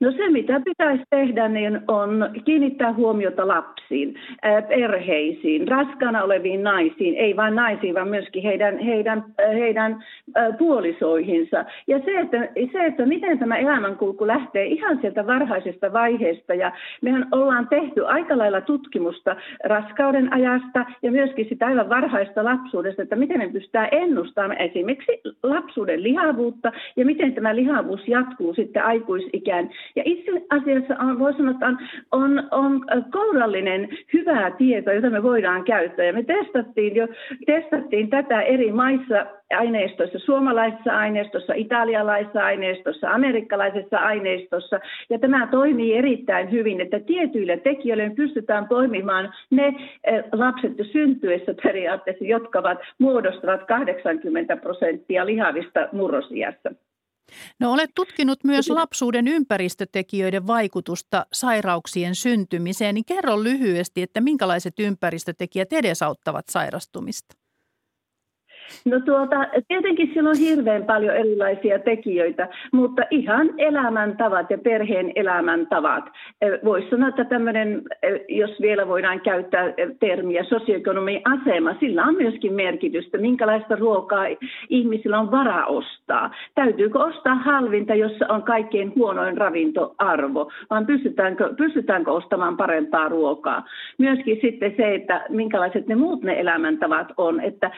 No 0.00 0.12
se, 0.12 0.30
mitä 0.30 0.60
pitäisi 0.64 1.04
tehdä, 1.10 1.48
niin 1.48 1.80
on 1.88 2.30
kiinnittää 2.44 2.92
huomiota 2.92 3.48
lapsiin, 3.48 4.14
perheisiin, 4.68 5.68
raskaana 5.68 6.22
oleviin 6.22 6.62
naisiin, 6.62 7.14
ei 7.14 7.36
vain 7.36 7.54
naisiin, 7.54 7.94
vaan 7.94 8.08
myöskin 8.08 8.42
heidän, 8.42 8.78
heidän, 8.78 9.24
heidän 9.54 10.04
puolisoihinsa. 10.58 11.64
Ja 11.86 11.98
se 12.04 12.20
että, 12.20 12.48
se, 12.72 12.86
että 12.86 13.06
miten 13.06 13.38
tämä 13.38 13.56
elämänkulku 13.56 14.26
lähtee 14.26 14.64
ihan 14.64 14.98
sieltä 15.00 15.26
varhaisesta 15.26 15.92
vaiheesta. 15.92 16.54
Ja 16.54 16.72
mehän 17.02 17.26
ollaan 17.32 17.68
tehty 17.68 18.06
aika 18.06 18.38
lailla 18.38 18.60
tutkimusta 18.60 19.36
raskauden 19.64 20.32
ajasta 20.32 20.84
ja 21.02 21.10
myöskin 21.10 21.46
sitä 21.48 21.66
aivan 21.66 21.88
varhaista 21.88 22.44
lapsuudesta, 22.44 23.02
että 23.02 23.16
miten 23.16 23.38
me 23.38 23.48
pystytään 23.48 23.88
ennustamaan 23.92 24.60
esimerkiksi 24.60 25.20
lapsuuden 25.42 26.02
lihavuutta 26.02 26.72
ja 26.96 27.04
miten 27.04 27.34
tämä 27.34 27.56
lihavuus 27.56 28.08
jatkuu 28.08 28.54
sitten 28.54 28.84
aikuisikään 28.84 29.70
ja 29.96 30.02
itse 30.06 30.30
asiassa 30.50 30.94
on, 30.98 31.18
voi 31.18 31.32
sanoa, 31.32 31.50
että 31.50 31.66
on, 31.66 31.78
on, 32.12 32.48
on 32.50 32.84
kourallinen 33.12 33.88
hyvää 34.12 34.50
tietoa, 34.50 34.94
jota 34.94 35.10
me 35.10 35.22
voidaan 35.22 35.64
käyttää. 35.64 36.04
Ja 36.04 36.12
me 36.12 36.22
testattiin 36.22 36.96
jo 36.96 37.08
testattiin 37.46 38.10
tätä 38.10 38.42
eri 38.42 38.72
maissa 38.72 39.26
aineistossa, 39.58 40.18
suomalaisessa 40.18 40.98
aineistossa, 40.98 41.54
italialaisessa 41.54 42.44
aineistossa, 42.44 43.10
amerikkalaisessa 43.10 43.98
aineistossa. 43.98 44.80
Ja 45.10 45.18
tämä 45.18 45.48
toimii 45.50 45.94
erittäin 45.94 46.50
hyvin, 46.50 46.80
että 46.80 47.00
tietyillä 47.00 47.56
tekijöillä 47.56 48.10
pystytään 48.16 48.68
toimimaan 48.68 49.32
ne 49.50 49.66
eh, 50.04 50.24
lapset 50.32 50.72
syntyessä 50.92 51.54
periaatteessa, 51.62 52.24
jotka 52.24 52.58
ovat, 52.58 52.78
muodostavat 52.98 53.64
80 53.66 54.56
prosenttia 54.56 55.26
lihavista 55.26 55.88
murrosiässä. 55.92 56.70
No 57.58 57.72
olet 57.72 57.90
tutkinut 57.94 58.44
myös 58.44 58.68
lapsuuden 58.68 59.28
ympäristötekijöiden 59.28 60.46
vaikutusta 60.46 61.26
sairauksien 61.32 62.14
syntymiseen, 62.14 62.94
niin 62.94 63.04
kerro 63.04 63.42
lyhyesti, 63.42 64.02
että 64.02 64.20
minkälaiset 64.20 64.74
ympäristötekijät 64.78 65.72
edesauttavat 65.72 66.48
sairastumista? 66.48 67.39
No 68.84 69.00
tuota, 69.00 69.46
tietenkin 69.68 70.10
siellä 70.12 70.30
on 70.30 70.38
hirveän 70.38 70.84
paljon 70.84 71.16
erilaisia 71.16 71.78
tekijöitä, 71.78 72.48
mutta 72.72 73.02
ihan 73.10 73.50
elämäntavat 73.58 74.50
ja 74.50 74.58
perheen 74.58 75.12
elämäntavat. 75.14 76.04
Voisi 76.64 76.90
sanoa, 76.90 77.08
että 77.08 77.24
tämmöinen, 77.24 77.82
jos 78.28 78.50
vielä 78.60 78.88
voidaan 78.88 79.20
käyttää 79.20 79.64
termiä 80.00 80.44
sosioekonomi 80.44 81.22
asema, 81.24 81.74
sillä 81.80 82.04
on 82.04 82.14
myöskin 82.14 82.52
merkitystä, 82.54 83.18
minkälaista 83.18 83.76
ruokaa 83.76 84.26
ihmisillä 84.68 85.18
on 85.18 85.30
varaa 85.30 85.66
ostaa. 85.66 86.30
Täytyykö 86.54 86.98
ostaa 86.98 87.34
halvinta, 87.34 87.94
jossa 87.94 88.26
on 88.28 88.42
kaikkein 88.42 88.92
huonoin 88.96 89.36
ravintoarvo, 89.36 90.50
vaan 90.70 90.86
pystytäänkö, 90.86 91.54
pystytäänkö 91.56 92.12
ostamaan 92.12 92.56
parempaa 92.56 93.08
ruokaa. 93.08 93.64
Myöskin 93.98 94.38
sitten 94.40 94.74
se, 94.76 94.94
että 94.94 95.24
minkälaiset 95.28 95.86
ne 95.86 95.94
muut 95.94 96.22
ne 96.22 96.40
elämäntavat 96.40 97.12
on, 97.16 97.40
että 97.40 97.70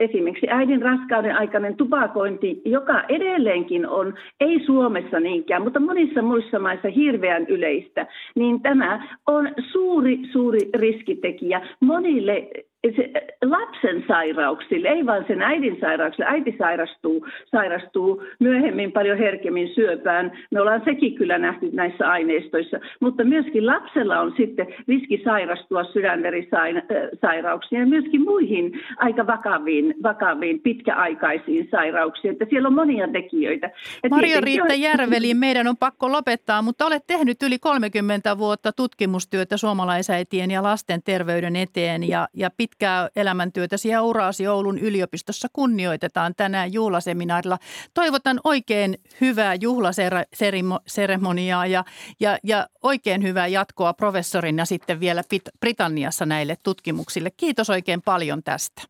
esimerkiksi 0.00 0.33
esimerkiksi 0.34 0.50
äidin 0.50 0.82
raskauden 0.82 1.36
aikainen 1.36 1.76
tupakointi, 1.76 2.62
joka 2.64 3.02
edelleenkin 3.08 3.88
on, 3.88 4.14
ei 4.40 4.64
Suomessa 4.66 5.20
niinkään, 5.20 5.62
mutta 5.62 5.80
monissa 5.80 6.22
muissa 6.22 6.58
maissa 6.58 6.88
hirveän 6.88 7.46
yleistä, 7.46 8.06
niin 8.34 8.60
tämä 8.62 9.08
on 9.26 9.48
suuri, 9.72 10.18
suuri 10.32 10.58
riskitekijä 10.74 11.60
monille 11.80 12.48
se, 12.96 13.10
lapsen 13.44 14.04
sairauksille, 14.08 14.88
ei 14.88 15.06
vain 15.06 15.24
sen 15.26 15.42
äidin 15.42 15.76
sairauksille. 15.80 16.30
Äiti 16.30 16.54
sairastuu, 16.58 17.26
sairastuu 17.50 18.22
myöhemmin 18.38 18.92
paljon 18.92 19.18
herkemmin 19.18 19.74
syöpään. 19.74 20.32
Me 20.50 20.60
ollaan 20.60 20.82
sekin 20.84 21.14
kyllä 21.14 21.38
nähty 21.38 21.70
näissä 21.72 22.10
aineistoissa. 22.10 22.78
Mutta 23.00 23.24
myöskin 23.24 23.66
lapsella 23.66 24.20
on 24.20 24.34
sitten 24.36 24.66
riski 24.88 25.20
sairastua 25.24 25.84
sydänverisairauksiin 25.84 27.80
ja 27.80 27.86
myöskin 27.86 28.24
muihin 28.24 28.72
aika 28.96 29.26
vakaviin, 29.26 29.94
vakaviin 30.02 30.60
pitkäaikaisiin 30.60 31.68
sairauksiin. 31.70 32.32
Että 32.32 32.46
siellä 32.50 32.66
on 32.66 32.74
monia 32.74 33.08
tekijöitä. 33.08 33.70
Marjo-Riitta 34.10 34.72
on... 34.72 34.80
Järveli, 34.80 35.34
meidän 35.34 35.66
on 35.66 35.76
pakko 35.76 36.12
lopettaa, 36.12 36.62
mutta 36.62 36.86
olet 36.86 37.06
tehnyt 37.06 37.42
yli 37.42 37.58
30 37.58 38.38
vuotta 38.38 38.72
tutkimustyötä 38.72 39.56
suomalaisäitien 39.56 40.50
ja 40.50 40.62
lasten 40.62 41.02
terveyden 41.02 41.56
eteen 41.56 42.08
ja, 42.08 42.28
ja 42.34 42.50
pit 42.56 42.73
pitkää 42.74 43.08
elämäntyötä 43.16 43.76
vuosiauraasi 43.84 44.48
Oulun 44.48 44.78
yliopistossa 44.78 45.48
kunnioitetaan 45.52 46.34
tänään 46.36 46.72
juhlaseminaarilla. 46.72 47.58
Toivotan 47.94 48.40
oikein 48.44 48.94
hyvää 49.20 49.54
juhlaseremoniaa 49.54 51.66
ja, 51.66 51.84
ja, 52.20 52.38
ja 52.44 52.66
oikein 52.82 53.22
hyvää 53.22 53.46
jatkoa 53.46 53.94
professorina 53.94 54.64
sitten 54.64 55.00
vielä 55.00 55.22
Britanniassa 55.60 56.26
näille 56.26 56.56
tutkimuksille. 56.62 57.30
Kiitos 57.36 57.70
oikein 57.70 58.02
paljon 58.02 58.42
tästä. 58.42 58.82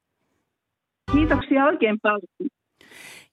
Kiitoksia 1.12 1.64
oikein 1.64 1.98
paljon. 2.02 2.20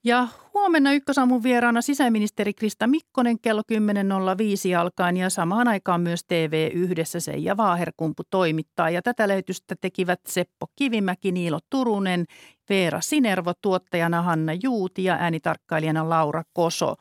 Ja 0.04 0.28
huomenna 0.54 0.94
ykkösaamun 0.94 1.44
vieraana 1.44 1.82
sisäministeri 1.82 2.54
Krista 2.54 2.88
Mikkonen 2.88 3.40
kello 3.40 3.62
10.05 3.72 4.78
alkaen 4.80 5.18
ja 5.18 5.30
samaan 5.30 5.68
aikaan 5.68 6.02
myös 6.02 6.24
TV 6.24 6.70
yhdessä 6.74 7.20
Seija 7.20 7.58
Vaaherkumpu 7.58 8.24
toimittaa. 8.30 8.90
Ja 8.90 9.02
tätä 9.02 9.28
lähetystä 9.28 9.76
tekivät 9.82 10.20
Seppo 10.28 10.66
Kivimäki, 10.76 11.32
Niilo 11.32 11.60
Turunen, 11.70 12.26
Veera 12.70 13.02
Sinervo, 13.02 13.54
tuottajana 13.62 14.22
Hanna 14.22 14.54
Juuti 14.64 15.04
ja 15.04 15.18
äänitarkkailijana 15.20 16.10
Laura 16.10 16.44
Koso. 16.54 16.96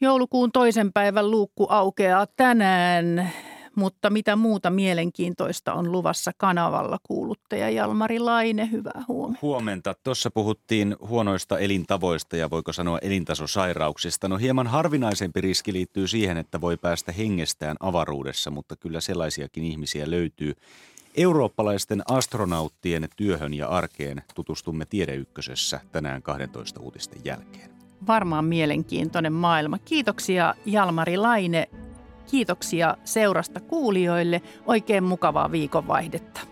Joulukuun 0.00 0.52
toisen 0.52 0.92
päivän 0.92 1.30
luukku 1.30 1.66
aukeaa 1.68 2.26
tänään. 2.36 3.30
Mutta 3.76 4.10
mitä 4.10 4.36
muuta 4.36 4.70
mielenkiintoista 4.70 5.74
on 5.74 5.92
luvassa 5.92 6.32
kanavalla 6.36 6.98
kuuluttaja 7.02 7.70
Jalmari 7.70 8.18
Laine, 8.18 8.70
hyvää 8.70 9.04
huomenta. 9.08 9.38
Huomenta. 9.42 9.94
Tuossa 10.04 10.30
puhuttiin 10.30 10.96
huonoista 11.00 11.58
elintavoista 11.58 12.36
ja 12.36 12.50
voiko 12.50 12.72
sanoa 12.72 12.98
elintasosairauksista. 12.98 14.28
No 14.28 14.36
hieman 14.36 14.66
harvinaisempi 14.66 15.40
riski 15.40 15.72
liittyy 15.72 16.06
siihen, 16.06 16.36
että 16.36 16.60
voi 16.60 16.76
päästä 16.76 17.12
hengestään 17.12 17.76
avaruudessa, 17.80 18.50
mutta 18.50 18.76
kyllä 18.76 19.00
sellaisiakin 19.00 19.64
ihmisiä 19.64 20.10
löytyy. 20.10 20.54
Eurooppalaisten 21.16 22.02
astronauttien 22.08 23.08
työhön 23.16 23.54
ja 23.54 23.68
arkeen 23.68 24.22
tutustumme 24.34 24.84
Tiedeykkösössä 24.86 25.80
tänään 25.92 26.22
12 26.22 26.80
uutisten 26.80 27.20
jälkeen. 27.24 27.70
Varmaan 28.06 28.44
mielenkiintoinen 28.44 29.32
maailma. 29.32 29.78
Kiitoksia 29.78 30.54
Jalmari 30.66 31.16
Laine 31.16 31.68
Kiitoksia 32.30 32.96
seurasta 33.04 33.60
kuulijoille. 33.60 34.42
Oikein 34.66 35.04
mukavaa 35.04 35.52
viikonvaihdetta. 35.52 36.49